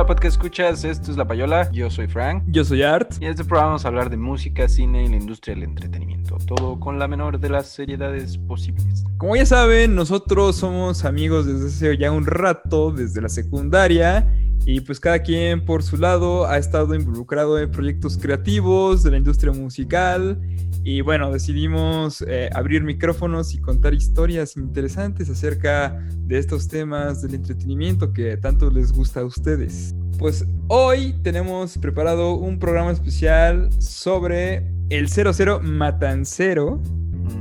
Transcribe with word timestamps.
Hola, 0.00 0.06
podcast 0.06 0.36
escuchas, 0.36 0.82
esto 0.84 1.10
es 1.10 1.18
La 1.18 1.26
Payola, 1.26 1.70
yo 1.72 1.90
soy 1.90 2.06
Frank. 2.06 2.44
Yo 2.46 2.64
soy 2.64 2.82
Art. 2.82 3.16
Y 3.20 3.26
en 3.26 3.32
este 3.32 3.44
programa 3.44 3.66
vamos 3.66 3.84
a 3.84 3.88
hablar 3.88 4.08
de 4.08 4.16
música, 4.16 4.66
cine 4.66 5.04
y 5.04 5.08
la 5.08 5.16
industria 5.16 5.54
del 5.54 5.64
entretenimiento, 5.64 6.38
todo 6.46 6.80
con 6.80 6.98
la 6.98 7.06
menor 7.06 7.38
de 7.38 7.50
las 7.50 7.66
seriedades 7.66 8.38
posibles. 8.38 9.04
Como 9.18 9.36
ya 9.36 9.44
saben, 9.44 9.94
nosotros 9.94 10.56
somos 10.56 11.04
amigos 11.04 11.44
desde 11.44 11.66
hace 11.66 11.98
ya 11.98 12.12
un 12.12 12.24
rato, 12.24 12.92
desde 12.92 13.20
la 13.20 13.28
secundaria, 13.28 14.26
y 14.66 14.80
pues 14.80 15.00
cada 15.00 15.20
quien 15.20 15.64
por 15.64 15.82
su 15.82 15.96
lado 15.96 16.46
ha 16.46 16.58
estado 16.58 16.94
involucrado 16.94 17.58
en 17.58 17.70
proyectos 17.70 18.18
creativos 18.18 19.02
de 19.02 19.10
la 19.12 19.18
industria 19.18 19.52
musical. 19.52 20.40
Y 20.82 21.02
bueno, 21.02 21.30
decidimos 21.30 22.24
eh, 22.26 22.48
abrir 22.54 22.82
micrófonos 22.82 23.54
y 23.54 23.58
contar 23.58 23.94
historias 23.94 24.56
interesantes 24.56 25.28
acerca 25.28 25.98
de 26.26 26.38
estos 26.38 26.68
temas 26.68 27.22
del 27.22 27.34
entretenimiento 27.34 28.12
que 28.12 28.36
tanto 28.36 28.70
les 28.70 28.92
gusta 28.92 29.20
a 29.20 29.24
ustedes. 29.24 29.94
Pues 30.18 30.46
hoy 30.68 31.14
tenemos 31.22 31.76
preparado 31.78 32.34
un 32.34 32.58
programa 32.58 32.92
especial 32.92 33.70
sobre 33.80 34.66
el 34.90 35.08
00 35.08 35.60
Matancero, 35.62 36.80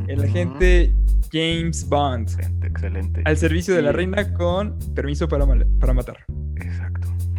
el 0.08 0.24
agente 0.24 0.94
James 1.32 1.88
Bond. 1.88 2.30
Excelente, 2.30 2.68
excelente. 2.68 3.22
Al 3.26 3.38
servicio 3.38 3.76
de 3.76 3.82
la 3.82 3.92
reina 3.92 4.34
con 4.34 4.78
permiso 4.96 5.28
para, 5.28 5.46
para 5.80 5.94
matar. 5.94 6.18
Exacto. 6.56 6.89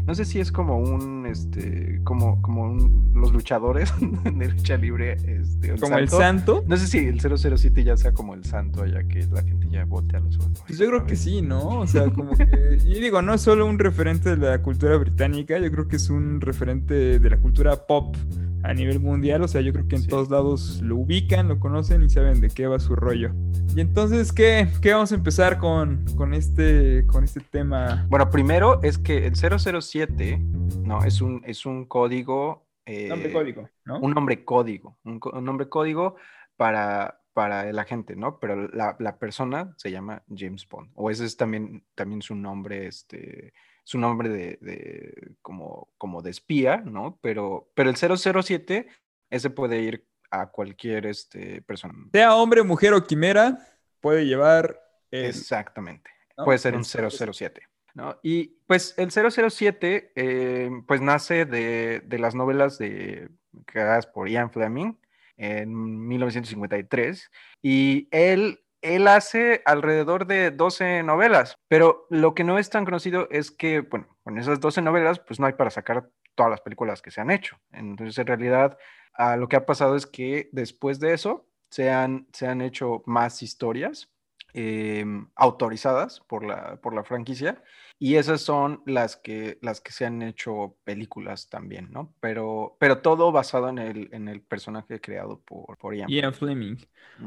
No 0.07 0.15
sé 0.15 0.25
si 0.25 0.41
es 0.41 0.51
como 0.51 0.79
un, 0.79 1.27
este, 1.27 2.01
como, 2.05 2.41
como 2.43 2.63
un- 2.63 3.11
los 3.15 3.33
luchadores 3.33 3.93
de 4.25 4.49
lucha 4.49 4.77
libre, 4.77 5.17
este, 5.27 5.75
Como 5.79 5.99
el 5.99 6.09
santo. 6.09 6.65
No 6.67 6.77
sé 6.77 6.87
si 6.87 6.99
el 6.99 7.21
007 7.21 7.85
ya 7.85 7.97
sea 7.97 8.13
como 8.13 8.35
el 8.35 8.45
santo, 8.45 8.85
ya 8.87 9.03
que 9.05 9.27
la 9.27 9.43
gente 9.43 9.69
ya 9.71 9.85
voltea 9.85 10.21
los 10.21 10.37
ojos. 10.39 10.63
Pues 10.67 10.79
yo 10.79 10.87
creo 10.89 11.07
que 11.07 11.17
sí, 11.17 11.43
¿no? 11.43 11.81
O 11.81 11.87
sea, 11.87 12.11
como 12.11 12.33
que... 12.37 12.79
Y 12.85 13.01
digo, 13.01 13.23
no 13.23 13.35
es 13.35 13.41
solo 13.43 13.67
un 13.67 13.79
referente 13.79 14.37
de 14.37 14.47
la 14.51 14.63
cultura 14.63 14.97
británica, 14.97 15.59
yo 15.59 15.71
creo 15.71 15.89
que 15.89 15.97
es 15.97 16.11
un 16.11 16.41
referente 16.41 17.19
de 17.19 17.31
la 17.31 17.37
cultura 17.39 17.87
pop 17.87 18.17
a 18.63 18.75
nivel 18.75 19.01
mundial. 19.01 19.43
O 19.43 19.49
sea, 19.49 19.61
yo 19.61 19.73
creo 19.73 19.89
que 19.89 19.97
en 19.97 20.03
Sí. 20.03 20.09
todos 20.09 20.31
lados 20.31 20.81
lo 20.83 20.97
ubican, 20.97 21.49
lo 21.49 21.59
conocen 21.61 22.03
y 22.03 22.11
saben 22.11 22.41
de 22.41 22.49
qué 22.49 22.67
va 22.67 22.79
su 22.79 22.95
rollo. 22.97 23.33
Y 23.77 23.81
entonces, 23.81 24.33
¿qué, 24.33 24.69
qué 24.83 24.93
vamos 24.93 25.13
a 25.13 25.15
empezar 25.15 25.59
con, 25.59 26.05
con, 26.17 26.35
este, 26.35 27.07
con 27.07 27.25
este 27.25 27.41
tema? 27.41 28.07
Bueno, 28.09 28.31
primero 28.31 28.83
es 28.83 28.99
que 28.99 29.27
el 29.27 29.35
007, 29.37 30.39
no, 30.83 31.05
es 31.05 31.21
un, 31.21 31.43
es 31.47 31.67
un 31.67 31.85
código. 31.87 32.67
eh, 32.87 33.09
Nombre 33.09 33.33
código, 33.33 33.69
¿no? 33.85 34.01
Un 34.01 34.13
nombre 34.13 34.45
código, 34.45 34.99
un, 35.05 35.21
un 35.33 35.45
nombre 35.45 35.69
código 35.69 36.17
para, 36.57 37.21
para 37.33 37.69
el 37.69 37.79
agente, 37.79 38.17
¿no? 38.17 38.39
Pero 38.41 38.69
la, 38.69 38.97
la 38.99 39.19
persona 39.19 39.73
se 39.77 39.91
llama 39.93 40.23
James 40.35 40.67
Bond, 40.69 40.91
o 40.95 41.11
ese 41.11 41.25
es 41.25 41.37
también, 41.37 41.85
también 41.95 42.21
su 42.23 42.35
nombre, 42.35 42.87
este, 42.89 43.53
su 43.91 43.99
nombre 43.99 44.29
de, 44.29 44.57
de- 44.61 45.33
como, 45.43 45.89
como 45.99 46.23
de 46.23 46.31
espía, 46.31 46.77
¿no? 46.77 47.19
Pero, 47.21 47.73
pero 47.75 47.91
el 47.91 47.97
007, 47.97 48.87
ese 49.31 49.51
puede 49.51 49.81
ir 49.81 50.07
a 50.31 50.47
cualquier 50.47 51.07
este, 51.07 51.61
persona. 51.63 51.95
Sea 52.13 52.37
hombre, 52.37 52.63
mujer 52.63 52.93
o 52.95 53.05
quimera, 53.05 53.59
puede 53.99 54.27
llevar... 54.27 54.81
el- 55.11 55.25
Exactamente. 55.25 56.09
¿no? 56.39 56.45
Puede 56.45 56.59
ser 56.61 56.75
un 56.77 56.83
El 56.83 57.11
007. 57.11 57.63
¿no? 57.95 58.21
Y 58.23 58.59
pues 58.69 58.95
el 58.97 59.11
007 59.11 60.13
eh, 60.15 60.71
pues 60.87 61.01
nace 61.01 61.45
de, 61.47 62.01
de 62.07 62.19
las 62.21 62.37
novelas 62.37 62.79
de, 62.79 63.29
creadas 63.67 64.07
por 64.07 64.29
Ian 64.29 64.53
Fleming 64.53 64.93
en 65.37 66.07
1953 66.07 67.29
y 67.61 68.07
él, 68.13 68.61
él 68.83 69.09
hace 69.09 69.63
alrededor 69.65 70.27
de 70.27 70.51
12 70.51 71.03
novelas, 71.03 71.57
pero 71.69 72.07
lo 72.11 72.35
que 72.35 72.45
no 72.45 72.59
es 72.59 72.71
tan 72.71 72.85
conocido 72.85 73.29
es 73.31 73.51
que, 73.51 73.81
bueno, 73.81 74.09
con 74.23 74.39
esas 74.39 74.61
12 74.61 74.83
novelas 74.83 75.21
pues 75.21 75.41
no 75.41 75.47
hay 75.47 75.53
para 75.55 75.71
sacar 75.71 76.11
todas 76.35 76.51
las 76.51 76.61
películas 76.61 77.03
que 77.03 77.11
se 77.11 77.21
han 77.21 77.31
hecho. 77.31 77.59
Entonces 77.73 78.17
en 78.19 78.27
realidad 78.27 78.79
ah, 79.15 79.37
lo 79.37 79.49
que 79.49 79.57
ha 79.57 79.67
pasado 79.67 79.97
es 79.97 80.07
que 80.07 80.49
después 80.53 81.01
de 81.01 81.13
eso 81.13 81.47
se 81.71 81.91
han, 81.91 82.27
se 82.33 82.47
han 82.47 82.61
hecho 82.61 83.03
más 83.07 83.43
historias 83.43 84.11
eh, 84.55 85.05
autorizadas 85.37 86.21
por 86.21 86.45
la, 86.45 86.77
por 86.81 86.95
la 86.95 87.05
franquicia 87.05 87.63
y 88.03 88.17
esas 88.17 88.41
son 88.41 88.83
las 88.87 89.17
que, 89.17 89.59
las 89.61 89.83
que 89.83 89.93
se 89.93 90.07
han 90.07 90.23
hecho 90.23 90.75
películas 90.85 91.51
también, 91.51 91.91
¿no? 91.93 92.15
Pero, 92.19 92.79
pero 92.81 93.03
todo 93.03 93.31
basado 93.31 93.69
en 93.69 93.79
el, 93.79 94.09
en 94.13 94.27
el 94.27 94.41
personaje 94.41 95.03
creado 95.03 95.43
por, 95.43 95.77
por 95.77 95.95
Ian. 95.95 96.09
Ian 96.09 96.33
Fleming. 96.33 96.79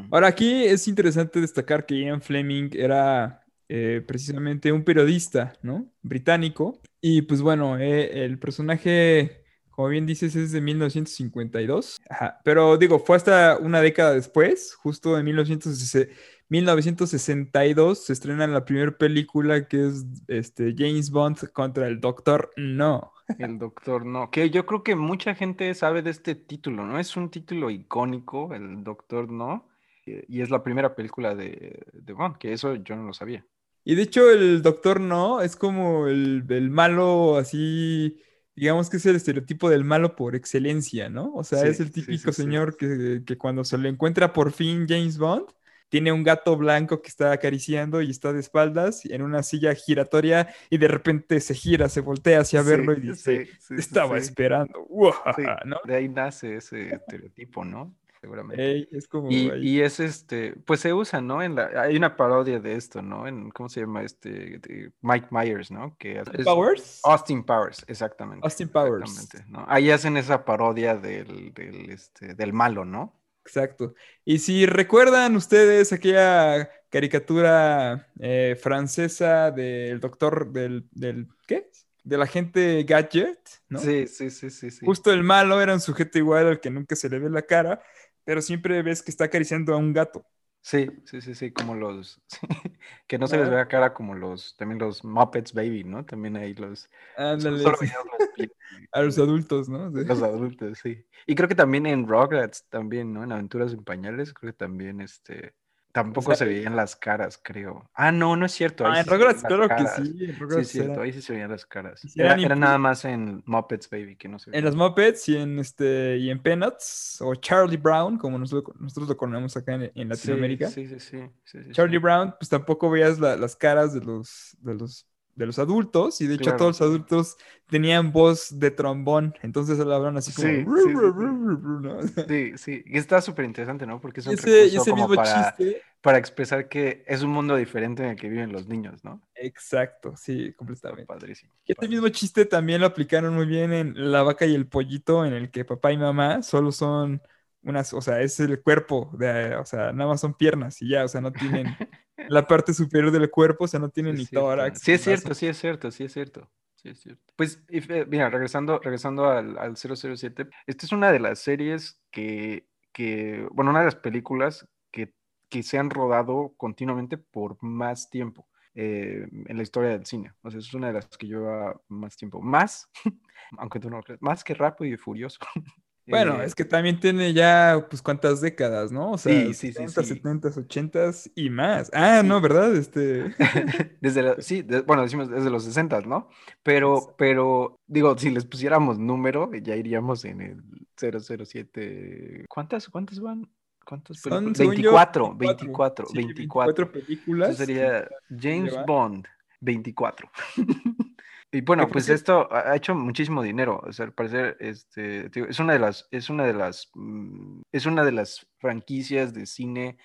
Ahora, 0.10 0.30
aquí 0.30 0.64
es 0.66 0.88
interesante 0.88 1.40
destacar 1.40 1.86
que 1.86 2.00
Ian 2.00 2.24
Fleming 2.24 2.72
era 2.74 3.46
eh, 3.70 4.02
precisamente 4.08 4.72
un 4.72 4.84
periodista, 4.84 5.54
¿no? 5.62 5.86
Británico. 6.02 6.82
Y 7.00 7.22
pues 7.22 7.44
bueno, 7.44 7.78
eh, 7.78 8.26
el 8.26 8.40
personaje, 8.40 9.44
como 9.70 9.90
bien 9.90 10.08
dices, 10.08 10.36
es 10.36 10.52
de 10.54 10.62
1952. 10.62 12.02
Ajá. 12.10 12.42
Pero 12.44 12.78
digo, 12.78 12.98
fue 12.98 13.16
hasta 13.16 13.60
una 13.60 13.80
década 13.80 14.16
después, 14.16 14.74
justo 14.74 15.20
en 15.20 15.26
1960 15.26 16.12
1962, 16.50 18.06
se 18.06 18.14
estrena 18.14 18.48
la 18.48 18.66
primera 18.66 18.92
película 18.98 19.68
que 19.68 19.88
es 19.88 20.06
este, 20.28 20.74
James 20.78 21.10
Bond 21.12 21.52
contra 21.52 21.88
el 21.88 22.00
Doctor 22.00 22.52
No. 22.58 23.14
El 23.38 23.58
Doctor 23.60 24.06
No, 24.06 24.30
que 24.32 24.50
yo 24.50 24.66
creo 24.66 24.84
que 24.84 24.96
mucha 24.96 25.36
gente 25.36 25.74
sabe 25.76 26.02
de 26.02 26.10
este 26.12 26.36
título, 26.36 26.86
¿no? 26.86 27.00
Es 27.00 27.16
un 27.18 27.30
título 27.32 27.70
icónico, 27.70 28.54
el 28.54 28.84
Doctor 28.84 29.32
No, 29.32 29.68
y 30.06 30.42
es 30.42 30.50
la 30.50 30.64
primera 30.64 30.96
película 30.96 31.36
de, 31.36 31.84
de 31.94 32.14
Bond, 32.14 32.38
que 32.38 32.54
eso 32.54 32.76
yo 32.76 32.96
no 32.96 33.04
lo 33.04 33.14
sabía. 33.14 33.46
Y 33.86 33.96
de 33.96 34.04
hecho 34.04 34.30
el 34.32 34.62
Doctor 34.62 35.00
No 35.02 35.42
es 35.42 35.56
como 35.56 36.08
el, 36.08 36.46
el 36.50 36.70
malo 36.70 37.38
así, 37.38 38.22
digamos 38.56 38.90
que 38.90 38.98
es 38.98 39.06
el 39.06 39.16
estereotipo 39.18 39.70
del 39.70 39.84
malo 39.84 40.16
por 40.16 40.36
excelencia, 40.36 41.10
¿no? 41.10 41.34
O 41.34 41.44
sea, 41.44 41.68
Sí, 41.68 41.68
es 41.68 41.80
el 41.80 41.92
típico 41.92 42.32
sí, 42.32 42.34
sí. 42.34 42.48
señor 42.48 42.78
que, 42.78 43.24
que 43.26 43.38
cuando 43.38 43.64
se 43.66 43.78
le 43.78 43.90
encuentra 43.90 44.32
por 44.34 44.52
fin 44.54 44.86
James 44.88 45.18
Bond, 45.18 45.48
tiene 45.94 46.12
un 46.12 46.24
gato 46.24 46.58
blanco 46.58 47.04
que 47.04 47.08
está 47.10 47.32
acariciando 47.32 48.02
y 48.02 48.10
está 48.10 48.34
de 48.34 48.40
espaldas 48.40 49.06
en 49.06 49.22
una 49.22 49.44
silla 49.44 49.76
giratoria 49.76 50.52
y 50.72 50.80
de 50.80 50.88
repente 50.88 51.40
se 51.40 51.54
gira, 51.54 51.88
se 51.88 52.02
voltea 52.02 52.40
hacia 52.40 52.64
Sí, 52.64 52.68
verlo 52.68 52.94
y 52.94 53.02
dice, 53.02 53.46
sí, 53.46 53.52
sí, 53.52 53.58
sí, 53.60 53.76
estaba 53.78 54.18
esperando, 54.18 54.84
¡Uajaja", 54.90 55.36
Sí, 55.36 55.44
¿no? 55.68 55.78
de 55.86 55.96
ahí 55.96 56.10
nace 56.10 56.56
ese 56.56 56.96
estereotipo, 56.96 57.64
¿no? 57.64 57.94
Seguramente. 58.20 58.64
Ey, 58.72 58.88
es 58.92 59.08
como 59.08 59.30
Y, 59.30 59.82
es 59.82 60.00
este, 60.00 60.56
pues 60.66 60.80
se 60.80 60.94
usa, 60.96 61.22
¿no? 61.22 61.44
En 61.44 61.54
la, 61.54 61.70
hay 61.80 61.96
una 61.96 62.16
parodia 62.16 62.60
de 62.60 62.74
esto, 62.74 63.04
¿no? 63.04 63.28
En, 63.28 63.52
¿cómo 63.52 63.70
se 63.70 63.82
llama 63.82 64.02
este? 64.02 64.60
Mike 65.02 65.28
Myers, 65.30 65.70
¿no? 65.70 65.96
Que 66.00 66.22
es- 66.22 66.44
Powers. 66.44 67.02
Austin 67.04 67.44
Powers, 67.44 67.86
exactamente. 67.88 68.44
Austin 68.44 68.70
Powers. 68.70 69.12
exactamente, 69.12 69.52
¿no? 69.52 69.64
Ahí 69.68 69.92
hacen 69.92 70.18
esa 70.18 70.44
parodia 70.44 70.96
del, 70.96 71.54
del, 71.54 71.92
este, 71.92 72.34
del 72.34 72.52
malo, 72.52 72.84
¿no? 72.84 73.14
Exacto. 73.46 73.94
Y 74.24 74.40
si 74.40 74.66
recuerdan 74.66 75.36
ustedes 75.36 75.92
aquella 75.92 76.70
caricatura 76.90 78.08
eh, 78.20 78.58
francesa 78.62 79.52
del 79.52 80.00
doctor 80.00 80.52
del, 80.52 80.88
del 80.92 81.28
¿qué? 81.46 81.70
Del 82.04 82.22
agente 82.22 82.84
Gadget, 82.84 83.40
¿no? 83.70 83.80
Sí, 83.80 84.08
sí, 84.08 84.30
sí, 84.30 84.50
sí, 84.50 84.72
sí. 84.72 84.86
Justo 84.86 85.12
el 85.12 85.24
malo 85.24 85.62
era 85.62 85.74
un 85.74 85.82
sujeto 85.82 86.18
igual 86.18 86.48
al 86.48 86.60
que 86.60 86.70
nunca 86.70 86.96
se 86.96 87.10
le 87.10 87.20
ve 87.20 87.30
la 87.30 87.42
cara, 87.42 87.82
pero 88.24 88.42
siempre 88.42 88.82
ves 88.82 89.02
que 89.02 89.12
está 89.12 89.26
acariciando 89.26 89.74
a 89.74 89.78
un 89.78 89.94
gato. 89.94 90.26
Sí, 90.66 90.88
sí, 91.04 91.20
sí, 91.20 91.36
sí, 91.36 91.52
como 91.52 91.76
los, 91.76 92.22
que 93.06 93.18
no 93.18 93.28
se 93.28 93.38
les 93.38 93.50
ve 93.50 93.56
la 93.58 93.68
cara 93.68 93.94
como 93.94 94.16
los, 94.16 94.56
también 94.56 94.80
los 94.80 95.04
Muppets 95.04 95.54
Baby, 95.54 95.84
¿no? 95.84 96.06
También 96.06 96.38
ahí 96.38 96.54
los, 96.54 96.90
Ándale, 97.18 97.62
los 97.62 97.80
a 98.94 99.02
los 99.02 99.20
adultos, 99.20 99.68
¿no? 99.68 99.92
Sí. 99.92 100.06
Los 100.06 100.24
adultos, 100.24 100.80
sí. 100.82 101.06
Y 101.28 101.36
creo 101.36 101.50
que 101.50 101.56
también 101.56 101.86
en 101.86 102.08
Rugrats, 102.08 102.66
también, 102.70 103.14
¿no? 103.14 103.26
En 103.26 103.34
Aventuras 103.34 103.74
en 103.74 103.84
Pañales, 103.84 104.34
creo 104.34 104.54
que 104.54 104.58
también, 104.58 105.02
este, 105.02 105.54
tampoco 105.94 106.36
sea, 106.36 106.46
se 106.48 106.54
veían 106.54 106.76
las 106.76 106.96
caras, 106.98 107.40
creo. 107.42 107.90
Ah, 107.94 108.12
no, 108.12 108.36
no 108.36 108.46
es 108.46 108.52
cierto. 108.52 108.86
ahí 108.86 108.94
Ah, 108.96 109.00
en 109.00 109.06
sí 109.06 109.10
Rugrats, 109.12 109.44
claro 109.44 109.70
que 109.70 109.88
sí. 109.88 110.26
En 110.26 110.36
Sí, 110.50 110.60
es 110.60 110.68
cierto, 110.70 110.94
era- 110.94 111.04
ahí 111.04 111.14
sí 111.14 111.22
se 111.22 111.34
veían 111.34 111.52
las 111.52 111.66
caras. 111.66 112.00
Sí, 112.02 112.10
Era, 112.20 112.36
nada 112.36 112.78
más 112.78 113.06
en 113.06 113.42
Muppets 113.46 113.90
Baby 113.90 114.16
que 114.18 114.28
no 114.28 114.40
se 114.40 114.50
En 114.50 114.52
veían. 114.54 114.66
las 114.66 114.76
Muppets 114.76 115.30
y 115.30 115.38
en 115.38 115.60
este 115.60 116.18
y 116.18 116.30
en 116.30 116.42
Peanuts 116.42 117.20
o 117.22 117.36
Charlie 117.36 117.78
Brown, 117.78 118.18
como 118.18 118.38
nosotros, 118.38 118.76
nosotros 118.80 119.08
lo 119.10 119.18
conocemos 119.18 119.56
acá 119.56 119.76
en, 119.76 119.92
en 119.96 120.10
Latinoamérica. 120.10 120.68
Sí, 120.68 120.88
sí, 120.88 121.00
sí. 121.00 121.30
Charlie. 121.72 122.00
Brown, 122.00 122.34
pues 122.40 122.50
tampoco 122.50 122.90
veías 122.90 123.20
la- 123.20 123.36
las 123.38 123.56
caras 123.56 123.94
de 123.94 124.02
los, 124.02 124.58
de 124.60 124.74
los, 124.76 125.08
de 125.36 125.46
los 125.46 125.60
adultos, 125.60 126.22
y 126.22 126.28
de 126.28 126.36
hecho 126.36 126.52
Claro. 126.52 126.58
todos 126.58 126.80
los 126.80 126.82
adultos 126.82 127.38
tenían 127.70 128.12
voz 128.12 128.60
de 128.60 128.72
trombón, 128.72 129.36
entonces 129.42 129.80
hablaban 129.80 130.18
así 130.18 130.34
como... 130.34 130.50
Sí, 130.50 130.64
"Ru, 130.64 130.76
sí, 130.76 130.96
sí, 130.96 131.00
ru, 131.00 131.12
sí. 131.18 131.26
ru, 131.36 131.38
ru, 131.38 131.58
ru", 131.58 131.80
¿no? 131.82 131.98
Sí, 132.28 132.58
sí. 132.58 132.84
Y 132.86 132.98
está 132.98 133.22
súper 133.22 133.46
interesante, 133.46 133.86
¿no? 133.86 134.00
Porque 134.00 134.22
es 134.22 134.28
un 134.28 134.36
ese, 134.36 134.76
ese 134.76 134.92
como 134.92 134.96
mismo 134.98 135.16
para, 135.16 135.56
chiste, 135.56 135.82
para 136.02 136.18
expresar 136.18 136.70
que 136.70 137.04
es 137.08 137.22
un 137.24 137.32
mundo 137.32 137.56
diferente 137.56 138.04
en 138.04 138.10
el 138.12 138.16
que 138.18 138.30
viven 138.30 138.52
los 138.54 138.68
niños, 138.68 139.04
¿no? 139.04 139.22
exacto, 139.36 140.16
sí, 140.16 140.54
Está 140.54 140.58
completamente. 140.58 141.06
padrísimo. 141.06 141.52
Y 141.66 141.72
este 141.72 141.88
mismo 141.88 142.10
chiste 142.10 142.46
también 142.46 142.82
lo 142.82 142.88
aplicaron 142.88 143.34
muy 143.36 143.46
bien 143.46 143.72
en 143.74 144.12
La 144.12 144.24
vaca 144.24 144.46
y 144.46 144.54
el 144.56 144.68
pollito, 144.68 145.26
en 145.26 145.34
el 145.34 145.50
que 145.52 145.66
papá 145.66 145.92
y 145.94 145.98
mamá 145.98 146.44
solo 146.44 146.72
son 146.72 147.22
unas, 147.62 147.94
o 147.94 148.02
sea, 148.02 148.22
es 148.22 148.40
el 148.42 148.62
cuerpo, 148.62 149.10
de, 149.18 149.56
o 149.56 149.66
sea, 149.66 149.94
nada 149.94 150.10
más 150.12 150.22
son 150.22 150.34
piernas 150.34 150.82
y 150.82 150.90
ya, 150.90 151.06
o 151.06 151.08
sea, 151.08 151.22
no 151.22 151.34
tienen 151.34 151.78
la 152.30 152.48
parte 152.48 152.74
superior 152.74 153.12
del 153.12 153.30
cuerpo, 153.30 153.66
o 153.66 153.68
sea, 153.68 153.80
no 153.80 153.90
tienen 153.90 154.18
Sí 154.18 154.24
ni 154.24 154.28
tórax. 154.28 154.80
Sí, 154.80 154.94
es 154.94 155.02
cierto, 155.02 155.34
sí 155.34 155.48
es 155.48 155.58
cierto, 155.58 155.92
sí 155.92 156.04
es 156.04 156.14
cierto. 156.14 156.50
Sí, 156.76 156.90
es 156.90 157.00
cierto. 157.00 157.34
Pues, 157.36 157.64
mira, 158.08 158.30
regresando, 158.30 158.80
regresando 158.80 159.30
al, 159.30 159.58
al 159.58 159.78
007, 159.78 160.50
esta 160.68 160.86
es 160.86 160.92
una 160.92 161.12
de 161.12 161.20
las 161.20 161.40
series 161.40 162.02
que, 162.12 162.68
que, 162.92 163.48
bueno, 163.52 163.72
una 163.72 163.80
de 163.80 163.86
las 163.86 163.96
películas 163.96 164.68
que, 164.92 165.14
que 165.50 165.64
se 165.64 165.78
han 165.78 165.90
rodado 165.90 166.54
continuamente 166.58 167.18
por 167.18 167.58
más 167.62 168.10
tiempo. 168.10 168.48
Eh, 168.76 169.28
en 169.32 169.56
la 169.56 169.62
historia 169.62 169.92
del 169.92 170.06
cine. 170.08 170.34
O 170.42 170.50
sea, 170.50 170.60
es 170.60 170.74
una 170.74 170.88
de 170.88 170.94
las 170.94 171.08
que 171.16 171.28
lleva 171.28 171.80
más 171.90 172.18
tiempo. 172.18 172.42
Más, 172.42 172.90
aunque 173.60 173.80
tú 173.80 173.88
no 173.90 174.02
crees, 174.02 174.20
más 174.20 174.44
que 174.44 174.56
Rápido 174.56 174.92
y 174.92 174.98
Furioso. 174.98 175.40
Bueno, 176.06 176.42
Eh, 176.42 176.46
es 176.46 176.54
que 176.56 176.66
también 176.66 177.00
tiene 177.00 177.34
ya, 177.34 177.86
pues, 177.90 178.02
cuántas 178.02 178.42
décadas, 178.42 178.92
¿no? 178.92 179.12
O 179.14 179.18
sea, 179.18 179.34
Sí, 179.34 179.54
sí, 179.54 179.68
sí, 179.68 179.74
60, 179.88 180.04
sí. 180.04 180.10
70, 180.16 180.50
80 180.50 181.12
y 181.36 181.50
más. 181.50 181.90
Ah, 181.94 182.22
no, 182.24 182.42
¿verdad? 182.42 182.76
Este... 182.76 183.34
Desde 184.02 184.22
la- 184.22 184.36
sí, 184.42 184.62
de- 184.64 184.82
bueno, 184.82 185.04
decimos 185.04 185.30
desde 185.30 185.50
los 185.50 185.64
60, 185.64 186.02
¿no? 186.02 186.30
Pero, 186.62 187.16
pero, 187.18 187.80
digo, 187.88 188.18
si 188.18 188.30
les 188.32 188.46
pusiéramos 188.46 189.00
número, 189.00 189.50
ya 189.54 189.76
iríamos 189.76 190.26
en 190.26 190.42
el 190.42 190.62
007. 190.98 192.46
¿Cuántas, 192.50 192.90
cuántas 192.90 193.20
van? 193.20 193.50
¿Cuántas 193.86 194.18
Son, 194.20 194.32
películas? 194.54 194.58
según 194.58 194.76
yo, 194.76 194.92
24, 194.94 195.36
24, 195.36 196.06
Sí, 196.08 196.18
24. 196.18 196.92
películas. 196.92 197.50
Eso 197.52 197.66
sería 197.66 198.08
James. 198.30 198.74
Bond, 198.86 199.26
24. 199.62 200.30
Y 201.54 201.62
bueno, 201.62 201.88
pues 201.88 202.10
esto 202.10 202.48
ha 202.52 202.76
hecho 202.76 202.96
muchísimo 202.96 203.42
dinero. 203.44 203.80
O 203.86 203.94
sea, 203.94 204.06
al 204.06 204.14
parecer, 204.14 204.58
este, 204.60 205.30
digo, 205.30 205.48
es 205.48 205.60
una 205.60 205.74
de 205.74 205.80
las, 205.80 206.08
es 206.12 206.30
una 206.30 206.46
de 206.46 206.54
las, 206.54 206.90
mm, 206.96 207.62
es 207.72 207.86
una 207.86 208.04
de 208.04 208.12
las 208.12 208.46
franquicias 208.58 209.34
de 209.34 209.46
cine 209.46 209.98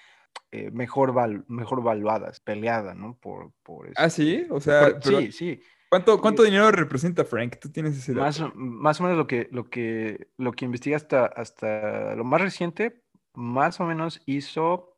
eh, 0.52 0.70
mejor, 0.70 1.12
val- 1.12 1.44
mejor 1.48 1.82
valuadas, 1.82 2.40
peleada, 2.40 2.94
¿no? 2.94 3.16
Por, 3.18 3.52
por 3.62 3.88
Ah, 3.96 4.06
este- 4.06 4.10
sí, 4.10 4.46
o 4.50 4.60
sea, 4.60 4.98
por- 5.00 5.02
sí, 5.02 5.32
sí. 5.32 5.60
¿cuánto, 5.90 6.20
cuánto 6.20 6.42
dinero 6.42 6.70
representa 6.70 7.24
Frank? 7.24 7.56
Tú 7.60 7.70
tienes 7.72 7.96
ese 7.96 8.12
dato. 8.12 8.22
Más, 8.24 8.40
o- 8.40 8.52
más 8.54 9.00
o 9.00 9.04
menos 9.04 9.18
lo 9.18 9.26
que, 9.26 9.48
lo 9.50 9.68
que, 9.70 10.28
lo 10.36 10.52
que 10.52 10.64
investigué 10.66 10.96
hasta, 10.96 11.26
hasta 11.26 12.14
lo 12.14 12.24
más 12.24 12.40
reciente, 12.40 13.02
más 13.34 13.80
o 13.80 13.84
menos 13.84 14.20
hizo, 14.26 14.96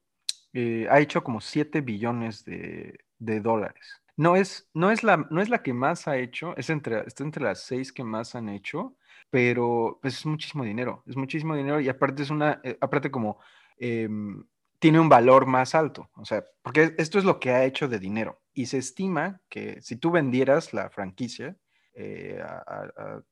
eh, 0.53 0.87
ha 0.91 0.99
hecho 1.01 1.23
como 1.23 1.41
7 1.41 1.81
billones 1.81 2.45
de, 2.45 2.99
de 3.19 3.41
dólares. 3.41 4.00
No 4.17 4.37
es, 4.37 4.69
no, 4.75 4.91
es 4.91 5.03
la, 5.03 5.27
no 5.31 5.41
es 5.41 5.49
la 5.49 5.63
que 5.63 5.73
más 5.73 6.09
ha 6.09 6.17
hecho, 6.19 6.57
es 6.57 6.71
entre, 6.71 7.01
está 7.07 7.25
entre 7.25 7.43
las 7.45 7.65
seis 7.65 7.93
que 7.93 8.05
más 8.05 8.35
han 8.35 8.49
hecho, 8.49 8.97
pero 9.31 9.99
pues 10.03 10.19
es 10.19 10.27
muchísimo 10.27 10.65
dinero, 10.65 11.03
es 11.07 11.17
muchísimo 11.17 11.55
dinero 11.57 11.81
y 11.81 11.89
aparte 11.89 12.23
es 12.23 12.31
una, 12.31 12.61
eh, 12.65 12.77
aparte 12.81 13.11
como 13.11 13.39
em, 13.79 14.45
tiene 14.79 15.01
un 15.01 15.09
valor 15.09 15.47
más 15.47 15.75
alto, 15.75 16.11
o 16.17 16.25
sea, 16.25 16.45
porque 16.63 16.95
esto 16.99 17.19
es 17.19 17.25
lo 17.25 17.39
que 17.41 17.51
ha 17.51 17.65
hecho 17.65 17.89
de 17.89 17.99
dinero 17.99 18.41
y 18.53 18.67
se 18.67 18.79
estima 18.79 19.41
que 19.49 19.81
si 19.83 19.97
tú 19.97 20.11
vendieras 20.11 20.73
la 20.75 20.91
franquicia 20.91 21.57
eh, 21.95 22.43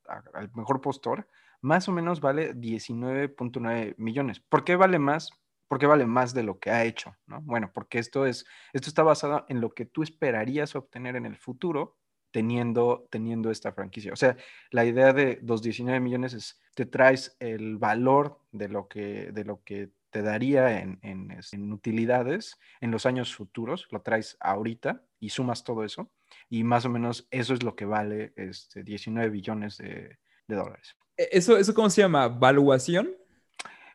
al 0.06 0.50
mejor 0.54 0.80
postor, 0.80 1.28
más 1.60 1.88
o 1.88 1.92
menos 1.92 2.20
vale 2.20 2.54
19.9 2.54 3.94
millones. 3.98 4.40
¿Por 4.40 4.64
qué 4.64 4.76
vale 4.76 4.98
más? 4.98 5.30
Porque 5.69 5.87
vale 5.87 6.06
más 6.06 6.35
de 6.35 6.43
lo 6.43 6.59
que 6.59 6.70
ha 6.70 6.85
hecho, 6.85 7.15
¿no? 7.26 7.43
Bueno, 7.43 7.70
porque 7.73 7.99
esto 7.99 8.26
es, 8.26 8.47
esto 8.73 8.88
está 8.88 9.03
basado 9.03 9.44
en 9.49 9.61
lo 9.61 9.70
que 9.70 9.85
tú 9.85 10.03
esperarías 10.03 10.75
obtener 10.75 11.15
en 11.17 11.26
el 11.26 11.37
futuro 11.37 11.99
teniendo, 12.31 13.06
teniendo 13.11 13.50
esta 13.50 13.73
franquicia. 13.73 14.12
O 14.12 14.17
sea, 14.17 14.37
la 14.70 14.85
idea 14.85 15.12
de 15.12 15.41
los 15.43 15.62
19 15.62 16.00
millones 16.00 16.32
es, 16.32 16.61
te 16.75 16.87
traes 16.87 17.37
el 17.41 17.76
valor 17.76 18.41
de 18.53 18.69
lo 18.69 18.88
que, 18.88 19.31
de 19.32 19.44
lo 19.44 19.62
que 19.62 19.91
te 20.11 20.23
daría 20.23 20.81
en, 20.81 20.99
en, 21.03 21.38
en 21.53 21.73
utilidades 21.73 22.56
en 22.81 22.91
los 22.91 23.06
años 23.06 23.35
futuros, 23.35 23.87
lo 23.91 24.00
traes 24.03 24.37
ahorita 24.41 25.03
y 25.21 25.31
sumas 25.31 25.64
todo 25.64 25.85
eso, 25.85 26.11
y 26.49 26.64
más 26.64 26.85
o 26.85 26.91
menos 26.91 27.26
eso 27.31 27.55
es 27.55 27.62
lo 27.62 27.76
que 27.76 27.85
vale 27.85 28.32
este, 28.37 28.82
19 28.82 29.31
billones 29.31 29.79
de, 29.79 30.19
de 30.47 30.56
dólares. 30.56 30.97
Eh, 31.17 31.29
¿Eso, 31.32 31.56
¿Eso 31.56 31.75
cómo 31.75 31.91
se 31.91 32.03
llama? 32.03 32.29
¿Valuación? 32.29 33.11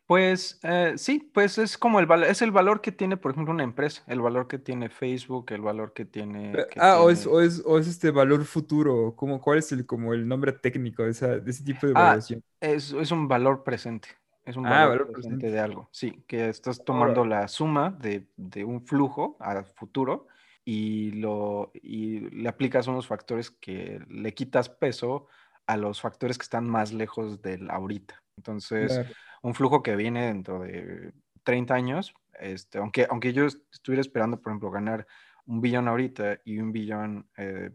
Pues 0.06 0.60
eh, 0.64 0.94
sí, 0.98 1.20
pues 1.34 1.58
es 1.58 1.78
como 1.78 2.00
el 2.00 2.06
valor, 2.06 2.28
es 2.28 2.42
el 2.42 2.52
valor 2.52 2.82
que 2.82 2.92
tiene, 2.92 3.16
por 3.18 3.32
ejemplo, 3.32 3.54
una 3.54 3.64
empresa, 3.64 4.04
el 4.08 4.22
valor 4.22 4.48
que 4.48 4.60
tiene 4.60 4.90
Facebook, 4.90 5.52
el 5.52 5.62
valor 5.62 5.94
que 5.94 6.06
tiene... 6.06 6.68
Que 6.70 6.80
Ah, 6.82 7.02
o 7.02 7.10
es, 7.10 7.26
o 7.26 7.42
es, 7.42 7.62
o 7.66 7.80
es 7.80 7.88
este 7.88 8.12
valor 8.12 8.44
futuro. 8.46 9.16
¿Cómo, 9.16 9.40
¿Cuál 9.42 9.60
es 9.60 9.72
el, 9.72 9.86
como 9.86 10.14
el 10.14 10.28
nombre 10.28 10.52
técnico 10.52 11.04
de, 11.04 11.12
esa, 11.12 11.40
de 11.40 11.50
ese 11.52 11.64
tipo 11.64 11.88
de 11.88 11.94
Ah, 11.94 12.00
valuación? 12.08 12.44
Es, 12.60 12.92
es 12.92 13.12
un 13.12 13.28
valor 13.28 13.64
presente. 13.64 14.10
Es 14.46 14.58
un 14.58 14.66
Ah, 14.66 14.88
valor, 14.88 15.06
presente, 15.12 15.48
presente. 15.48 15.52
de 15.52 15.60
algo. 15.60 15.90
Sí, 15.92 16.24
que 16.28 16.50
estás 16.50 16.84
tomando 16.84 17.26
la 17.26 17.48
suma 17.48 17.92
de, 17.92 18.28
de 18.36 18.66
un 18.66 18.86
flujo 18.86 19.38
al 19.40 19.64
futuro 19.66 20.28
y, 20.66 21.12
lo, 21.12 21.72
y 21.76 22.20
le 22.32 22.50
aplicas 22.50 22.88
unos 22.88 23.08
factores 23.08 23.52
que 23.52 24.00
le 24.10 24.34
quitas 24.34 24.70
peso 24.70 25.28
a 25.68 25.78
los 25.78 26.02
factores 26.02 26.38
que 26.38 26.44
están 26.44 26.68
más 26.70 26.94
lejos 26.94 27.42
del 27.42 27.70
ahorita. 27.72 28.20
Entonces, 28.38 28.94
Claro. 28.94 29.10
un 29.44 29.54
flujo 29.56 29.84
que 29.84 29.96
viene 29.96 30.28
dentro 30.28 30.60
de 30.62 31.14
30 31.44 31.76
años, 31.76 32.14
este, 32.40 32.80
aunque, 32.80 33.08
aunque 33.10 33.34
yo 33.34 33.46
est- 33.46 33.62
estuviera 33.72 34.02
esperando, 34.02 34.42
por 34.42 34.52
ejemplo, 34.52 34.72
ganar 34.72 35.06
un 35.46 35.62
billón 35.62 35.88
ahorita 35.88 36.40
y 36.46 36.60
un 36.60 36.72
billón 36.72 37.30
eh, 37.38 37.70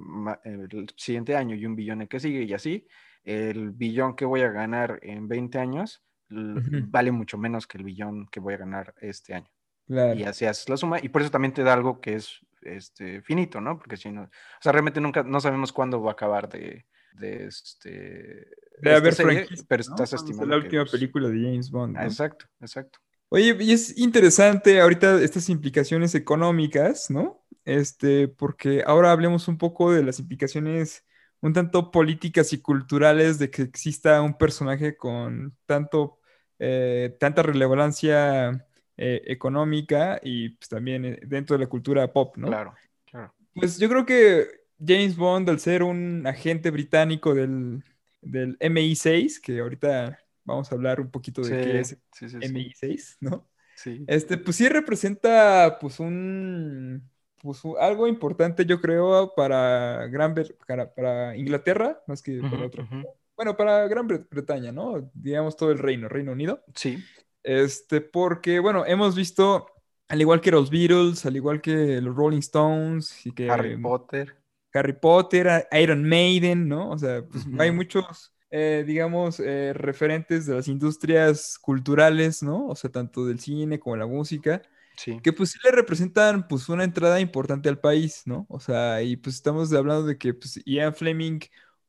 el 0.45 0.87
siguiente 0.97 1.37
año 1.37 1.55
y 1.55 1.67
un 1.67 1.77
billón 1.77 2.01
el 2.03 2.09
que 2.09 2.19
sigue 2.21 2.43
y 2.45 2.55
así, 2.55 2.87
el 3.25 3.71
billón 3.73 4.17
que 4.17 4.25
voy 4.25 4.41
a 4.41 4.51
ganar 4.51 4.99
en 5.03 5.29
20 5.29 5.59
años 5.59 6.03
vale 6.31 7.11
mucho 7.13 7.39
menos 7.39 7.67
que 7.67 7.79
el 7.79 7.85
billón 7.85 8.27
que 8.29 8.41
voy 8.41 8.55
a 8.55 8.59
ganar 8.59 8.95
este 9.01 9.35
año. 9.35 9.51
Claro. 9.87 10.19
Y 10.19 10.25
así 10.25 10.45
haces 10.45 10.69
la 10.69 10.77
suma 10.77 10.99
y 11.03 11.09
por 11.09 11.23
eso 11.23 11.31
también 11.31 11.55
te 11.55 11.63
da 11.63 11.73
algo 11.75 12.01
que 12.01 12.15
es 12.15 12.41
este, 12.63 13.23
finito, 13.23 13.61
¿no? 13.61 13.79
Porque 13.79 13.97
si 13.97 14.11
no, 14.11 14.23
o 14.25 14.29
sea, 14.61 14.73
realmente 14.73 15.01
nunca, 15.01 15.23
no 15.23 15.41
sabemos 15.41 15.73
cuándo 15.73 16.03
va 16.03 16.11
a 16.11 16.13
acabar 16.13 16.49
de, 16.49 16.87
de 17.13 17.47
este... 17.47 18.49
De 18.81 18.95
haber 18.95 19.15
serie, 19.15 19.39
franquicia, 19.39 19.67
pero 19.69 19.85
¿no? 19.89 19.95
estás 19.95 20.13
estimando 20.13 20.55
la 20.55 20.61
que, 20.61 20.67
última 20.67 20.83
pues, 20.83 20.93
película 20.93 21.29
de 21.29 21.43
James 21.43 21.71
Bond, 21.71 21.97
¿no? 21.97 22.03
Exacto, 22.03 22.47
exacto. 22.61 22.99
Oye, 23.31 23.57
y 23.61 23.73
es 23.73 23.99
interesante 23.99 24.81
ahorita 24.81 25.21
estas 25.21 25.49
implicaciones 25.49 26.15
económicas, 26.15 27.11
¿no? 27.11 27.45
Este, 27.65 28.29
porque 28.29 28.83
ahora 28.87 29.13
hablemos 29.13 29.49
un 29.49 29.59
poco 29.59 29.93
de 29.93 30.03
las 30.03 30.19
implicaciones 30.19 31.05
un 31.41 31.53
tanto 31.53 31.91
políticas 31.91 32.53
y 32.53 32.61
culturales 32.61 33.39
de 33.39 33.51
que 33.51 33.63
exista 33.63 34.23
un 34.23 34.37
personaje 34.37 34.97
con 34.97 35.57
tanto, 35.67 36.19
eh, 36.59 37.17
tanta 37.21 37.43
relevancia 37.43 38.67
eh, 38.97 39.23
económica 39.27 40.19
y 40.23 40.51
pues, 40.51 40.69
también 40.69 41.05
eh, 41.05 41.21
dentro 41.27 41.57
de 41.57 41.65
la 41.65 41.69
cultura 41.69 42.13
pop, 42.13 42.37
¿no? 42.37 42.49
Claro, 42.49 42.75
claro. 43.05 43.35
Pues 43.55 43.79
yo 43.79 43.89
creo 43.89 44.05
que 44.05 44.58
James 44.85 45.17
Bond, 45.17 45.49
al 45.51 45.61
ser 45.61 45.83
un 45.83 46.27
agente 46.27 46.71
británico 46.71 47.35
del, 47.35 47.83
del 48.21 48.57
MI6, 48.61 49.41
que 49.41 49.61
ahorita 49.61 50.19
vamos 50.45 50.71
a 50.71 50.75
hablar 50.75 51.01
un 51.01 51.11
poquito 51.11 51.45
de 51.45 51.59
qué 51.59 51.81
es 51.81 51.97
sí, 52.13 52.29
sí, 52.29 52.29
sí, 52.29 52.43
sí. 52.43 52.59
MI6, 52.61 53.17
¿no? 53.21 53.49
Sí. 53.75 54.09
Este, 54.09 54.39
pues 54.39 54.57
sí 54.57 54.69
representa 54.69 55.79
pues 55.81 56.01
un, 56.01 57.11
pues 57.43 57.63
algo 57.81 58.07
importante 58.09 58.65
yo 58.67 58.81
creo 58.81 59.35
para 59.37 60.07
Gran 60.09 60.35
Bre- 60.35 60.57
para, 60.67 60.95
para 60.95 61.37
Inglaterra, 61.37 62.03
más 62.07 62.23
que 62.23 62.45
para 62.45 62.65
Ujú, 62.65 62.67
otro. 62.67 62.89
Bueno, 63.37 63.57
para 63.57 63.87
Gran 63.89 64.09
Bre- 64.09 64.27
Bretaña, 64.31 64.73
¿no? 64.73 65.11
Digamos 65.15 65.57
todo 65.57 65.71
el 65.73 65.79
reino, 65.79 66.09
Reino 66.09 66.33
Unido. 66.33 66.65
Sí, 66.75 67.09
Este, 67.43 68.01
porque, 68.01 68.59
bueno, 68.61 68.85
hemos 68.87 69.15
visto, 69.17 69.69
al 70.09 70.21
igual 70.21 70.41
que 70.41 70.51
los 70.51 70.71
Beatles, 70.71 71.25
al 71.27 71.37
igual 71.37 71.61
que 71.61 72.01
los 72.01 72.15
Rolling 72.17 72.39
Stones 72.41 73.27
y 73.27 73.33
que 73.33 73.47
Harry 73.49 73.73
Potter. 73.73 74.37
Harry 74.73 74.93
Potter, 74.95 75.67
Iron 75.73 76.05
Maiden, 76.09 76.69
¿no? 76.69 76.91
O 76.91 76.99
sea, 76.99 77.25
pues 77.27 77.47
hay 77.59 77.71
muchos, 77.73 78.33
eh, 78.51 78.85
digamos, 78.87 79.41
eh, 79.41 79.73
referentes 79.75 80.47
de 80.47 80.55
las 80.55 80.69
industrias 80.69 81.59
culturales, 81.61 82.43
¿no? 82.43 82.67
O 82.69 82.77
sea, 82.77 82.91
tanto 82.91 83.25
del 83.27 83.41
cine 83.41 83.79
como 83.81 83.97
la 83.97 84.07
música, 84.07 84.63
Sí, 84.97 85.23
que 85.23 85.33
pues 85.33 85.51
sí 85.53 85.59
le 85.65 85.71
representan 85.73 86.47
pues 86.49 86.69
una 86.69 86.85
entrada 86.85 87.21
importante 87.21 87.69
al 87.69 87.81
país, 87.81 88.23
¿no? 88.27 88.47
O 88.49 88.61
sea, 88.61 89.03
y 89.03 89.17
pues 89.17 89.37
estamos 89.37 89.73
hablando 89.73 90.05
de 90.07 90.19
que 90.19 90.35
pues 90.35 90.61
Ian 90.65 90.95
Fleming 90.95 91.41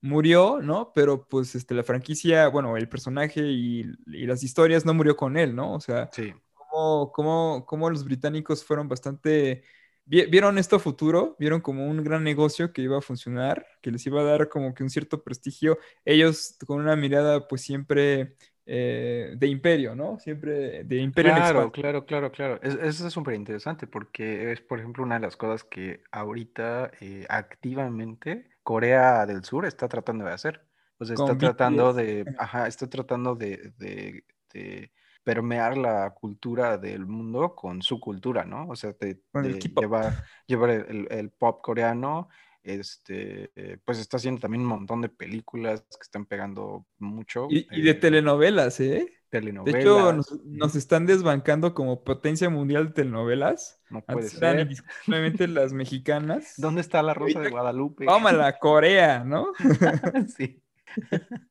murió, 0.01 0.59
¿no? 0.61 0.91
Pero 0.93 1.27
pues 1.27 1.55
este, 1.55 1.73
la 1.75 1.83
franquicia, 1.83 2.47
bueno, 2.47 2.77
el 2.77 2.89
personaje 2.89 3.41
y, 3.47 3.81
y 4.07 4.25
las 4.25 4.43
historias 4.43 4.85
no 4.85 4.93
murió 4.93 5.15
con 5.17 5.37
él, 5.37 5.55
¿no? 5.55 5.73
O 5.73 5.79
sea, 5.79 6.11
sí. 6.11 6.33
cómo, 6.53 7.11
cómo- 7.11 7.65
cómo 7.65 7.89
los 7.89 8.03
británicos 8.05 8.63
fueron 8.63 8.87
bastante... 8.87 9.63
vi- 10.09 10.25
Vieron 10.27 10.57
esto 10.57 10.79
futuro, 10.79 11.35
vieron 11.39 11.61
como 11.61 11.85
un 11.87 12.03
gran 12.03 12.23
negocio 12.23 12.73
que 12.73 12.81
iba 12.81 12.97
a 12.97 13.01
funcionar, 13.01 13.65
que 13.81 13.91
les 13.91 14.05
iba 14.07 14.21
a 14.21 14.23
dar 14.23 14.49
como 14.49 14.73
que 14.73 14.83
un 14.83 14.89
cierto 14.89 15.23
prestigio. 15.23 15.77
Ellos 16.05 16.57
con 16.67 16.79
una 16.81 16.95
mirada 16.95 17.47
pues 17.47 17.61
siempre 17.61 18.35
eh, 18.65 19.33
de 19.37 19.47
imperio, 19.47 19.95
¿no? 19.95 20.19
Siempre 20.19 20.83
de 20.83 20.97
imperio 20.97 21.31
en 21.31 21.37
Claro, 21.37 21.39
expansión. 21.39 21.73
claro, 21.73 22.05
claro, 22.05 22.31
claro. 22.31 22.61
Es- 22.61 22.75
eso 22.75 23.07
es 23.07 23.13
súper 23.13 23.33
interesante 23.35 23.87
porque 23.87 24.51
es, 24.53 24.61
por 24.61 24.79
ejemplo, 24.79 25.03
una 25.03 25.15
de 25.15 25.21
las 25.21 25.35
cosas 25.35 25.63
que 25.65 26.01
ahorita 26.11 26.91
eh, 27.01 27.25
activamente 27.29 28.49
Corea 28.63 29.25
del 29.25 29.43
Sur 29.43 29.65
está 29.65 29.89
tratando 29.89 30.23
de 30.25 30.31
hacer. 30.31 30.65
O 30.97 31.03
sea, 31.05 31.15
está 31.15 31.35
Con 31.35 31.37
tratando 31.37 31.93
BTS. 31.93 31.93
de, 31.93 32.31
ajá, 32.37 32.67
está 32.67 32.87
tratando 32.89 33.35
de, 33.35 33.73
de- 33.77 34.23
de 34.53 34.91
permear 35.29 35.77
la 35.77 36.09
cultura 36.11 36.77
del 36.79 37.05
mundo 37.05 37.53
con 37.53 37.83
su 37.83 37.99
cultura, 37.99 38.45
¿no? 38.45 38.67
O 38.67 38.75
sea, 38.75 38.93
K-pop. 38.93 39.79
llevar, 39.79 40.23
llevar 40.47 40.69
el, 40.71 41.29
pop 41.37 41.61
coreano 41.61 42.29
este, 42.63 43.51
pues 43.85 43.99
está 43.99 44.17
haciendo 44.17 44.41
también 44.41 44.63
un 44.63 44.69
montón 44.69 45.01
de 45.01 45.09
películas 45.09 45.81
que 45.81 46.01
están 46.01 46.25
pegando 46.25 46.87
mucho. 46.97 47.47
Y, 47.49 47.67
y 47.71 47.81
de 47.83 47.91
eh, 47.91 47.93
telenovelas, 47.93 48.79
¿eh? 48.79 49.19
telenovelas. 49.29 49.73
De 49.73 49.81
hecho, 49.81 50.13
nos, 50.13 50.43
nos 50.43 50.75
están 50.75 51.05
desbancando 51.05 51.73
como 51.73 52.03
potencia 52.03 52.49
mundial 52.49 52.87
de 52.87 52.93
telenovelas. 52.93 53.81
no 53.89 54.01
puede 54.01 54.27
Antes 54.27 54.39
ser. 54.39 54.59
indiscutiblemente 54.59 55.47
las 55.47 55.73
mexicanas. 55.73 56.53
¿Dónde 56.57 56.81
está 56.81 57.01
la 57.03 57.13
Rosa 57.13 57.39
de 57.39 57.49
Guadalupe? 57.49 58.05
Tómala, 58.05 58.57
Corea, 58.57 59.23
¿no? 59.23 59.53
sí. 60.35 60.61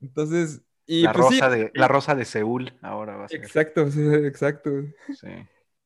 Entonces, 0.00 0.62
y 0.86 1.02
La 1.02 1.12
pues 1.12 1.26
sí, 1.28 1.40
rosa 1.40 1.50
de, 1.50 1.70
la 1.74 1.88
rosa 1.88 2.14
de 2.14 2.24
Seúl 2.24 2.72
ahora 2.82 3.16
va 3.16 3.24
a 3.26 3.28
ser. 3.28 3.40
Exacto, 3.42 3.90
sí, 3.90 4.00
exacto. 4.02 4.70
Sí. 5.18 5.28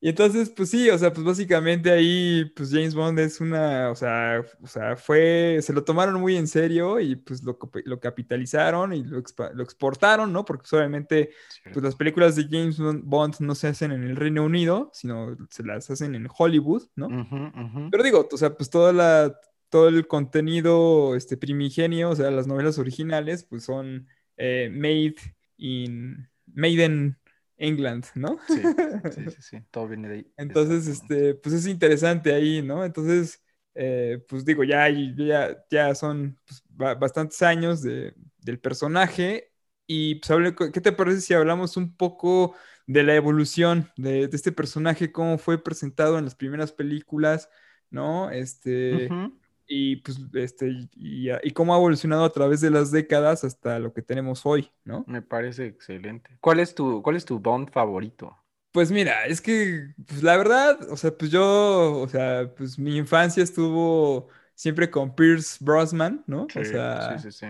Y 0.01 0.07
entonces, 0.07 0.49
pues 0.49 0.69
sí, 0.69 0.89
o 0.89 0.97
sea, 0.97 1.11
pues 1.11 1.25
básicamente 1.25 1.91
ahí, 1.91 2.45
pues 2.55 2.69
James 2.71 2.95
Bond 2.95 3.19
es 3.19 3.41
una, 3.41 3.91
o 3.91 3.95
sea, 3.95 4.41
o 4.61 4.67
sea, 4.67 4.95
fue, 4.95 5.59
se 5.61 5.73
lo 5.73 5.83
tomaron 5.83 6.21
muy 6.21 6.37
en 6.37 6.47
serio 6.47 7.01
y 7.01 7.17
pues 7.17 7.43
lo, 7.43 7.59
lo 7.83 7.99
capitalizaron 7.99 8.93
y 8.93 9.03
lo, 9.03 9.21
expa- 9.21 9.51
lo 9.53 9.61
exportaron, 9.61 10.31
¿no? 10.31 10.45
Porque 10.45 10.73
obviamente, 10.73 11.31
pues 11.73 11.83
las 11.83 11.97
películas 11.97 12.37
de 12.37 12.47
James 12.49 12.77
Bond 12.79 13.35
no 13.41 13.55
se 13.55 13.67
hacen 13.67 13.91
en 13.91 14.03
el 14.03 14.15
Reino 14.15 14.45
Unido, 14.45 14.89
sino 14.93 15.35
se 15.49 15.63
las 15.63 15.89
hacen 15.89 16.15
en 16.15 16.29
Hollywood, 16.33 16.83
¿no? 16.95 17.09
Pero 17.91 18.01
digo, 18.01 18.25
o 18.31 18.37
sea, 18.37 18.55
pues 18.55 18.69
toda 18.69 18.93
la, 18.93 19.37
todo 19.67 19.89
el 19.89 20.07
contenido 20.07 21.13
este, 21.15 21.35
primigenio, 21.35 22.11
o 22.11 22.15
sea, 22.15 22.31
las 22.31 22.47
novelas 22.47 22.79
originales, 22.79 23.43
pues 23.43 23.65
son 23.65 24.07
eh, 24.39 24.69
made 24.73 25.17
in, 25.59 26.29
made 26.47 26.83
in 26.85 27.17
England, 27.59 28.05
¿no? 28.15 28.39
Sí, 28.47 28.73
sí, 29.09 29.29
sí, 29.29 29.41
sí, 29.41 29.61
todo 29.71 29.87
viene 29.87 30.09
de 30.09 30.15
ahí. 30.15 30.33
Entonces, 30.37 30.87
este, 30.87 31.35
pues 31.35 31.53
es 31.55 31.67
interesante 31.67 32.33
ahí, 32.33 32.61
¿no? 32.61 32.85
Entonces, 32.85 33.43
eh, 33.75 34.23
pues 34.27 34.45
digo, 34.45 34.63
ya, 34.63 34.87
ya, 34.89 35.57
ya 35.69 35.93
son 35.95 36.39
pues, 36.45 36.63
ba- 36.69 36.95
bastantes 36.95 37.41
años 37.41 37.81
de- 37.81 38.13
del 38.39 38.59
personaje 38.59 39.51
y 39.85 40.15
pues, 40.15 40.53
¿qué 40.73 40.81
te 40.81 40.91
parece 40.93 41.21
si 41.21 41.33
hablamos 41.33 41.75
un 41.77 41.95
poco 41.95 42.55
de 42.87 43.03
la 43.03 43.15
evolución 43.15 43.91
de, 43.97 44.27
de 44.27 44.35
este 44.35 44.51
personaje, 44.53 45.11
cómo 45.11 45.37
fue 45.37 45.61
presentado 45.63 46.17
en 46.17 46.25
las 46.25 46.35
primeras 46.35 46.71
películas, 46.71 47.49
¿no? 47.89 48.31
Este. 48.31 49.17
Y 49.69 49.97
pues, 49.97 50.19
este, 50.35 50.69
y, 50.95 51.29
y 51.43 51.51
cómo 51.53 51.73
ha 51.75 51.77
evolucionado 51.77 52.25
a 52.25 52.33
través 52.33 52.61
de 52.61 52.71
las 52.71 52.91
décadas 52.91 53.43
hasta 53.45 53.79
lo 53.79 53.93
que 53.93 54.01
tenemos 54.03 54.45
hoy, 54.45 54.71
¿no? 54.85 55.07
Me 55.07 55.21
parece 55.21 55.65
excelente. 55.65 56.37
¿Cuál 56.39 56.61
es 56.61 56.73
tu, 56.73 57.01
cuál 57.01 57.17
es 57.17 57.25
tu 57.25 57.37
Bond 57.39 57.69
favorito? 57.69 58.37
Pues 58.71 58.91
mira, 58.91 59.25
es 59.25 59.41
que, 59.41 59.95
pues 60.07 60.21
la 60.21 60.37
verdad, 60.37 60.79
o 60.91 60.95
sea, 60.97 61.17
pues 61.17 61.31
yo, 61.31 62.01
o 62.01 62.07
sea, 62.07 62.53
pues 62.55 62.77
mi 62.77 62.97
infancia 62.97 63.41
estuvo 63.43 64.29
siempre 64.53 64.91
con 64.91 65.15
Pierce 65.15 65.57
Brosnan, 65.63 66.23
¿no? 66.27 66.51
O 66.53 66.63
sea, 66.63 66.95
sí, 66.97 67.17
sí, 67.19 67.31
sí. 67.31 67.47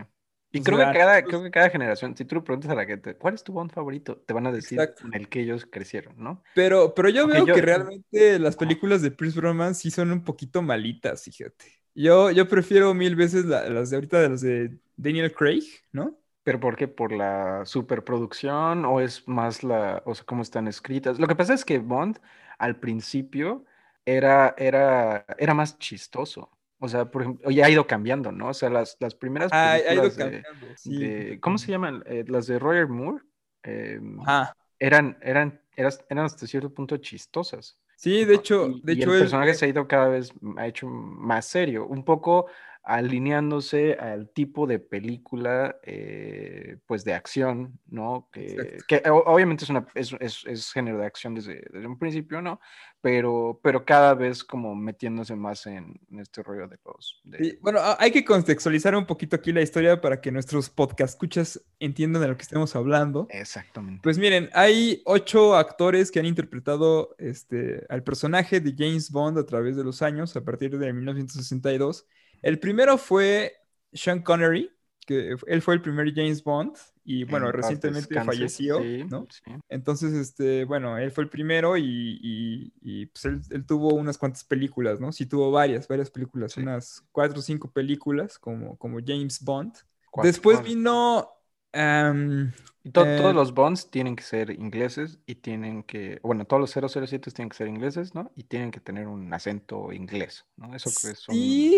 Y 0.52 0.64
o 0.64 0.64
creo 0.64 0.78
sea, 0.78 0.88
que 0.90 0.98
cada, 0.98 1.28
creo 1.28 1.44
que 1.44 1.52
cada 1.52 1.70
generación, 1.70 2.16
si 2.18 2.26
tú 2.26 2.36
le 2.36 2.42
preguntas 2.42 2.72
a 2.72 2.76
la 2.76 2.86
gente, 2.86 3.16
¿cuál 3.18 3.36
es 3.36 3.44
tu 3.44 3.54
Bond 3.54 3.72
favorito? 3.72 4.18
Te 4.22 4.34
van 4.34 4.48
a 4.48 4.52
decir 4.52 4.88
Exacto. 4.88 5.02
con 5.02 5.14
el 5.14 5.30
que 5.30 5.42
ellos 5.42 5.66
crecieron, 5.70 6.16
¿no? 6.18 6.44
pero, 6.54 6.94
pero 6.94 7.10
yo 7.10 7.28
veo 7.28 7.46
yo- 7.46 7.52
que 7.52 7.62
realmente 7.62 8.40
las 8.40 8.58
películas 8.58 9.02
de 9.02 9.12
Pierce 9.12 9.40
Brosnan 9.40 9.76
sí 9.76 9.92
son 9.92 10.12
un 10.12 10.24
poquito 10.24 10.62
malitas, 10.62 11.24
fíjate. 11.24 11.79
Yo, 11.96 12.32
yo 12.32 12.48
prefiero 12.48 12.94
mil 12.94 13.16
veces 13.16 13.46
la- 13.46 13.70
las 13.70 13.90
de 13.90 13.98
ahorita 13.98 14.20
de 14.22 14.30
las 14.30 14.42
de 14.42 14.78
Daniel 14.96 15.34
Craig, 15.34 15.64
¿no? 15.92 16.18
¿Pero 16.44 16.60
por 16.60 16.76
qué? 16.78 16.88
¿Por 16.88 17.12
la 17.12 17.66
superproducción 17.66 18.86
o 18.86 19.02
es 19.02 19.28
más 19.28 19.64
la, 19.64 20.02
o 20.06 20.16
sea, 20.16 20.26
cómo 20.26 20.42
están 20.42 20.68
escritas? 20.68 21.20
Lo 21.20 21.28
que 21.28 21.36
pasa 21.36 21.54
es 21.54 21.66
que 21.66 21.80
Bond 21.80 22.20
al 22.58 22.80
principio 22.80 23.66
era, 24.06 24.56
era, 24.58 25.26
era 25.38 25.54
más 25.54 25.78
chistoso. 25.78 26.50
O 26.80 26.88
sea, 26.88 27.12
por 27.12 27.22
ejemplo, 27.24 27.52
ya 27.52 27.66
ha 27.66 27.70
ido 27.70 27.86
cambiando, 27.88 28.32
¿no? 28.32 28.50
O 28.50 28.54
sea, 28.54 28.70
las, 28.70 28.96
las 29.00 29.14
primeras 29.14 29.52
Ha, 29.52 29.74
ha 29.74 29.94
ido 29.94 30.04
de, 30.04 30.16
cambiando, 30.16 30.76
sí. 30.78 30.92
de- 30.98 31.40
¿cómo 31.42 31.58
se 31.58 31.72
llaman? 31.72 32.04
Eh, 32.06 32.24
las 32.28 32.48
de 32.48 32.58
Roger 32.58 32.88
Moore 32.88 33.24
eh, 33.64 34.00
Ajá. 34.26 34.54
eran, 34.80 35.18
eran, 35.22 35.62
eras- 35.76 36.06
eran 36.10 36.26
hasta 36.26 36.48
cierto 36.48 36.74
punto 36.74 36.98
chistosas. 36.98 37.78
Sí, 38.02 38.24
de 38.24 38.36
hecho, 38.36 38.70
Y, 38.70 38.82
de 38.82 38.94
y 38.94 38.94
hecho 38.94 39.12
el 39.14 39.20
personaje 39.20 39.54
se 39.54 39.66
ha 39.66 39.68
ido 39.68 39.86
cada 39.86 40.08
vez, 40.08 40.32
ha 40.56 40.68
hecho 40.68 40.88
más 40.88 41.46
serio, 41.46 41.86
un 41.86 42.06
poco 42.06 42.46
alineándose 42.96 43.94
al 43.94 44.30
tipo 44.30 44.66
de 44.66 44.80
película, 44.80 45.78
eh, 45.84 46.78
pues 46.88 47.04
de 47.04 47.14
acción, 47.14 47.80
¿no? 47.88 48.28
Que, 48.32 48.82
obviamente 49.10 49.64
es, 49.64 49.70
una, 49.70 49.86
es, 49.94 50.14
es- 50.20 50.44
es 50.48 50.72
género 50.72 50.98
de 50.98 51.06
acción 51.06 51.36
desde, 51.36 51.62
desde 51.72 51.86
un 51.88 52.00
principio, 52.00 52.42
¿no? 52.42 52.60
Pero, 53.02 53.60
pero 53.64 53.86
cada 53.86 54.14
vez 54.16 54.44
como 54.44 54.76
metiéndose 54.76 55.36
más 55.36 55.66
en, 55.68 56.00
en 56.12 56.20
este 56.20 56.44
rollo 56.44 56.68
de 56.68 56.78
los... 56.84 57.22
de- 57.24 57.58
bueno, 57.62 57.80
hay 57.98 58.12
que 58.12 58.26
contextualizar 58.26 58.96
un 58.96 59.06
poquito 59.06 59.36
aquí 59.36 59.54
la 59.54 59.62
historia 59.62 60.02
para 60.02 60.20
que 60.20 60.32
nuestros 60.32 60.70
podcast 60.70 61.14
escuchas 61.14 61.64
entiendan 61.80 62.22
de 62.24 62.28
lo 62.28 62.36
que 62.38 62.42
estemos 62.44 62.76
hablando. 62.76 63.28
Exactamente. 63.30 64.02
Pues 64.04 64.18
miren, 64.18 64.50
hay 64.54 65.02
ocho 65.06 65.56
actores 65.56 66.12
que 66.12 66.20
han 66.20 66.26
interpretado 66.26 67.16
este, 67.20 67.86
al 67.88 68.04
personaje 68.04 68.60
de 68.60 68.74
James 68.78 69.12
Bond 69.12 69.38
a 69.38 69.46
través 69.46 69.78
de 69.78 69.84
los 69.84 70.02
años, 70.02 70.36
a 70.36 70.42
partir 70.44 70.78
de 70.78 70.92
1962. 70.92 72.06
El 72.42 72.60
primero 72.60 72.98
fue 72.98 73.54
Sean 73.94 74.22
Connery, 74.22 74.72
que 75.06 75.36
él 75.48 75.62
fue 75.62 75.74
el 75.74 75.82
primer 75.82 76.14
James 76.14 76.44
Bond 76.44 76.78
y 77.04 77.24
bueno, 77.24 77.48
En 77.48 77.54
recientemente 77.54 78.14
descanse, 78.16 78.38
falleció, 78.48 78.80
sí, 78.82 79.04
¿no? 79.10 79.28
sí. 79.30 79.52
Entonces, 79.70 80.14
este, 80.14 80.66
bueno, 80.66 80.98
él 80.98 81.12
fue 81.12 81.24
el 81.24 81.30
primero 81.30 81.76
y, 81.78 81.84
y- 82.22 82.74
y, 82.82 83.06
pues 83.08 83.26
él, 83.26 83.42
él 83.52 83.66
tuvo 83.66 83.94
unas 83.94 84.18
cuantas 84.18 84.44
películas, 84.44 85.00
¿no? 85.00 85.12
Sí 85.12 85.26
tuvo 85.26 85.52
varias, 85.52 85.88
varias 85.88 86.12
películas, 86.12 86.54
Sí. 86.54 86.62
unas 86.62 87.04
cuatro 87.12 87.40
o 87.40 87.42
cinco 87.42 87.72
películas 87.72 88.38
como, 88.38 88.78
como 88.78 89.00
James 89.06 89.44
Bond. 89.44 89.74
Después 90.22 90.62
vino... 90.64 91.30
Y 92.84 92.92
to- 92.92 93.02
eh, 93.06 93.18
todos 93.18 93.36
los 93.36 93.54
bonds 93.54 93.90
tienen 93.92 94.16
que 94.16 94.24
ser 94.24 94.52
ingleses 94.52 95.20
y 95.26 95.36
tienen 95.36 95.84
que, 95.84 96.20
bueno, 96.24 96.46
todos 96.46 96.62
los 96.62 96.72
007 96.72 97.32
tienen 97.32 97.50
que 97.50 97.58
ser 97.58 97.68
ingleses, 97.68 98.16
¿no? 98.16 98.32
Y 98.36 98.44
tienen 98.46 98.72
que 98.72 98.80
tener 98.80 99.08
un 99.08 99.32
acento 99.34 99.92
inglés, 99.92 100.46
¿no? 100.56 100.74
Eso 100.76 100.94
que 100.94 101.12
es 101.12 101.28
un... 101.30 101.76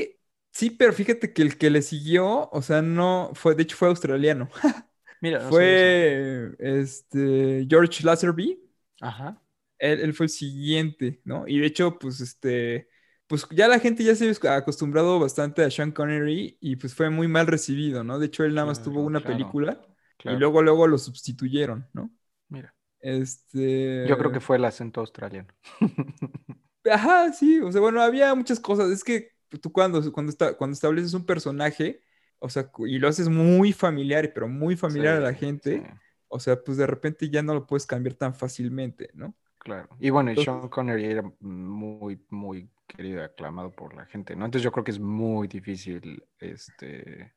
Sí, 0.51 0.69
pero 0.71 0.93
fíjate 0.93 1.33
que 1.33 1.41
el 1.41 1.57
que 1.57 1.69
le 1.69 1.81
siguió, 1.81 2.49
o 2.51 2.61
sea, 2.61 2.81
no 2.81 3.31
fue, 3.35 3.55
de 3.55 3.63
hecho 3.63 3.77
fue 3.77 3.87
australiano. 3.87 4.49
Mira, 5.21 5.39
no 5.43 5.49
Fue 5.49 6.55
este 6.59 7.65
George 7.69 8.03
Lazenby. 8.05 8.59
eso. 8.99 9.07
Ajá. 9.07 9.41
Él, 9.79 9.99
él 10.01 10.13
fue 10.13 10.25
el 10.27 10.29
siguiente, 10.29 11.21
¿no? 11.25 11.47
Y 11.47 11.59
de 11.59 11.67
hecho, 11.67 11.97
pues 11.99 12.21
este, 12.21 12.89
pues 13.27 13.47
ya 13.51 13.67
la 13.67 13.79
gente 13.79 14.03
ya 14.03 14.15
se 14.15 14.31
ha 14.47 14.55
acostumbrado 14.55 15.19
bastante 15.19 15.63
a 15.63 15.71
Sean 15.71 15.91
Connery 15.91 16.57
y 16.61 16.75
pues 16.75 16.93
fue 16.95 17.09
muy 17.09 17.27
mal 17.27 17.47
recibido, 17.47 18.03
¿no? 18.03 18.19
De 18.19 18.27
hecho, 18.27 18.43
él 18.43 18.53
nada 18.55 18.67
más 18.67 18.81
tuvo 18.83 19.01
Claro, 19.01 19.05
una 19.05 19.21
claro, 19.21 19.25
película 19.25 19.81
claro. 20.17 20.35
y 20.35 20.35
luego, 20.35 20.61
luego 20.61 20.87
lo 20.87 20.97
sustituyeron, 20.97 21.87
¿no? 21.93 22.11
Mira, 22.49 22.75
Este. 22.99 24.05
yo 24.05 24.17
creo 24.17 24.31
que 24.31 24.39
fue 24.41 24.57
el 24.57 24.65
acento 24.65 25.01
australiano. 25.01 25.53
Ajá, 26.89 27.31
sí, 27.33 27.59
o 27.61 27.71
sea, 27.71 27.79
bueno, 27.81 28.01
había 28.01 28.33
muchas 28.35 28.59
cosas. 28.59 28.89
Es 28.89 29.03
que 29.03 29.30
tú 29.57 29.71
cuando, 29.71 30.11
cuando, 30.11 30.29
está, 30.31 30.55
cuando 30.55 30.73
estableces 30.73 31.13
un 31.13 31.25
personaje, 31.25 32.01
o 32.39 32.49
sea, 32.49 32.71
y 32.85 32.97
lo 32.99 33.07
haces 33.07 33.29
muy 33.29 33.73
familiar, 33.73 34.31
pero 34.33 34.47
muy 34.47 34.75
familiar 34.75 35.17
a 35.17 35.19
la 35.19 35.33
gente, 35.33 35.79
sí, 35.79 35.83
o 36.27 36.39
sea, 36.39 36.61
pues 36.63 36.77
de 36.77 36.87
repente 36.87 37.29
ya 37.29 37.43
no 37.43 37.53
lo 37.53 37.67
puedes 37.67 37.85
cambiar 37.85 38.15
tan 38.15 38.33
fácilmente, 38.33 39.09
¿no? 39.13 39.35
claro. 39.57 39.89
Y 39.99 40.09
bueno, 40.09 40.31
Entonces- 40.31 40.53
Sean 40.53 40.69
Connery 40.69 41.05
era 41.05 41.23
muy, 41.39 42.19
muy 42.29 42.69
querido 42.87 43.23
aclamado 43.23 43.71
por 43.71 43.95
la 43.95 44.05
gente, 44.05 44.35
¿no? 44.35 44.45
Entonces 44.45 44.63
yo 44.63 44.71
creo 44.71 44.83
que 44.83 44.91
es 44.91 44.99
muy 44.99 45.47
difícil, 45.47 46.23
este, 46.39 47.33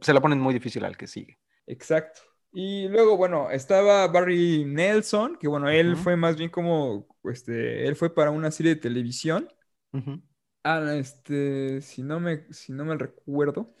se 0.00 0.12
la 0.12 0.20
ponen 0.20 0.40
muy 0.40 0.52
difícil 0.52 0.84
al 0.84 0.96
que 0.96 1.06
sigue. 1.06 1.38
Exacto. 1.66 2.20
Y 2.52 2.88
luego, 2.88 3.16
bueno, 3.16 3.50
estaba 3.50 4.06
Barry 4.08 4.64
Nelson, 4.64 5.36
que 5.40 5.48
bueno, 5.48 5.68
él 5.68 5.96
fue 5.96 6.16
más 6.16 6.36
bien 6.36 6.50
como, 6.50 7.06
este, 7.24 7.86
él 7.86 7.96
fue 7.96 8.14
para 8.14 8.30
una 8.30 8.50
serie 8.50 8.74
de 8.76 8.80
televisión. 8.80 9.48
Ujú, 9.92 10.22
Ah, 10.64 10.94
este, 10.96 11.80
si 11.82 12.02
no 12.02 12.20
me, 12.20 12.46
si 12.52 12.72
no 12.72 12.84
me 12.84 12.96
recuerdo. 12.96 13.74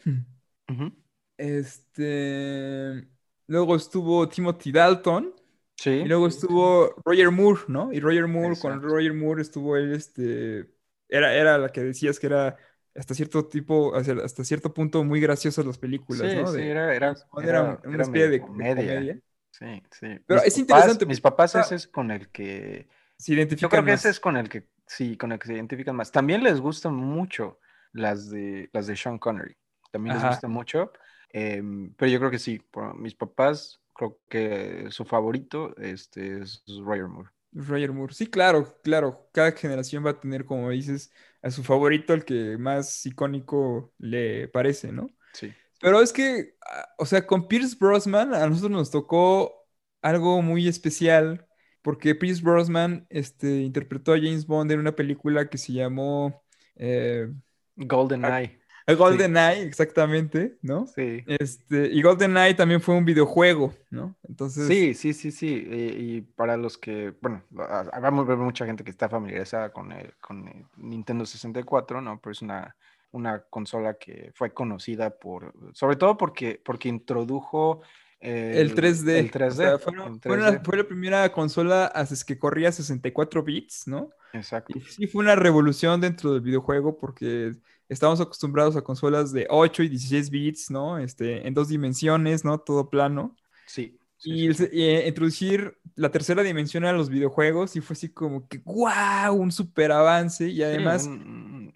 ujú. 0.68 0.92
Este, 1.36 3.08
luego 3.46 3.76
estuvo 3.76 4.28
Timothy 4.28 4.72
Dalton. 4.72 5.34
Sí. 5.76 5.90
Y 5.90 6.04
luego 6.04 6.28
estuvo 6.28 6.94
Roger 7.04 7.30
Moore, 7.30 7.62
¿no? 7.68 7.92
Y 7.92 8.00
Roger 8.00 8.28
Moore, 8.28 8.56
con. 8.60 8.80
Roger 8.82 9.12
Moore 9.14 9.42
estuvo 9.42 9.76
él, 9.76 9.92
este, 9.92 10.70
era, 11.08 11.34
era 11.34 11.58
la 11.58 11.68
que 11.70 11.82
decías 11.82 12.20
que 12.20 12.28
era 12.28 12.56
hasta 12.94 13.14
cierto 13.14 13.48
tipo, 13.48 13.94
hasta 13.96 14.12
hasta 14.24 14.44
cierto 14.44 14.72
punto 14.72 15.02
muy 15.02 15.20
graciosas 15.20 15.66
las 15.66 15.78
películas, 15.78 16.30
Sí, 16.30 16.36
¿no? 16.36 16.46
sí, 16.46 16.58
De- 16.58 16.70
era, 16.70 16.94
era, 16.94 17.14
era 17.36 17.48
era- 17.48 17.62
un- 17.62 17.78
una 17.88 17.94
era 17.94 18.02
especie 18.04 18.26
de, 18.26 18.30
de 18.30 18.40
comedia. 18.40 18.74
comedia. 18.76 19.20
Sí, 19.50 19.82
sí. 19.90 20.06
Pero 20.26 20.40
Mis 20.40 20.46
es 20.48 20.54
papás- 20.54 20.58
interesante 20.58 21.06
Mis 21.06 21.20
papás 21.20 21.54
está- 21.54 21.60
ese 21.60 21.74
es 21.76 21.88
con 21.88 22.10
el 22.10 22.28
que... 22.30 22.88
Se 23.18 23.32
Yo 23.32 23.36
identifican 23.38 23.70
creo 23.70 23.84
que 23.84 23.90
más. 23.92 24.00
ese 24.00 24.10
es 24.10 24.20
con 24.20 24.36
el 24.36 24.48
que, 24.48 24.68
sí, 24.86 25.16
con 25.16 25.32
el 25.32 25.38
que 25.38 25.48
se 25.48 25.54
identifican 25.54 25.96
más. 25.96 26.12
También 26.12 26.42
les 26.42 26.60
gustan 26.60 26.94
mucho 26.94 27.58
las 27.92 28.30
de, 28.30 28.70
las 28.72 28.86
de 28.86 28.96
Sean 28.96 29.18
Connery. 29.18 29.56
También 29.90 30.16
les 30.16 30.24
gustan 30.24 30.50
mucho. 30.50 30.92
em, 31.30 31.92
pero 31.94 32.10
yo 32.10 32.18
creo 32.18 32.30
que 32.30 32.38
sí. 32.38 32.58
por 32.58 32.96
mis 32.98 33.14
papás, 33.14 33.80
creo 33.94 34.20
que 34.28 34.86
su 34.90 35.04
favorito 35.04 35.74
este, 35.76 36.42
es 36.42 36.62
Roger 36.84 37.08
Moore. 37.08 37.30
Roger 37.52 37.92
Moore. 37.92 38.14
Sí, 38.14 38.26
claro, 38.26 38.76
claro. 38.82 39.28
Cada 39.32 39.52
generación 39.52 40.04
va 40.04 40.10
a 40.10 40.20
tener, 40.20 40.44
como 40.44 40.70
dices, 40.70 41.12
a 41.42 41.50
su 41.50 41.62
favorito, 41.62 42.12
el 42.12 42.24
que 42.24 42.58
más 42.58 43.06
icónico 43.06 43.92
le 43.98 44.48
parece, 44.48 44.92
¿no? 44.92 45.08
Sí. 45.32 45.52
Pero 45.80 46.00
es 46.00 46.12
que, 46.12 46.56
ah, 46.66 46.88
o 46.98 47.06
sea, 47.06 47.26
con 47.26 47.46
Pierce 47.46 47.76
Brosnan 47.78 48.34
a 48.34 48.46
nosotros 48.48 48.72
nos 48.72 48.90
tocó 48.90 49.54
algo 50.02 50.42
muy 50.42 50.66
especial, 50.68 51.43
porque 51.84 52.14
Pierce 52.14 52.42
Brosnan 52.42 53.06
este, 53.10 53.60
interpretó 53.60 54.14
a 54.14 54.16
James 54.16 54.46
Bond 54.46 54.72
en 54.72 54.80
una 54.80 54.96
película 54.96 55.50
que 55.50 55.58
se 55.58 55.74
llamó 55.74 56.42
eh, 56.76 57.30
Golden 57.76 58.24
Eye. 58.24 58.58
Golden 58.96 59.36
Eye, 59.36 59.62
exactamente, 59.64 60.56
¿no? 60.62 60.86
Sí. 60.86 61.22
Este, 61.26 61.88
y 61.88 62.00
Golden 62.00 62.38
Eye 62.38 62.54
también 62.54 62.80
fue 62.80 62.94
un 62.94 63.04
videojuego, 63.04 63.74
¿no? 63.90 64.16
Entonces. 64.26 64.66
Sí, 64.66 64.94
sí, 64.94 65.12
sí, 65.12 65.30
sí. 65.30 65.46
Y, 65.46 66.16
y 66.16 66.20
para 66.22 66.56
los 66.56 66.78
que, 66.78 67.12
bueno, 67.20 67.42
vamos 67.50 68.24
a 68.24 68.28
ver 68.28 68.38
mucha 68.38 68.64
gente 68.64 68.82
que 68.82 68.90
está 68.90 69.10
familiarizada 69.10 69.70
con 69.70 69.92
el, 69.92 70.14
con 70.22 70.48
el 70.48 70.64
Nintendo 70.78 71.26
64, 71.26 72.00
¿no? 72.00 72.18
Pero 72.18 72.32
es 72.32 72.40
una, 72.40 72.74
una 73.12 73.40
consola 73.50 73.98
que 73.98 74.32
fue 74.34 74.54
conocida 74.54 75.10
por, 75.10 75.52
sobre 75.74 75.96
todo 75.96 76.16
porque, 76.16 76.58
porque 76.64 76.88
introdujo 76.88 77.82
El 78.24 78.74
3D. 78.74 79.18
El 79.18 79.30
3D. 79.30 79.46
O 79.48 79.50
sea, 79.50 79.78
fue, 79.78 79.92
el 79.92 80.20
fue 80.20 80.32
una- 80.36 80.50
3D. 80.52 80.64
fue 80.64 80.76
la 80.78 80.84
primera 80.84 81.32
consola 81.32 81.92
que 82.26 82.38
corría 82.38 82.72
64 82.72 83.42
bits, 83.42 83.86
¿no? 83.86 84.10
Exacto. 84.32 84.76
Y 84.76 84.80
sí 84.80 85.06
fue 85.06 85.22
una 85.22 85.36
revolución 85.36 86.00
dentro 86.00 86.32
del 86.32 86.40
videojuego 86.40 86.96
porque 86.98 87.54
estábamos 87.88 88.20
acostumbrados 88.20 88.76
a 88.76 88.82
consolas 88.82 89.32
de 89.32 89.46
8 89.50 89.82
y 89.82 89.88
16 89.88 90.30
bits, 90.30 90.70
¿no? 90.70 90.98
Este, 90.98 91.46
en 91.46 91.54
dos 91.54 91.68
dimensiones, 91.68 92.44
¿no? 92.44 92.58
Todo 92.58 92.88
plano. 92.90 93.36
Sí. 93.66 93.98
sí, 94.16 94.30
Y, 94.48 94.54
sí, 94.54 94.64
el 94.64 94.70
eh, 94.80 95.08
introducir 95.08 95.76
la 95.94 96.10
tercera 96.10 96.42
dimensión 96.42 96.84
a 96.84 96.92
los 96.92 97.10
videojuegos 97.10 97.76
y 97.76 97.80
fue 97.80 97.94
así 97.94 98.08
como 98.08 98.48
que, 98.48 98.58
¡guau! 98.58 99.34
Un 99.36 99.52
super 99.52 99.92
avance. 99.92 100.48
Y 100.48 100.56
Sí, 100.56 100.62
además, 100.62 101.06
un-. 101.06 101.72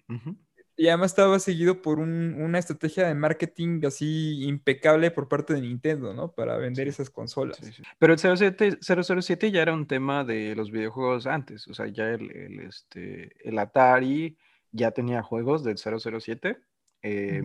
Y 0.79 0.87
además 0.87 1.11
estaba 1.11 1.39
seguido 1.39 1.81
por 1.81 1.99
un- 1.99 2.35
una 2.41 2.57
estrategia 2.59 3.05
de 3.07 3.13
marketing 3.13 3.81
así 3.85 4.43
impecable 4.45 5.11
por 5.11 5.27
parte 5.27 5.53
de 5.53 5.61
Nintendo, 5.61 6.13
¿no? 6.13 6.31
Para 6.31 6.57
vender 6.57 6.85
Sí. 6.87 6.89
esas 6.91 7.09
consolas. 7.09 7.57
Sí, 7.57 7.71
sí. 7.73 7.83
Pero 7.99 8.13
el 8.13 8.19
07, 8.19 8.77
007 8.81 9.51
ya 9.51 9.61
era 9.61 9.73
un 9.73 9.87
tema 9.87 10.23
de 10.23 10.55
los 10.55 10.71
videojuegos 10.71 11.27
antes, 11.27 11.67
o 11.67 11.73
sea, 11.73 11.87
ya 11.87 12.09
el, 12.09 12.31
el, 12.31 12.59
este, 12.61 13.31
el 13.47 13.59
Atari 13.59 14.37
ya 14.71 14.91
tenía 14.91 15.21
juegos 15.21 15.63
del 15.63 15.77
007, 15.77 16.57
eh, 17.01 17.41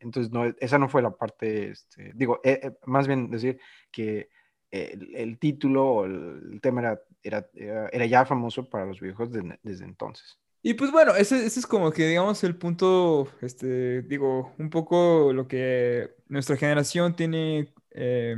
entonces 0.00 0.32
no, 0.32 0.44
esa 0.60 0.78
no 0.78 0.88
fue 0.88 1.02
la 1.02 1.10
parte, 1.10 1.70
este, 1.70 2.12
digo, 2.14 2.40
eh, 2.44 2.60
eh, 2.62 2.72
más 2.86 3.08
bien 3.08 3.30
decir 3.30 3.58
que 3.90 4.28
el, 4.70 5.14
el 5.16 5.38
título 5.38 5.84
o 5.88 6.04
el, 6.04 6.50
el 6.52 6.60
tema 6.60 6.80
era, 6.82 7.00
era, 7.22 7.48
era, 7.54 7.88
era 7.88 8.06
ya 8.06 8.24
famoso 8.24 8.68
para 8.70 8.86
los 8.86 9.00
videojuegos 9.00 9.32
de- 9.34 9.58
desde 9.64 9.84
entonces. 9.84 10.38
Y 10.62 10.74
pues 10.74 10.90
bueno, 10.90 11.14
ese, 11.14 11.46
ese 11.46 11.60
es 11.60 11.66
como 11.66 11.92
que, 11.92 12.06
digamos, 12.08 12.42
el 12.44 12.56
punto, 12.56 13.28
este, 13.40 14.02
digo, 14.02 14.54
un 14.58 14.70
poco 14.70 15.32
lo 15.32 15.46
que 15.48 16.14
nuestra 16.28 16.56
generación 16.56 17.14
tiene, 17.16 17.72
eh, 17.90 18.36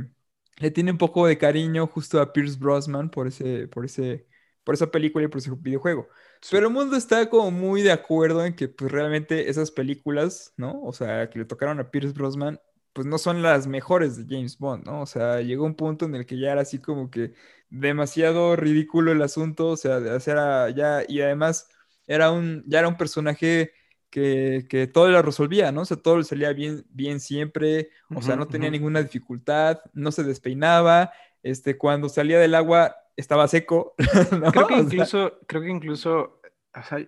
le 0.57 0.71
tiene 0.71 0.91
un 0.91 0.97
poco 0.97 1.25
de 1.27 1.37
cariño 1.37 1.87
justo 1.87 2.21
a 2.21 2.31
Pierce 2.31 2.57
Brosnan 2.59 3.09
por 3.09 3.27
ese, 3.27 3.67
por 3.67 3.85
ese, 3.85 4.27
por 4.63 4.75
esa 4.75 4.91
película 4.91 5.25
y 5.25 5.27
por 5.29 5.39
ese 5.39 5.51
videojuego. 5.57 6.07
Sí. 6.41 6.49
Pero 6.51 6.67
el 6.67 6.73
mundo 6.73 6.95
está 6.95 7.27
como 7.29 7.49
muy 7.51 7.81
de 7.81 7.91
acuerdo 7.91 8.45
en 8.45 8.55
que 8.55 8.67
pues 8.69 8.91
realmente 8.91 9.49
esas 9.49 9.71
películas, 9.71 10.53
¿no? 10.57 10.81
O 10.83 10.93
sea, 10.93 11.29
que 11.29 11.39
le 11.39 11.45
tocaron 11.45 11.79
a 11.79 11.89
Pierce 11.91 12.13
Brosnan, 12.13 12.59
pues 12.93 13.07
no 13.07 13.17
son 13.17 13.41
las 13.41 13.67
mejores 13.67 14.15
de 14.17 14.25
James 14.35 14.57
Bond, 14.59 14.85
¿no? 14.85 15.01
O 15.01 15.05
sea, 15.07 15.41
llegó 15.41 15.65
un 15.65 15.75
punto 15.75 16.05
en 16.05 16.15
el 16.15 16.25
que 16.25 16.37
ya 16.39 16.51
era 16.51 16.61
así 16.61 16.79
como 16.79 17.09
que 17.09 17.33
demasiado 17.69 18.55
ridículo 18.55 19.11
el 19.11 19.21
asunto, 19.21 19.67
o 19.69 19.77
sea, 19.77 19.99
de 19.99 20.11
hacer 20.11 20.37
a- 20.37 20.69
ya, 20.69 21.03
y 21.07 21.21
además 21.21 21.67
era 22.13 22.31
un, 22.31 22.63
ya 22.67 22.79
era 22.79 22.87
un 22.87 22.97
personaje 22.97 23.71
que, 24.09 24.65
que 24.69 24.87
todo 24.87 25.09
lo 25.09 25.21
resolvía, 25.21 25.71
¿no? 25.71 25.81
O 25.81 25.85
sea, 25.85 25.97
todo 25.97 26.17
le 26.17 26.23
salía 26.25 26.51
bien, 26.51 26.85
bien 26.89 27.19
siempre, 27.19 27.89
o 28.13 28.21
sea, 28.21 28.35
no 28.35 28.47
tenía 28.47 28.69
ninguna 28.69 29.01
dificultad, 29.01 29.79
no 29.93 30.11
se 30.11 30.23
despeinaba, 30.23 31.13
este, 31.41 31.77
cuando 31.77 32.09
salía 32.09 32.37
del 32.37 32.55
agua 32.55 32.97
estaba 33.15 33.47
seco, 33.47 33.95
¿no? 34.31 34.51
Creo 34.51 34.67
que 34.67 34.73
O 34.73 34.77
sea, 34.77 34.83
incluso, 34.83 35.39
creo 35.47 35.61
que 35.61 35.69
incluso, 35.69 36.41
o 36.75 36.83
sea, 36.83 37.07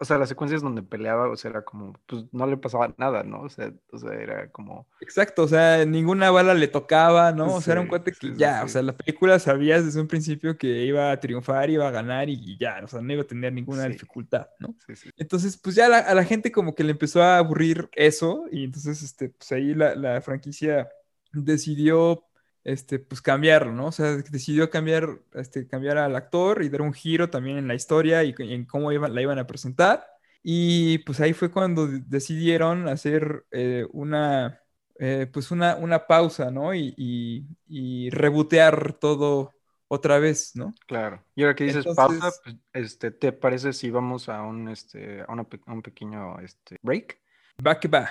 o 0.00 0.04
sea, 0.04 0.18
las 0.18 0.28
secuencias 0.28 0.62
donde 0.62 0.82
peleaba, 0.82 1.28
o 1.30 1.36
sea, 1.36 1.50
era 1.50 1.64
como, 1.64 1.92
pues 2.06 2.24
no 2.32 2.46
le 2.46 2.56
pasaba 2.56 2.94
nada, 2.98 3.22
¿no? 3.24 3.42
O 3.42 3.48
sea, 3.48 3.72
o 3.92 3.98
sea, 3.98 4.12
era 4.14 4.50
como, 4.50 4.86
Exacto, 5.00 5.42
o 5.42 5.48
sea, 5.48 5.84
ninguna 5.84 6.30
bala 6.30 6.54
le 6.54 6.68
tocaba, 6.68 7.32
¿no? 7.32 7.56
O 7.56 7.60
sea, 7.60 7.72
era 7.72 7.80
un 7.80 7.88
cuate 7.88 8.12
que 8.12 8.18
sí, 8.18 8.32
sí, 8.34 8.38
ya, 8.38 8.62
o 8.64 8.68
sea, 8.68 8.82
la 8.82 8.96
película 8.96 9.38
sabías 9.38 9.84
desde 9.84 10.00
un 10.00 10.06
principio 10.08 10.56
que 10.56 10.84
iba 10.84 11.10
a 11.10 11.18
triunfar, 11.20 11.70
iba 11.70 11.88
a 11.88 11.90
ganar 11.90 12.28
y, 12.28 12.56
ya, 12.58 12.80
o 12.84 12.86
sea, 12.86 13.00
no 13.00 13.12
iba 13.12 13.22
a 13.22 13.26
tener 13.26 13.52
ninguna 13.52 13.88
dificultad, 13.88 14.48
¿no? 14.60 14.76
sí, 14.86 14.94
sí. 14.96 15.10
Entonces, 15.16 15.56
pues 15.56 15.74
ya 15.74 15.88
la- 15.88 15.98
a 15.98 16.14
la 16.14 16.24
gente 16.24 16.52
como 16.52 16.74
que 16.74 16.84
le 16.84 16.92
empezó 16.92 17.22
a 17.22 17.38
aburrir 17.38 17.88
eso 17.92 18.44
y 18.50 18.64
entonces, 18.64 19.02
este, 19.02 19.30
pues 19.30 19.50
ahí 19.52 19.74
la, 19.74 19.94
la 19.96 20.20
franquicia 20.20 20.88
decidió, 21.32 22.24
este, 22.64 22.98
pues 22.98 23.20
cambiarlo, 23.22 23.72
¿no? 23.72 23.86
O 23.86 23.92
sea, 23.92 24.16
decidió 24.16 24.70
cambiar, 24.70 25.20
este, 25.34 25.66
cambiar 25.66 25.98
al 25.98 26.16
actor 26.16 26.62
y 26.62 26.68
dar 26.68 26.82
un 26.82 26.92
giro 26.92 27.30
también 27.30 27.58
en 27.58 27.68
la 27.68 27.74
historia 27.74 28.22
y 28.24 28.34
en 28.38 28.64
cómo 28.66 28.92
iban, 28.92 29.14
la 29.14 29.22
iban 29.22 29.38
a 29.38 29.46
presentar. 29.46 30.06
Y 30.42 30.98
pues 30.98 31.20
ahí 31.20 31.32
fue 31.32 31.50
cuando 31.50 31.86
de- 31.86 32.00
decidieron 32.06 32.88
hacer 32.88 33.44
eh, 33.52 33.86
una, 33.92 34.60
eh, 34.98 35.28
pues 35.32 35.50
una, 35.50 35.76
una 35.76 36.06
pausa, 36.06 36.50
¿no? 36.50 36.74
Y, 36.74 36.94
y, 36.96 37.46
y 37.68 38.10
rebotear 38.10 38.94
todo 38.94 39.52
otra 39.88 40.18
vez, 40.18 40.52
¿no? 40.56 40.72
Claro. 40.86 41.24
Y 41.34 41.42
ahora 41.42 41.54
que 41.54 41.64
dices 41.64 41.84
pausa, 41.94 42.14
Entonces- 42.14 42.40
pues, 42.44 42.56
este, 42.72 43.10
¿te 43.10 43.32
parece 43.32 43.72
si 43.72 43.90
vamos 43.90 44.28
a 44.28 44.42
un, 44.42 44.68
este, 44.68 45.22
a, 45.22 45.26
una 45.32 45.46
a 45.66 45.72
un 45.72 45.82
pequeño, 45.82 46.40
este, 46.40 46.76
break? 46.82 47.20
Va 47.66 47.78
que 47.78 47.88
va. 47.88 48.10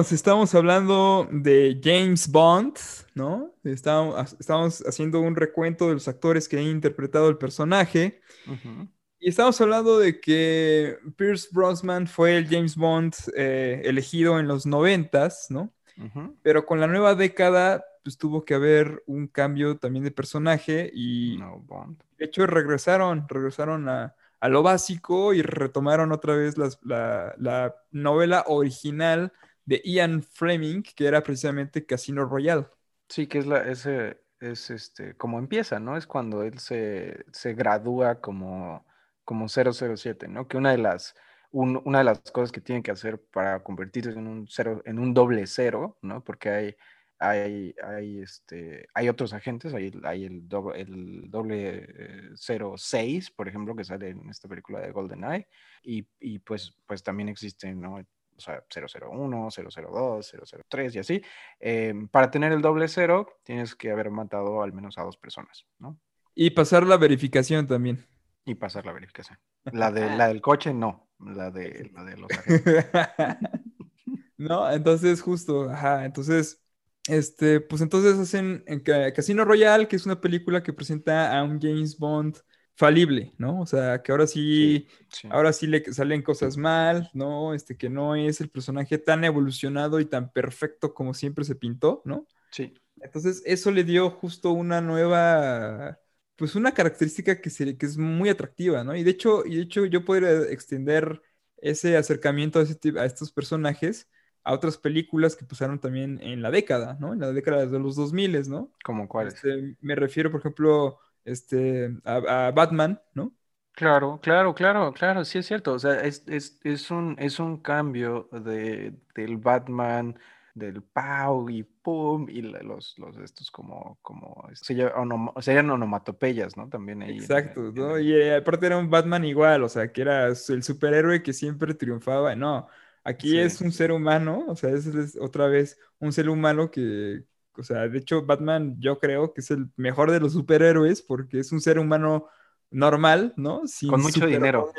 Estamos 0.00 0.54
hablando 0.54 1.28
de 1.30 1.80
James 1.82 2.28
Bond, 2.30 2.76
¿no? 3.14 3.54
Estamos, 3.62 4.34
estamos 4.38 4.80
haciendo 4.86 5.20
un 5.20 5.36
recuento 5.36 5.88
de 5.88 5.94
los 5.94 6.08
actores 6.08 6.48
que 6.48 6.58
han 6.58 6.64
interpretado 6.64 7.28
el 7.28 7.38
personaje. 7.38 8.20
Ujú. 8.46 8.88
Y 9.20 9.28
estamos 9.28 9.60
hablando 9.60 9.98
de 9.98 10.20
que 10.20 10.98
Pierce 11.16 11.48
Brosnan 11.52 12.06
fue 12.06 12.36
el 12.36 12.48
James 12.48 12.76
Bond 12.76 13.14
eh, 13.36 13.82
elegido 13.84 14.38
en 14.40 14.48
los 14.48 14.66
noventas, 14.66 15.46
¿no? 15.48 15.72
Ujú. 15.96 16.36
Pero 16.42 16.66
con 16.66 16.80
la 16.80 16.86
nueva 16.88 17.14
década, 17.14 17.84
pues 18.02 18.18
tuvo 18.18 18.44
que 18.44 18.54
haber 18.54 19.02
un 19.06 19.28
cambio 19.28 19.76
también 19.78 20.04
de 20.04 20.10
personaje 20.10 20.90
y 20.92 21.36
No, 21.38 21.60
Bond. 21.60 22.02
de 22.18 22.24
hecho 22.26 22.46
regresaron, 22.46 23.26
regresaron 23.28 23.88
a, 23.88 24.14
a 24.40 24.48
lo 24.48 24.62
básico 24.62 25.32
y 25.32 25.40
retomaron 25.42 26.12
otra 26.12 26.34
vez 26.34 26.58
las- 26.58 26.78
la, 26.82 27.34
la 27.38 27.74
novela 27.92 28.44
original 28.48 29.32
de 29.64 29.80
Ian 29.84 30.22
Fleming, 30.22 30.82
que 30.82 31.06
era 31.06 31.22
precisamente 31.22 31.86
Casino 31.86 32.24
Royale. 32.24 32.66
Sí, 33.08 33.26
que 33.26 33.38
es 33.38 33.46
la, 33.46 33.62
ese, 33.70 34.20
es 34.40 34.70
este, 34.70 35.16
como 35.16 35.38
empieza, 35.38 35.78
¿no? 35.78 35.96
Es 35.96 36.06
cuando 36.06 36.42
él 36.42 36.58
se, 36.58 37.24
se 37.32 37.54
gradúa 37.54 38.20
como, 38.20 38.84
como 39.24 39.48
007, 39.48 40.26
¿no? 40.28 40.48
Que 40.48 40.56
una 40.56 40.70
de 40.72 40.78
las, 40.78 41.14
un- 41.50 41.80
una 41.84 41.98
de 41.98 42.04
las 42.04 42.20
cosas 42.32 42.50
que 42.52 42.60
tiene 42.60 42.82
que 42.82 42.90
hacer 42.90 43.20
para 43.32 43.62
convertirse 43.62 44.10
en 44.10 44.26
un 44.26 44.46
cero, 44.48 44.82
en 44.84 44.98
un 44.98 45.14
doble 45.14 45.46
cero, 45.46 45.98
¿no? 46.02 46.24
Porque 46.24 46.48
hay, 46.50 46.76
hay, 47.18 47.74
hay, 47.82 48.20
este, 48.22 48.88
hay 48.94 49.08
otros 49.08 49.32
agentes, 49.32 49.72
hay, 49.74 49.92
hay 50.04 50.24
el 50.24 50.48
doble, 50.48 50.80
el 50.80 51.30
doble 51.30 51.86
eh, 51.88 52.30
06, 52.36 53.30
por 53.30 53.48
ejemplo, 53.48 53.76
que 53.76 53.84
sale 53.84 54.08
en 54.10 54.28
esta 54.30 54.48
película 54.48 54.80
de 54.80 54.90
GoldenEye, 54.92 55.48
y, 55.82 56.06
y 56.20 56.38
pues, 56.40 56.76
pues 56.86 57.02
también 57.02 57.28
existen, 57.28 57.80
¿no? 57.80 57.98
O 58.36 58.40
sea, 58.40 58.62
001, 58.68 59.50
002, 59.50 60.34
003 60.68 60.94
y 60.94 60.98
así. 60.98 61.22
Eh, 61.60 61.94
para 62.10 62.30
tener 62.30 62.52
el 62.52 62.62
doble 62.62 62.88
cero, 62.88 63.28
tienes 63.42 63.74
que 63.74 63.90
haber 63.90 64.10
matado 64.10 64.62
al 64.62 64.72
menos 64.72 64.98
a 64.98 65.02
dos 65.02 65.16
personas, 65.16 65.66
¿no? 65.78 65.98
Y 66.34 66.50
pasar 66.50 66.86
la 66.86 66.96
verificación 66.96 67.66
también. 67.66 68.04
Y 68.44 68.54
pasar 68.56 68.84
la 68.86 68.92
verificación. 68.92 69.38
La, 69.64 69.90
de, 69.90 70.00
la 70.16 70.28
del 70.28 70.40
coche, 70.40 70.74
no. 70.74 71.08
La 71.20 71.50
de, 71.50 71.90
la 71.94 72.04
de 72.04 72.16
los 72.16 72.30
agentes. 72.30 72.86
¿No? 74.36 74.70
Entonces, 74.70 75.22
justo, 75.22 75.70
ajá, 75.70 76.04
entonces, 76.04 76.60
este, 77.08 77.60
pues 77.60 77.82
entonces 77.82 78.18
hacen 78.18 78.64
en 78.66 78.80
Ca- 78.80 79.12
Casino 79.12 79.44
Royale, 79.44 79.88
que 79.88 79.96
es 79.96 80.06
una 80.06 80.20
película 80.20 80.62
que 80.62 80.72
presenta 80.72 81.38
a 81.38 81.42
un 81.44 81.60
James 81.60 81.98
Bond 81.98 82.38
falible, 82.76 83.32
¿no? 83.38 83.60
O 83.60 83.66
sea, 83.66 84.02
que 84.02 84.12
ahora 84.12 84.26
sí, 84.26 84.88
Sí. 85.08 85.28
ahora 85.28 85.52
sí 85.52 85.66
le 85.66 85.84
salen 85.92 86.22
cosas 86.22 86.56
mal, 86.56 87.10
¿no? 87.14 87.54
Este, 87.54 87.76
que 87.76 87.88
no 87.90 88.16
es 88.16 88.40
el 88.40 88.50
personaje 88.50 88.98
tan 88.98 89.24
evolucionado 89.24 90.00
y 90.00 90.06
tan 90.06 90.32
perfecto 90.32 90.94
como 90.94 91.14
siempre 91.14 91.44
se 91.44 91.54
pintó, 91.56 92.02
¿no? 92.04 92.26
Sí. 92.50 92.74
Entonces, 93.00 93.42
eso 93.44 93.70
le 93.70 93.84
dio 93.84 94.10
justo 94.10 94.50
una 94.52 94.80
nueva, 94.80 95.98
pues 96.36 96.54
una 96.54 96.72
característica 96.72 97.40
que, 97.40 97.50
se- 97.50 97.76
que 97.76 97.86
es 97.86 97.96
muy 97.98 98.28
atractiva, 98.28 98.84
¿no? 98.84 98.94
Y 98.96 99.02
de 99.04 99.10
hecho, 99.10 99.44
y 99.46 99.56
de 99.56 99.62
hecho 99.62 99.84
yo 99.86 100.04
podría 100.04 100.42
extender 100.50 101.22
ese 101.58 101.96
acercamiento 101.96 102.58
a, 102.60 102.62
ese, 102.62 102.78
a 102.98 103.04
estos 103.04 103.32
personajes 103.32 104.08
a 104.46 104.52
otras 104.52 104.76
películas 104.78 105.36
que 105.36 105.44
pasaron 105.46 105.80
también 105.80 106.20
en 106.22 106.42
la 106.42 106.50
década, 106.50 106.96
¿no? 107.00 107.12
En 107.14 107.20
la 107.20 107.32
década 107.32 107.66
de 107.66 107.78
los 107.78 107.96
2000, 107.96 108.48
¿no? 108.48 108.70
¿Como 108.84 109.08
cuáles? 109.08 109.34
Este, 109.36 109.76
me 109.80 109.94
refiero, 109.94 110.30
por 110.30 110.40
ejemplo, 110.40 110.98
este, 111.24 111.96
a, 112.04 112.52
Batman, 112.54 113.00
¿no? 113.14 113.32
Claro, 113.72 114.20
claro, 114.22 114.54
claro, 114.54 114.92
claro, 114.92 115.24
sí 115.24 115.38
es 115.38 115.46
cierto. 115.46 115.72
O 115.72 115.78
sea, 115.78 116.00
es, 116.00 116.22
es, 116.28 116.60
es 116.62 116.90
un, 116.90 117.16
es 117.18 117.40
un 117.40 117.58
cambio 117.60 118.28
de, 118.30 118.94
del 119.14 119.36
Batman, 119.38 120.16
del 120.54 120.82
Pau 120.82 121.50
y 121.50 121.64
Pum, 121.64 122.28
y 122.30 122.42
los, 122.42 122.96
los 122.98 123.16
estos 123.18 123.50
como, 123.50 123.98
como, 124.00 124.48
serían 124.54 125.70
onomatopeyas, 125.70 126.56
¿no? 126.56 126.68
También 126.68 127.02
ahí. 127.02 127.18
Exacto, 127.18 127.72
¿no? 127.74 127.98
Y 127.98 128.14
eh, 128.14 128.36
aparte 128.36 128.66
era 128.66 128.78
un 128.78 128.88
Batman 128.88 129.24
igual, 129.24 129.64
o 129.64 129.68
sea, 129.68 129.92
que 129.92 130.02
era 130.02 130.28
el 130.28 130.62
superhéroe 130.62 131.22
que 131.22 131.32
siempre 131.32 131.74
triunfaba. 131.74 132.36
No, 132.36 132.68
aquí 133.02 133.38
es 133.38 133.60
un 133.60 133.72
ser 133.72 133.90
humano, 133.90 134.44
o 134.46 134.54
sea, 134.54 134.70
es, 134.70 134.86
es 134.86 135.16
otra 135.20 135.48
vez 135.48 135.78
un 135.98 136.12
ser 136.12 136.28
humano 136.28 136.70
que, 136.70 137.24
o 137.56 137.62
sea, 137.62 137.88
de 137.88 137.98
hecho, 137.98 138.24
Batman 138.24 138.76
yo 138.78 138.98
creo 138.98 139.32
que 139.32 139.40
es 139.40 139.50
el 139.50 139.68
mejor 139.76 140.10
de 140.10 140.20
los 140.20 140.32
superhéroes 140.32 141.02
porque 141.02 141.40
es 141.40 141.52
un 141.52 141.60
ser 141.60 141.78
humano 141.78 142.28
normal, 142.70 143.32
¿no? 143.36 143.62
con 143.88 144.02
mucho 144.02 144.26
dinero. 144.26 144.72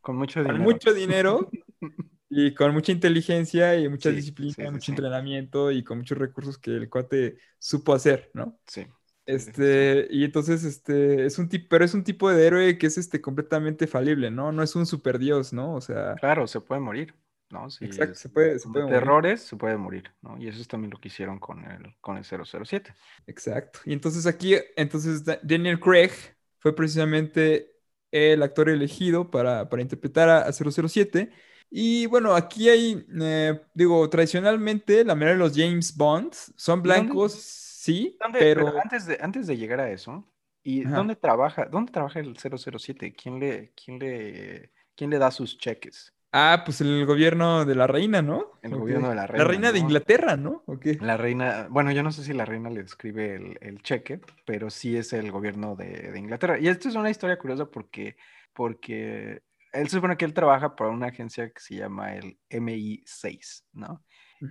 Con 0.00 0.16
mucho 0.16 0.40
dinero. 0.40 0.56
Con 0.56 0.64
mucho 0.64 0.94
dinero 0.94 1.50
y 2.30 2.54
con 2.54 2.72
mucha 2.72 2.92
inteligencia 2.92 3.76
y 3.76 3.88
mucha 3.88 4.10
disciplina, 4.10 4.70
mucho 4.70 4.92
entrenamiento 4.92 5.70
y 5.72 5.82
con 5.82 5.98
muchos 5.98 6.16
recursos 6.16 6.58
que 6.58 6.70
el 6.70 6.88
cuate 6.88 7.38
supo 7.58 7.92
hacer, 7.92 8.30
¿no? 8.34 8.58
Sí. 8.66 8.86
Este, 9.26 10.08
y 10.10 10.24
entonces, 10.24 10.64
este, 10.64 11.26
es 11.26 11.38
un 11.38 11.48
tipo, 11.48 11.66
pero 11.68 11.84
es 11.84 11.94
un 11.94 12.02
tipo 12.02 12.30
de 12.30 12.46
héroe 12.46 12.78
que 12.78 12.86
es 12.86 12.98
este 12.98 13.20
completamente 13.20 13.86
falible, 13.86 14.30
¿no? 14.30 14.50
No 14.50 14.62
es 14.62 14.74
un 14.74 14.86
super 14.86 15.18
dios, 15.18 15.52
¿no? 15.52 15.74
O 15.74 15.80
sea. 15.80 16.14
Claro, 16.14 16.46
se 16.46 16.60
puede 16.60 16.80
morir. 16.80 17.14
¿No? 17.50 17.66
Exacto, 17.80 18.14
se 18.14 18.28
puede, 18.28 18.58
se 18.58 18.68
puede 18.68 18.94
errores, 18.94 19.42
se 19.42 19.56
puede 19.56 19.76
morir, 19.76 20.10
¿no? 20.22 20.38
Y 20.38 20.48
eso 20.48 20.60
es 20.60 20.68
también 20.68 20.90
lo 20.90 20.98
que 20.98 21.08
hicieron 21.08 21.38
con 21.38 21.64
el, 21.64 21.94
con 22.00 22.16
el 22.16 22.24
007. 22.24 22.94
Exacto. 23.26 23.80
Y 23.84 23.92
entonces 23.92 24.26
aquí, 24.26 24.54
entonces 24.76 25.24
Daniel 25.42 25.80
Craig 25.80 26.12
fue 26.58 26.74
precisamente 26.74 27.76
el 28.10 28.42
actor 28.42 28.68
elegido 28.68 29.30
para, 29.30 29.68
para 29.68 29.82
interpretar 29.82 30.28
a, 30.28 30.52
007. 30.52 31.30
Y 31.70 32.06
bueno, 32.06 32.34
aquí 32.34 32.68
hay, 32.68 33.06
eh, 33.20 33.60
digo, 33.74 34.08
tradicionalmente 34.10 35.04
la 35.04 35.14
mayoría 35.14 35.34
de 35.34 35.38
los 35.38 35.56
James 35.56 35.96
Bond 35.96 36.32
son 36.32 36.82
blancos, 36.82 37.32
sí, 37.34 38.18
pero... 38.32 38.76
antes, 38.80 39.06
de, 39.06 39.18
antes 39.20 39.46
de 39.46 39.56
llegar 39.56 39.80
a 39.80 39.90
eso, 39.90 40.26
¿y 40.62 40.82
dónde 40.82 41.14
trabaja, 41.14 41.66
dónde 41.66 41.92
trabaja 41.92 42.18
el 42.18 42.36
007? 42.36 43.14
¿Quién 43.14 43.38
le, 43.38 43.72
quién 43.72 43.98
le, 44.00 44.72
quién 44.96 45.10
le 45.10 45.18
da 45.18 45.30
sus 45.30 45.58
cheques? 45.58 46.12
Ah, 46.32 46.62
pues 46.64 46.80
el 46.80 47.04
gobierno 47.06 47.64
de 47.64 47.74
la 47.74 47.88
reina, 47.88 48.22
¿no? 48.22 48.52
El 48.62 48.76
gobierno 48.76 49.08
de 49.08 49.16
la 49.16 49.26
reina. 49.26 49.44
La 49.44 49.50
reina 49.50 49.72
de 49.72 49.80
Inglaterra, 49.80 50.36
¿no? 50.36 50.62
¿O 50.66 50.78
La 51.00 51.16
reina, 51.16 51.66
bueno, 51.70 51.90
yo 51.90 52.04
no 52.04 52.12
sé 52.12 52.22
si 52.22 52.32
la 52.32 52.44
reina 52.44 52.70
le 52.70 52.82
escribe 52.82 53.56
el, 53.60 53.82
cheque, 53.82 54.20
pero 54.46 54.70
sí 54.70 54.96
es 54.96 55.12
el 55.12 55.32
gobierno 55.32 55.74
de, 55.74 56.12
Inglaterra. 56.16 56.58
Y 56.58 56.68
esto 56.68 56.88
es 56.88 56.94
una 56.94 57.10
historia 57.10 57.36
curiosa 57.36 57.66
porque, 57.66 58.16
porque 58.52 59.42
él 59.72 59.88
se 59.88 59.96
supone 59.96 60.16
que 60.16 60.24
él 60.24 60.32
trabaja 60.32 60.76
para 60.76 60.90
una 60.90 61.08
agencia 61.08 61.50
que 61.50 61.60
se 61.60 61.74
llama 61.74 62.14
el 62.14 62.38
MI6, 62.48 63.64
¿no? 63.72 64.04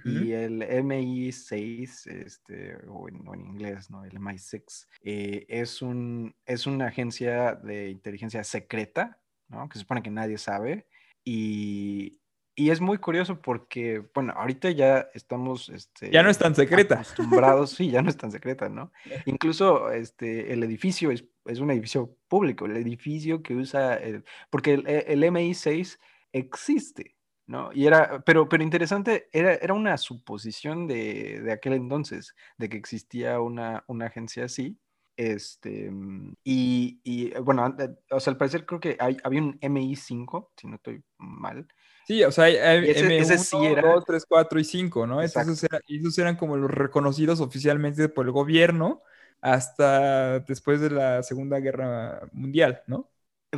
Y 0.05 0.33
el 0.33 0.61
MI6, 0.61 2.07
este, 2.11 2.77
o 2.89 3.07
en, 3.07 3.41
inglés, 3.41 3.89
¿no? 3.89 4.03
El 4.03 4.19
MI6, 4.19 4.85
eh, 5.01 5.45
es, 5.47 5.81
un, 5.81 6.35
es 6.45 6.67
una 6.67 6.87
agencia 6.87 7.55
de 7.55 7.89
inteligencia 7.89 8.43
secreta, 8.43 9.19
¿no? 9.47 9.67
Que 9.69 9.75
se 9.75 9.79
supone 9.79 10.03
que 10.03 10.11
nadie 10.11 10.37
sabe 10.37 10.85
y, 11.23 12.19
es 12.55 12.81
muy 12.81 12.97
curioso 12.97 13.41
porque, 13.41 14.03
bueno, 14.13 14.33
ahorita 14.35 14.69
ya 14.71 15.07
estamos... 15.13 15.69
Este, 15.69 16.11
ya 16.11 16.23
no 16.23 16.29
es 16.29 16.37
tan 16.37 16.53
secreta. 16.55 16.95
Acostumbrados, 16.95 17.71
sí, 17.71 17.89
ya 17.89 18.01
no 18.01 18.09
es 18.09 18.17
tan 18.17 18.31
secreta, 18.31 18.67
¿no? 18.67 18.91
Incluso 19.25 19.91
este, 19.91 20.51
el 20.51 20.63
edificio 20.63 21.09
es, 21.09 21.23
un 21.59 21.71
edificio 21.71 22.17
público, 22.27 22.65
el 22.65 22.75
edificio 22.75 23.41
que 23.41 23.55
usa, 23.55 23.95
el, 23.95 24.25
porque 24.49 24.73
el, 24.73 24.87
el, 24.87 25.23
MI6 25.23 25.99
existe, 26.33 27.15
¿no? 27.47 27.71
Y 27.73 27.87
era, 27.87 28.21
pero, 28.25 28.49
pero 28.49 28.61
interesante, 28.61 29.29
era, 29.31 29.53
era 29.55 29.73
una 29.73 29.97
suposición 29.97 30.85
de, 30.85 31.39
de 31.41 31.51
aquel 31.53 31.73
entonces, 31.73 32.35
de 32.57 32.67
que 32.67 32.77
existía 32.77 33.39
una, 33.39 33.85
una 33.87 34.07
agencia 34.07 34.43
así, 34.43 34.77
este, 35.19 35.91
mm, 35.91 36.33
y, 36.45 37.01
y, 37.03 37.31
bueno, 37.41 37.75
o 38.09 38.19
sea, 38.21 38.31
al 38.31 38.37
parecer 38.37 38.65
creo 38.65 38.79
que 38.79 38.95
hay, 39.01 39.17
había 39.25 39.41
un 39.41 39.59
MI5, 39.59 40.51
si 40.55 40.67
no 40.67 40.75
estoy 40.75 41.03
mal. 41.17 41.67
Sí, 42.07 42.23
o 42.23 42.31
sea, 42.31 42.45
hay, 42.45 42.55
M1, 42.55 43.37
sí 43.37 43.65
era... 43.65 43.81
2, 43.95 44.05
3, 44.05 44.25
4 44.25 44.59
y 44.61 44.63
5, 44.63 45.05
¿no? 45.07 45.21
Entonces 45.21 45.69
esos 45.89 46.17
eran 46.17 46.37
como 46.37 46.55
los 46.55 46.71
reconocidos 46.71 47.41
oficialmente 47.41 48.07
por 48.07 48.27
el 48.27 48.31
gobierno 48.31 49.03
hasta 49.41 50.39
después 50.39 50.79
de 50.79 50.91
la 50.91 51.21
Segunda 51.21 51.59
Guerra 51.59 52.21
Mundial, 52.31 52.81
¿no? 52.87 53.09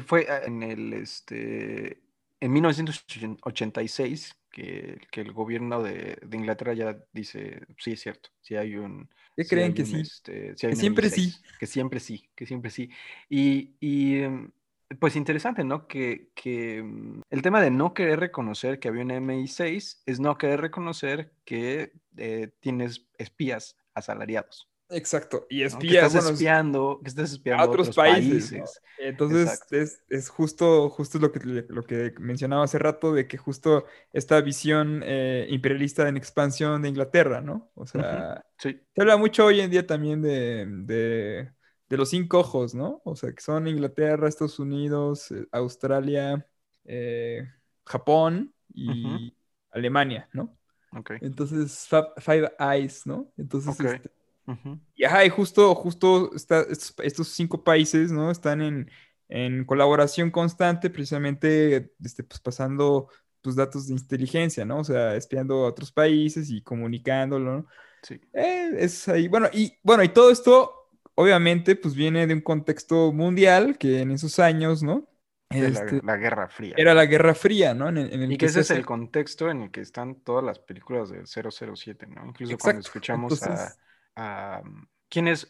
Fue 0.08 0.26
ah, 0.30 0.42
en 0.44 0.64
el, 0.64 0.94
este, 0.94 2.02
en 2.40 2.54
1986 2.54 4.36
que, 4.52 5.00
que 5.12 5.22
el 5.22 5.32
gobierno 5.32 5.82
de, 5.82 6.18
de, 6.22 6.38
Inglaterra 6.38 6.74
ya 6.74 6.98
dice, 7.14 7.62
sí, 7.78 7.94
es 7.94 8.02
cierto, 8.02 8.30
sí 8.42 8.56
hay 8.56 8.76
un... 8.76 9.10
¿Qué 9.36 9.46
creen 9.46 9.74
que 9.74 9.86
sí? 9.86 10.02
Este, 10.02 10.56
que 10.56 10.76
siempre 10.76 11.10
sí. 11.10 11.34
Que 11.60 11.66
siempre 11.66 12.00
sí, 12.00 12.30
que 12.36 12.46
siempre 12.46 12.70
sí. 12.70 12.90
Y, 13.30 13.76
y 13.80 14.20
em, 14.20 14.52
pues 15.00 15.16
interesante, 15.16 15.64
¿no? 15.64 15.88
Que, 15.88 16.32
que, 16.36 16.84
mm, 16.84 17.22
el 17.30 17.42
tema 17.42 17.62
de 17.62 17.72
no 17.72 17.94
querer 17.94 18.20
reconocer 18.20 18.80
que 18.80 18.90
había 18.90 19.04
un 19.04 19.12
MI6 19.12 20.02
es 20.06 20.20
no 20.20 20.38
querer 20.38 20.62
reconocer 20.62 21.34
que 21.46 21.94
eh, 22.18 22.52
tienes 22.60 23.08
espías 23.18 23.78
asalariados. 23.94 24.71
Exacto, 24.92 25.48
y 25.50 25.64
espías. 25.64 26.12
Que 26.12 26.18
estás 26.18 26.32
espiando, 26.32 27.00
que 27.02 27.10
estás 27.10 27.32
espiando 27.32 27.64
a 27.64 27.68
otros, 27.68 27.96
países. 27.96 28.82
Entonces, 29.00 29.62
es, 29.72 30.04
es, 30.10 30.30
justo, 30.30 30.90
justo 30.90 31.18
lo 31.18 31.32
que, 31.32 31.66
lo 31.70 31.84
que 31.84 32.14
mencionaba 32.20 32.66
hace 32.66 32.78
rato, 32.78 33.14
de 33.14 33.28
que 33.28 33.38
justo 33.38 33.86
esta 34.12 34.42
visión 34.42 35.02
eh, 35.06 35.48
imperialista 35.50 36.08
en 36.10 36.18
expansión 36.18 36.82
de 36.82 36.90
Inglaterra, 36.90 37.42
¿no? 37.42 37.72
O 37.76 37.86
sea, 37.86 38.46
se 38.58 38.84
habla 38.98 39.18
mucho 39.18 39.46
hoy 39.46 39.62
en 39.62 39.72
día 39.72 39.88
también 39.88 40.22
de, 40.22 40.66
de, 40.68 41.52
de, 41.88 41.98
los 41.98 42.10
cinco 42.10 42.40
ojos, 42.40 42.76
¿no? 42.76 43.02
O 43.06 43.16
sea, 43.16 43.32
que 43.32 43.42
son 43.42 43.68
Inglaterra, 43.68 44.28
Estados 44.28 44.60
Unidos, 44.60 45.32
eh, 45.32 45.48
Australia, 45.52 46.46
eh, 46.84 47.48
Japón 47.86 48.54
y 48.74 49.34
Alemania, 49.72 50.30
¿no? 50.34 50.58
Okay. 50.94 51.18
Entonces, 51.22 51.88
Five 52.18 52.52
Eyes, 52.60 53.08
¿no? 53.08 53.32
Entonces, 53.38 53.80
este, 53.80 54.12
y 54.96 55.04
ajá, 55.04 55.26
y 55.26 55.30
justo, 55.30 55.74
justo 55.76 56.32
estos, 56.34 57.28
cinco 57.30 57.64
países, 57.64 58.12
¿no? 58.12 58.32
Están 58.32 58.62
en, 58.62 59.66
colaboración 59.66 60.30
constante, 60.30 60.90
precisamente 60.90 61.94
este, 62.04 62.24
pues, 62.24 62.40
pasando 62.42 63.08
tus 63.40 63.56
datos 63.56 63.88
de 63.88 63.94
inteligencia, 63.94 64.66
¿no? 64.66 64.80
O 64.80 64.84
sea, 64.84 65.16
espiando 65.16 65.66
a 65.66 65.70
otros 65.70 65.92
países 65.92 66.50
y 66.50 66.62
comunicándolo, 66.62 67.58
¿no? 67.58 67.68
Sí. 68.04 68.20
Eh, 68.34 68.72
es 68.78 69.08
ahí, 69.08 69.28
bueno, 69.28 69.48
y 69.54 69.78
bueno, 69.84 70.04
y 70.04 70.10
todo 70.10 70.32
esto, 70.32 70.90
obviamente, 71.16 71.76
pues 71.76 71.96
viene 71.96 72.28
de 72.28 72.34
un 72.34 72.42
contexto 72.42 73.14
mundial 73.14 73.78
que 73.78 74.02
en 74.02 74.12
esos 74.12 74.40
años, 74.40 74.84
¿no? 74.84 75.08
Este, 75.52 76.02
la, 76.04 76.18
Guerra 76.18 76.48
Fría. 76.48 76.76
Era 76.78 76.94
la 76.94 77.06
Guerra 77.06 77.36
Fría, 77.36 77.74
¿no? 77.74 77.90
En, 77.90 77.98
el 77.98 78.32
y 78.32 78.38
que, 78.38 78.46
ese 78.46 78.62
es 78.62 78.72
el 78.72 78.86
contexto 78.86 79.50
en 79.50 79.64
el 79.64 79.72
que 79.72 79.82
están 79.82 80.16
todas 80.16 80.44
las 80.44 80.60
películas 80.60 81.10
de 81.10 81.24
007, 81.26 82.08
¿no? 82.08 82.28
Incluso 82.28 82.58
cuando 82.58 82.82
escuchamos 82.82 83.44
a 83.44 83.76
¿Quién 85.10 85.28
es? 85.28 85.48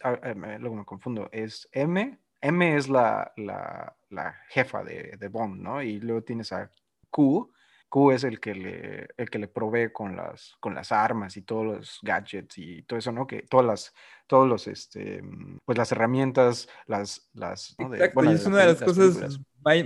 luego 0.59 0.75
me 0.75 0.85
confundo. 0.85 1.29
Es 1.31 1.69
M. 1.71 2.19
M 2.41 2.75
es 2.75 2.89
la, 2.89 3.31
la, 3.37 4.35
jefa 4.49 4.83
de, 4.83 5.15
de, 5.19 5.27
Bond, 5.27 5.61
¿no? 5.61 5.81
Y 5.81 5.99
luego 5.99 6.23
tienes 6.23 6.51
a 6.51 6.71
Q. 7.11 7.51
Q 7.87 8.11
es 8.11 8.23
el 8.23 8.39
que 8.39 8.55
le, 8.55 9.07
el 9.17 9.29
que 9.29 9.37
le 9.37 9.47
provee 9.47 9.91
con 9.91 10.15
las, 10.15 10.55
con 10.59 10.73
las 10.73 10.91
armas 10.91 11.37
y 11.37 11.41
todos 11.41 11.65
los 11.65 11.99
gadgets 12.01 12.57
y 12.57 12.81
todo 12.83 12.97
eso, 12.97 13.11
¿no? 13.11 13.27
Que 13.27 13.43
todas 13.43 13.65
las, 13.65 13.93
todos 14.27 14.47
los, 14.47 14.67
este, 14.67 15.21
pues 15.65 15.77
las 15.77 15.91
herramientas, 15.91 16.69
las, 16.87 17.29
las, 17.33 17.75
Exacto, 17.77 18.23
y 18.23 18.33
es 18.33 18.45
una 18.45 18.59
de 18.59 18.67
las, 18.67 18.81
cosas 18.81 19.39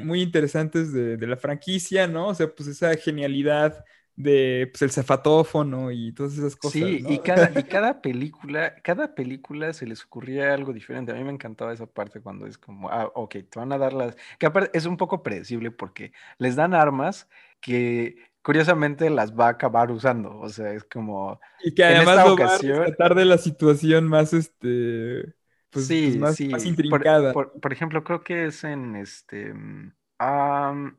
muy 0.03 0.21
interesantes 0.21 0.93
de, 0.93 1.17
de, 1.17 1.27
la 1.27 1.35
franquicia, 1.35 2.07
¿no? 2.07 2.27
O 2.27 2.35
sea, 2.35 2.47
pues 2.47 2.69
esa 2.69 2.95
genialidad 2.95 3.83
de 4.15 4.69
pues, 4.71 4.81
el 4.81 4.91
cefatófono 4.91 5.91
y 5.91 6.13
todas 6.13 6.37
esas 6.37 6.55
cosas. 6.55 6.73
Sí, 6.73 7.03
y, 7.07 7.19
cada, 7.19 7.51
y 7.59 7.63
cada 7.63 8.01
película, 8.01 8.75
cada 8.81 9.13
película 9.13 9.73
se 9.73 9.85
les 9.85 10.03
ocurría 10.03 10.53
algo 10.53 10.73
diferente. 10.73 11.11
A 11.11 11.15
mí 11.15 11.23
me 11.23 11.33
encantaba 11.33 11.73
esa 11.73 11.85
parte 11.85 12.21
cuando 12.21 12.47
es 12.47 12.57
como, 12.57 12.89
ah, 12.89 13.11
ok, 13.13 13.35
te 13.49 13.59
van 13.59 13.73
a 13.73 13.77
dar 13.77 13.93
las. 13.93 14.15
Que 14.39 14.45
aparte 14.45 14.77
es 14.77 14.85
un 14.85 14.97
poco 14.97 15.21
predecible 15.21 15.71
porque 15.71 16.13
les 16.37 16.55
dan 16.55 16.73
armas 16.73 17.27
que 17.59 18.15
curiosamente 18.41 19.09
las 19.09 19.37
va 19.37 19.47
a 19.47 19.51
acabar 19.51 19.91
usando. 19.91 20.39
O 20.39 20.49
sea, 20.49 20.71
es 20.71 20.83
como. 20.85 21.39
Y 21.63 21.73
que 21.73 21.83
además 21.83 22.25
en 22.25 22.31
ocasión... 22.31 22.79
va 22.79 22.83
a 22.83 22.85
tratar 22.87 23.15
de 23.15 23.25
la 23.25 23.37
situación 23.37 24.07
más 24.07 24.33
este. 24.33 25.33
Pues, 25.71 25.87
sí, 25.87 26.15
pues, 26.17 26.39
más, 26.39 26.51
más, 26.51 26.65
intrincada. 26.65 27.33
Por, 27.33 27.73
ejemplo, 27.73 28.03
creo 28.05 28.23
que 28.23 28.45
es 28.45 28.63
en 28.63 28.95
este. 28.95 29.51
Um, 29.51 30.95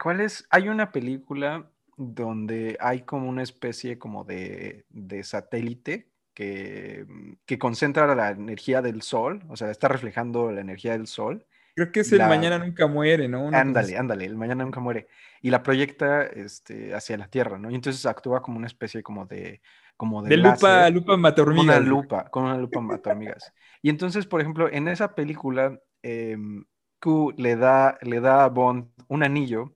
¿Cuál 0.00 0.20
es? 0.20 0.48
Hay 0.50 0.68
una 0.68 0.90
película 0.90 1.70
donde 1.96 2.76
hay 2.80 3.02
como 3.02 3.28
una 3.28 3.42
especie 3.42 3.98
como 3.98 4.24
de, 4.24 4.86
de 4.90 5.22
satélite 5.24 6.10
que, 6.34 7.06
que 7.46 7.58
concentra 7.58 8.14
la 8.14 8.30
energía 8.30 8.82
del 8.82 9.02
sol, 9.02 9.42
o 9.48 9.56
sea, 9.56 9.70
está 9.70 9.88
reflejando 9.88 10.50
la 10.52 10.60
energía 10.60 10.92
del 10.92 11.06
sol 11.06 11.46
Creo 11.74 11.92
que 11.92 12.00
es 12.00 12.12
el 12.12 12.18
La- 12.18 12.28
Mañana 12.28 12.58
Nunca 12.58 12.86
Muere, 12.86 13.28
¿no? 13.28 13.44
Una 13.44 13.58
Ándale, 13.58 13.96
ándale, 13.96 14.24
el 14.24 14.36
mañana 14.36 14.64
nunca 14.64 14.80
muere. 14.80 15.08
Y 15.40 15.50
la 15.50 15.62
proyecta 15.62 16.24
este, 16.24 16.94
hacia 16.94 17.16
la 17.16 17.28
Tierra, 17.28 17.58
¿no? 17.58 17.70
Y 17.70 17.74
entonces 17.74 18.04
actúa 18.06 18.42
como 18.42 18.58
una 18.58 18.66
especie 18.66 19.02
como 19.02 19.26
de, 19.26 19.60
como 19.96 20.22
de, 20.22 20.30
De 20.30 20.36
lupa, 20.36 20.90
lupa 20.90 21.16
una 21.52 21.78
lupa, 21.80 22.28
con 22.30 22.44
una 22.44 22.58
lupa 22.58 22.80
mata 22.80 23.10
hormigas. 23.10 23.52
Y 23.82 23.88
entonces, 23.90 24.26
por 24.26 24.40
ejemplo, 24.40 24.68
en 24.70 24.88
esa 24.88 25.14
película, 25.14 25.78
em, 26.02 26.64
Q 27.00 27.32
le 27.36 27.56
da, 27.56 27.98
le 28.02 28.20
da 28.20 28.44
a 28.44 28.48
Bond 28.48 28.90
un 29.08 29.22
anillo 29.22 29.74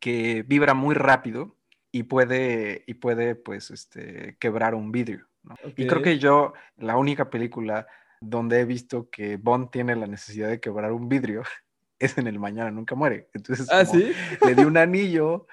que 0.00 0.42
vibra 0.44 0.74
muy 0.74 0.94
rápido 0.94 1.55
y 1.96 2.02
puede, 2.02 2.84
y 2.86 2.94
puede 2.94 3.34
pues, 3.34 3.70
este, 3.70 4.36
quebrar 4.38 4.74
un 4.74 4.92
vidrio, 4.92 5.26
¿no? 5.42 5.54
Y 5.76 5.86
creo 5.86 6.02
que 6.02 6.18
yo, 6.18 6.52
la 6.76 6.96
única 6.98 7.30
película 7.30 7.86
donde 8.20 8.60
he 8.60 8.64
visto 8.66 9.08
que 9.08 9.36
Bond 9.36 9.70
tiene 9.70 9.96
la 9.96 10.06
necesidad 10.06 10.50
de 10.50 10.60
quebrar 10.60 10.92
un 10.92 11.08
vidrio 11.08 11.42
es 11.98 12.18
en 12.18 12.26
el 12.26 12.38
Mañana 12.38 12.70
Nunca 12.70 12.94
Muere. 12.94 13.30
Entonces, 13.32 13.66
Ah, 13.70 13.86
sí. 13.86 14.12
le 14.44 14.54
di 14.54 14.64
un 14.64 14.76
anillo, 14.86 15.46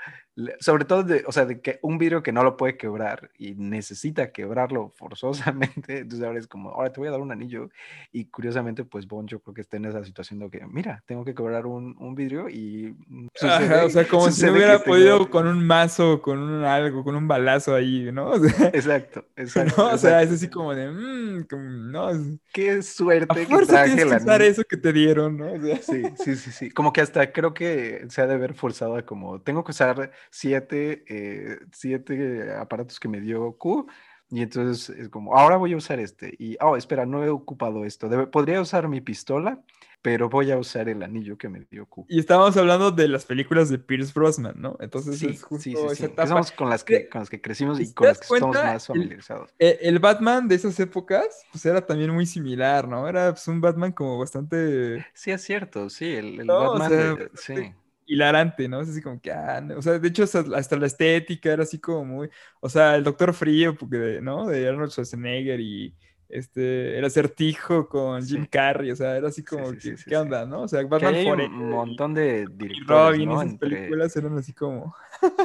sobre 0.59 0.85
todo, 0.85 1.03
de, 1.03 1.23
o 1.27 1.31
sea, 1.31 1.45
de 1.45 1.61
que 1.61 1.79
un 1.83 1.97
vidrio 1.97 2.23
que 2.23 2.31
no 2.31 2.43
lo 2.43 2.57
puede 2.57 2.75
quebrar 2.77 3.29
y 3.37 3.53
necesita 3.55 4.31
quebrarlo 4.31 4.91
forzosamente. 4.95 5.99
Entonces 5.99 6.25
ahora 6.25 6.39
es 6.39 6.47
como, 6.47 6.69
ahora 6.71 6.91
te 6.91 6.99
voy 6.99 7.07
a 7.07 7.11
dar 7.11 7.21
un 7.21 7.31
anillo. 7.31 7.69
Y 8.11 8.25
curiosamente, 8.25 8.83
pues 8.83 9.07
Bond 9.07 9.29
yo 9.29 9.39
creo 9.41 9.53
que 9.53 9.61
está 9.61 9.77
en 9.77 9.85
esa 9.85 10.03
situación 10.03 10.39
de 10.39 10.49
que, 10.49 10.65
mira, 10.65 11.03
tengo 11.05 11.23
que 11.23 11.35
quebrar 11.35 11.65
un, 11.65 11.95
un 11.99 12.15
vidrio 12.15 12.49
y 12.49 12.95
mm, 13.07 13.27
Ajá, 13.41 13.59
sucede- 13.59 13.85
o 13.85 13.89
sea, 13.89 14.07
como 14.07 14.29
si 14.31 14.41
no 14.41 14.47
que 14.47 14.53
hubiera 14.57 14.73
tengo- 14.79 14.85
podido 14.85 15.29
con 15.29 15.47
un 15.47 15.65
mazo, 15.65 16.21
con 16.21 16.39
un 16.39 16.63
algo, 16.63 17.03
con 17.03 17.15
un 17.15 17.27
balazo 17.27 17.75
ahí, 17.75 18.11
¿no? 18.11 18.31
O 18.31 18.39
sea, 18.39 18.67
Exacto, 18.69 19.25
exacto. 19.35 19.73
¿no? 19.83 19.93
O 19.93 19.97
sea, 19.97 20.21
es 20.23 20.31
así 20.31 20.49
como 20.49 20.73
de, 20.73 20.89
"Mm, 20.89 21.43
como, 21.49 21.63
no, 21.63 22.09
Qué 22.51 22.71
a 22.71 22.81
suerte 22.83 23.39
que 23.41 23.45
fuerza 23.47 23.71
traje 23.73 23.85
tienes 23.95 24.03
el 24.05 24.09
que 24.09 24.15
usar 24.23 24.41
eso 24.41 24.63
que 24.63 24.77
te 24.77 24.93
dieron, 24.93 25.37
¿no? 25.37 25.51
O 25.53 25.59
sea, 25.59 25.77
Sí, 25.81 26.03
sí, 26.17 26.35
sí, 26.35 26.51
sí. 26.51 26.69
Como 26.71 26.91
que 26.93 27.01
hasta 27.01 27.31
creo 27.31 27.53
que 27.53 28.05
se 28.09 28.21
ha 28.21 28.27
de 28.27 28.37
ver 28.37 28.53
forzado 28.53 28.95
a 28.95 29.03
como, 29.05 29.41
tengo 29.41 29.63
que 29.63 29.71
usar 29.71 30.11
siete, 30.31 31.03
eh, 31.07 31.57
siete 31.71 32.53
aparatos 32.53 32.99
que 32.99 33.07
me 33.07 33.21
dio 33.21 33.57
Q. 33.57 33.87
Y 34.29 34.41
entonces 34.41 34.89
es 34.97 35.09
como, 35.09 35.37
ahora 35.37 35.57
voy 35.57 35.73
a 35.73 35.77
usar 35.77 35.99
este. 35.99 36.33
Y, 36.39 36.57
oh, 36.59 36.75
espera, 36.75 37.05
no 37.05 37.23
he 37.23 37.29
ocupado 37.29 37.85
esto. 37.85 38.09
Debe- 38.09 38.25
podría 38.25 38.61
usar 38.61 38.87
mi 38.87 38.99
pistola, 38.99 39.61
pero 40.01 40.27
voy 40.27 40.49
a 40.49 40.57
usar 40.57 40.89
el 40.89 41.03
anillo 41.03 41.37
que 41.37 41.49
me 41.49 41.59
dio 41.69 41.85
Q. 41.85 42.07
Y 42.09 42.19
estábamos 42.19 42.57
hablando 42.57 42.89
de 42.89 43.07
las 43.07 43.25
películas 43.25 43.69
de 43.69 43.77
Pierce 43.77 44.11
Brosnan, 44.13 44.55
¿no? 44.57 44.75
Entonces 44.79 45.19
Sí, 45.19 45.27
es 45.27 45.43
justo 45.43 45.63
sí, 45.63 45.75
sí, 45.75 45.85
esa 45.85 46.05
etapa. 46.07 46.27
somos 46.27 46.51
con 46.51 46.69
las 46.69 46.83
que, 46.83 47.07
con 47.09 47.21
las 47.21 47.29
que 47.29 47.41
crecimos 47.41 47.79
y 47.79 47.85
¿te 47.89 47.93
con 47.93 48.07
las 48.07 48.17
que 48.17 48.23
estamos 48.33 48.57
cuenta? 48.57 48.73
más 48.73 48.83
El- 48.85 48.87
familiarizados. 48.87 49.53
Eh, 49.59 49.77
El 49.81 49.99
Batman 49.99 50.47
de 50.47 50.55
esas 50.55 50.79
épocas, 50.79 51.45
pues 51.51 51.63
era 51.67 51.85
también 51.85 52.09
muy 52.11 52.25
similar, 52.25 52.87
¿no? 52.87 53.07
Era 53.07 53.31
pues, 53.33 53.47
un 53.47 53.61
Batman 53.61 53.91
como 53.91 54.17
bastante 54.17 55.05
Sí, 55.13 55.29
es 55.29 55.43
cierto, 55.43 55.91
sí, 55.91 56.05
el, 56.05 56.39
el 56.39 56.47
No, 56.47 56.71
o 56.71 56.79
Batman, 56.79 56.89
sea, 56.91 57.13
de- 57.13 57.29
sí. 57.35 57.73
Hilarante, 58.05 58.67
¿no? 58.69 58.81
Es 58.81 58.89
así 58.89 59.01
como 59.01 59.19
que, 59.21 59.31
ah, 59.31 59.61
no. 59.61 59.77
O 59.77 59.81
sea, 59.81 59.99
de 59.99 60.07
hecho, 60.07 60.23
hasta, 60.23 60.43
hasta 60.55 60.75
la 60.77 60.87
estética 60.87 61.51
era 61.53 61.63
así 61.63 61.79
como 61.79 62.05
muy. 62.05 62.29
O 62.61 62.69
sea, 62.69 62.95
el 62.95 63.03
Doctor 63.03 63.33
Frío, 63.33 63.75
porque 63.77 63.97
de- 63.97 64.21
¿no? 64.21 64.47
De 64.47 64.67
Arnold 64.67 64.91
Schwarzenegger 64.91 65.59
y 65.59 65.95
este, 66.29 66.97
el 66.97 67.05
acertijo 67.05 67.87
con 67.89 68.27
Jim 68.27 68.45
Sí. 68.45 68.49
Carrey, 68.49 68.91
o 68.91 68.95
sea, 68.95 69.15
era 69.17 69.27
así 69.29 69.43
Sí, 69.45 69.63
como 69.63 69.77
sí, 69.79 69.79
que, 69.79 69.97
sí, 69.97 69.97
¿qué 70.07 70.17
onda, 70.17 70.45
no? 70.45 70.63
O 70.63 70.67
sea, 70.67 70.83
Batman 70.85 71.15
hay 71.15 71.15
Forever 71.15 71.51
un 71.55 71.69
montón 71.69 72.13
de 72.13 72.47
y 72.67 72.83
directores, 72.85 72.85
Robin, 72.85 73.31
¿no? 73.31 73.41
esas 73.41 73.55
Entre... 73.55 73.95
películas 73.95 74.15
eran 74.15 74.37
así 74.37 74.53
como. 74.53 74.95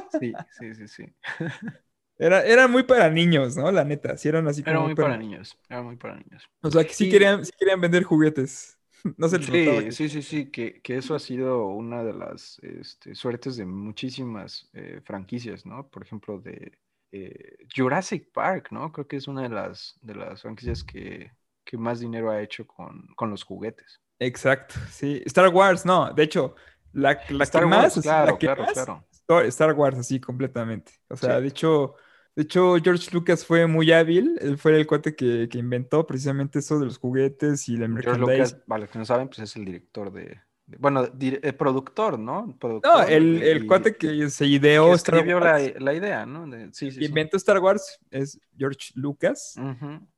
Sí, 0.08 0.44
sí, 0.50 0.74
sí, 0.74 0.88
sí. 0.88 1.14
Era, 2.18 2.44
eran 2.44 2.70
muy 2.70 2.82
para 2.84 3.10
niños, 3.10 3.56
¿no? 3.56 3.70
La 3.72 3.84
neta, 3.84 4.16
sí 4.16 4.28
eran 4.28 4.46
así 4.48 4.64
como 4.64 4.70
Era 4.70 4.80
muy 4.80 4.90
muy 4.90 4.94
para 4.96 5.16
para 5.16 5.16
niños, 5.16 5.58
era 5.68 5.82
muy 5.82 5.96
para 5.96 6.16
niños. 6.16 6.48
O 6.62 6.70
sea, 6.70 6.84
que 6.84 6.94
sí 6.94 7.06
Y- 7.06 7.08
querían, 7.08 7.44
sí 7.44 7.52
querían 7.58 7.80
vender 7.80 8.02
juguetes. 8.04 8.77
No 9.16 9.28
se 9.28 9.38
Sí, 9.40 9.90
que- 9.90 9.92
sí, 9.92 10.08
sí, 10.08 10.22
sí, 10.22 10.50
que, 10.50 10.82
que 10.82 10.96
eso 10.98 11.14
ha 11.14 11.18
sido 11.20 11.66
una 11.68 12.02
de 12.02 12.12
las 12.12 12.58
este, 12.60 13.14
suertes 13.14 13.56
de 13.56 13.64
muchísimas 13.66 14.68
eh, 14.72 15.00
franquicias, 15.04 15.64
¿no? 15.64 15.88
Por 15.88 16.02
ejemplo, 16.02 16.38
de 16.40 16.78
eh, 17.12 17.56
Jurassic 17.74 18.30
Park, 18.32 18.68
¿no? 18.72 18.90
Creo 18.92 19.06
que 19.06 19.16
es 19.16 19.28
una 19.28 19.42
de 19.42 19.48
las, 19.50 19.96
de 20.02 20.14
las 20.16 20.42
franquicias 20.42 20.82
que, 20.84 21.32
que 21.64 21.78
más 21.78 22.00
dinero 22.00 22.30
ha 22.30 22.42
hecho 22.42 22.66
con, 22.66 23.06
con 23.16 23.30
los 23.30 23.44
juguetes. 23.44 24.00
Exacto, 24.20 24.74
sí. 24.90 25.22
Star 25.26 25.48
Wars, 25.48 25.84
no, 25.86 26.12
de 26.12 26.24
hecho, 26.24 26.56
la, 26.92 27.20
la 27.28 27.44
Star 27.44 27.64
que 27.66 27.66
Wars, 27.66 27.96
más, 27.96 28.16
la 28.18 28.32
claro, 28.32 28.38
que 28.38 28.48
claro, 28.48 28.66
más, 28.66 28.70
claro. 28.70 29.04
Star- 29.12 29.44
Star 29.46 29.72
Wars, 29.74 29.96
así 29.98 30.20
completamente. 30.20 30.92
O 31.08 31.16
sea, 31.16 31.40
Sí. 31.40 31.40
de 31.40 31.48
hecho, 31.48 31.94
de 32.38 32.44
hecho, 32.44 32.76
George 32.82 33.10
Lucas 33.12 33.44
fue 33.44 33.66
muy 33.66 33.92
hábil. 33.92 34.38
Él 34.40 34.58
fue 34.58 34.76
el 34.78 34.86
cuate 34.86 35.14
que, 35.16 35.48
que 35.50 35.58
inventó 35.58 36.06
precisamente 36.06 36.60
eso 36.60 36.78
de 36.78 36.86
los 36.86 36.98
juguetes 36.98 37.68
y 37.68 37.76
la 37.76 37.86
George 37.86 37.94
merchandise. 37.94 38.18
Lucas, 38.20 38.54
para 38.66 38.80
los 38.82 38.90
que 38.90 38.98
no 38.98 39.04
saben, 39.04 39.28
pues 39.28 39.40
es 39.40 39.56
el 39.56 39.64
director 39.64 40.12
de, 40.12 40.40
de- 40.66 40.76
bueno, 40.78 41.04
el 41.20 41.56
productor, 41.56 42.18
¿no? 42.18 42.46
No, 42.46 42.58
Productor 42.58 43.02
el, 43.02 43.42
el 43.42 43.64
y- 43.64 43.66
cuate 43.66 43.96
que 43.96 44.30
se 44.30 44.46
que 44.46 44.46
ideó 44.46 44.94
Star 44.94 45.24
escribió 45.24 45.40
la, 45.40 45.58
Wars, 45.58 45.74
la 45.80 45.94
idea, 45.94 46.26
¿no? 46.26 46.46
De- 46.46 46.72
sí, 46.72 46.90
sí, 46.92 46.98
que 46.98 47.04
sí. 47.04 47.06
inventó 47.06 47.36
Star 47.36 47.58
Wars 47.58 47.98
es 48.10 48.40
George 48.56 48.92
Lucas. 48.94 49.54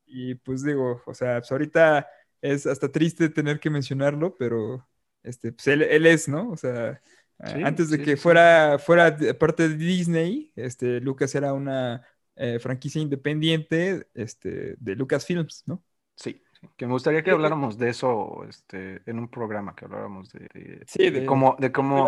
Y 0.07 0.35
pues 0.37 0.65
digo, 0.65 1.03
o 1.07 1.15
sea, 1.15 1.39
pues 1.41 1.53
ahorita 1.53 2.07
es 2.41 2.67
hasta 2.67 2.91
triste 2.91 3.29
tener 3.31 3.61
que 3.61 3.71
mencionarlo, 3.71 4.37
pero 4.37 4.87
este, 5.23 5.53
pues 5.53 5.67
él, 5.69 5.83
él 5.83 6.07
es, 6.07 6.29
¿no? 6.29 6.51
O 6.51 6.57
sea, 6.57 7.01
Sí, 7.45 7.59
antes 7.63 7.91
de 7.91 7.99
sí, 7.99 8.03
que 8.03 8.17
fuera, 8.17 8.79
fuera 8.79 9.17
parte 9.39 9.69
de 9.69 9.77
Disney, 9.77 10.53
este, 10.57 11.01
Lucas 11.01 11.35
era 11.35 11.53
una 11.55 12.07
eh, 12.37 12.59
franquicia 12.59 13.01
independiente 13.01 14.09
este, 14.15 14.77
de 14.79 14.97
Lucasfilms, 14.97 15.65
¿no? 15.67 15.83
Sí, 16.17 16.43
que 16.77 16.87
me 16.87 16.93
gustaría 16.93 17.23
que 17.23 17.31
Eh, 17.31 17.35
eh. 17.35 17.37
habláramos 17.37 17.79
de 17.79 17.89
eso 17.91 18.45
este, 18.49 19.03
en 19.11 19.19
un 19.19 19.29
programa, 19.31 19.75
que 19.75 19.87
habláramos 19.87 20.31
de, 20.31 20.41
de- 20.53 20.87
Sí, 20.87 21.11
de 21.11 21.11
de- 21.11 21.25
cómo, 21.25 21.57
de 21.59 21.73
cómo, 21.73 22.07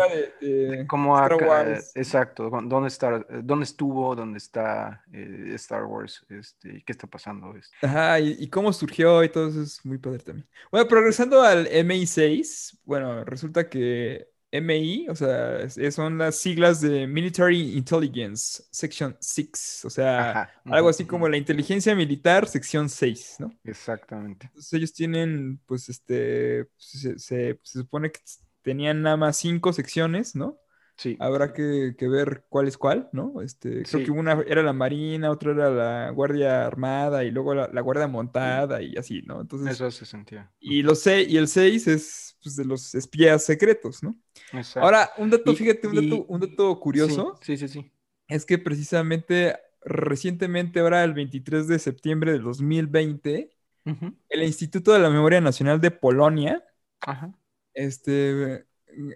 Star 1.11 1.35
Wars. 1.37 1.91
exacto, 1.95 2.49
dó- 2.49 2.61
dónde 2.63 2.87
está, 2.89 3.19
dónde 3.43 3.63
estuvo, 3.65 4.15
dónde 4.15 4.37
está 4.37 5.03
eh, 5.11 5.51
Star 5.55 5.85
Wars, 5.85 6.25
este, 6.29 6.83
qué 6.85 6.91
está 6.91 7.07
pasando. 7.07 7.55
este. 7.55 7.75
Ajá, 7.81 8.19
y, 8.19 8.37
y 8.39 8.49
cómo 8.49 8.71
surgió 8.71 9.23
y 9.23 9.29
todo 9.29 9.49
eso 9.49 9.61
es 9.61 9.83
muy 9.85 9.97
padre 9.97 10.19
también. 10.19 10.47
Bueno, 10.71 10.87
progresando 10.87 11.41
al 11.41 11.67
MI6, 11.67 12.79
bueno, 12.85 13.25
resulta 13.25 13.69
que 13.69 14.29
MI, 14.53 15.07
o 15.09 15.15
sea, 15.15 15.59
es- 15.61 15.95
son 15.95 16.17
las 16.17 16.35
siglas 16.37 16.81
de 16.81 17.07
Military 17.07 17.75
Intelligence 17.77 18.63
Section 18.71 19.17
6, 19.19 19.81
o 19.85 19.89
sea, 19.89 20.31
Ajá, 20.31 20.51
algo 20.69 20.89
así 20.89 21.05
como 21.05 21.27
la 21.27 21.37
inteligencia 21.37 21.95
militar 21.95 22.47
sección 22.47 22.89
6, 22.89 23.35
¿no? 23.39 23.51
Exactamente. 23.63 24.47
Entonces 24.47 24.73
ellos 24.73 24.93
tienen, 24.93 25.59
pues, 25.65 25.89
este, 25.89 26.67
se, 26.77 27.17
se- 27.19 27.59
se 27.63 27.79
supone 27.79 28.11
que 28.11 28.19
tenían 28.61 29.01
nada 29.01 29.17
más 29.17 29.37
cinco 29.37 29.73
secciones, 29.73 30.35
¿no? 30.35 30.59
Sí, 31.03 31.17
Habrá 31.19 31.53
que, 31.53 31.95
que 31.97 32.07
ver 32.07 32.45
cuál 32.49 32.67
es 32.67 32.77
cuál, 32.77 33.09
¿no? 33.11 33.41
Este, 33.41 33.83
creo 33.83 33.99
Sí. 33.99 34.05
que 34.05 34.11
una 34.11 34.41
era 34.47 34.63
la 34.63 34.73
Marina, 34.73 35.31
otra 35.31 35.51
era 35.51 35.69
la 35.69 36.09
Guardia 36.11 36.65
Armada 36.65 37.23
y 37.23 37.31
luego 37.31 37.53
la, 37.53 37.69
la 37.71 37.81
Guardia 37.81 38.07
Montada 38.07 38.81
y 38.81 38.95
así, 38.97 39.21
¿no? 39.23 39.41
Entonces, 39.41 39.73
eso 39.75 39.91
se 39.91 40.05
sentía. 40.05 40.51
y, 40.59 40.81
los 40.83 41.05
y 41.07 41.37
el 41.37 41.47
6 41.47 41.87
es 41.87 42.37
pues, 42.43 42.55
de 42.55 42.65
los 42.65 42.95
espías 42.95 43.43
secretos, 43.43 44.01
¿no? 44.03 44.15
Exacto. 44.53 44.79
Ahora, 44.81 45.11
un 45.17 45.29
dato, 45.29 45.51
Y- 45.51 45.55
fíjate, 45.55 45.87
un 45.87 45.95
dato, 45.95 46.25
un 46.27 46.39
dato 46.41 46.79
curioso 46.79 47.39
Sí, 47.41 47.57
sí, 47.57 47.67
sí. 47.67 47.91
es 48.27 48.45
que 48.45 48.57
precisamente 48.57 49.57
recientemente, 49.85 50.79
ahora 50.79 51.03
el 51.03 51.13
23 51.13 51.67
de 51.67 51.79
septiembre 51.79 52.31
de 52.33 52.39
2020, 52.39 53.51
Ujú, 53.85 54.13
el 54.29 54.43
Instituto 54.43 54.93
de 54.93 54.99
la 54.99 55.09
Memoria 55.09 55.41
Nacional 55.41 55.81
de 55.81 55.91
Polonia 55.91 56.63
Ajá. 57.01 57.33
este, 57.73 58.65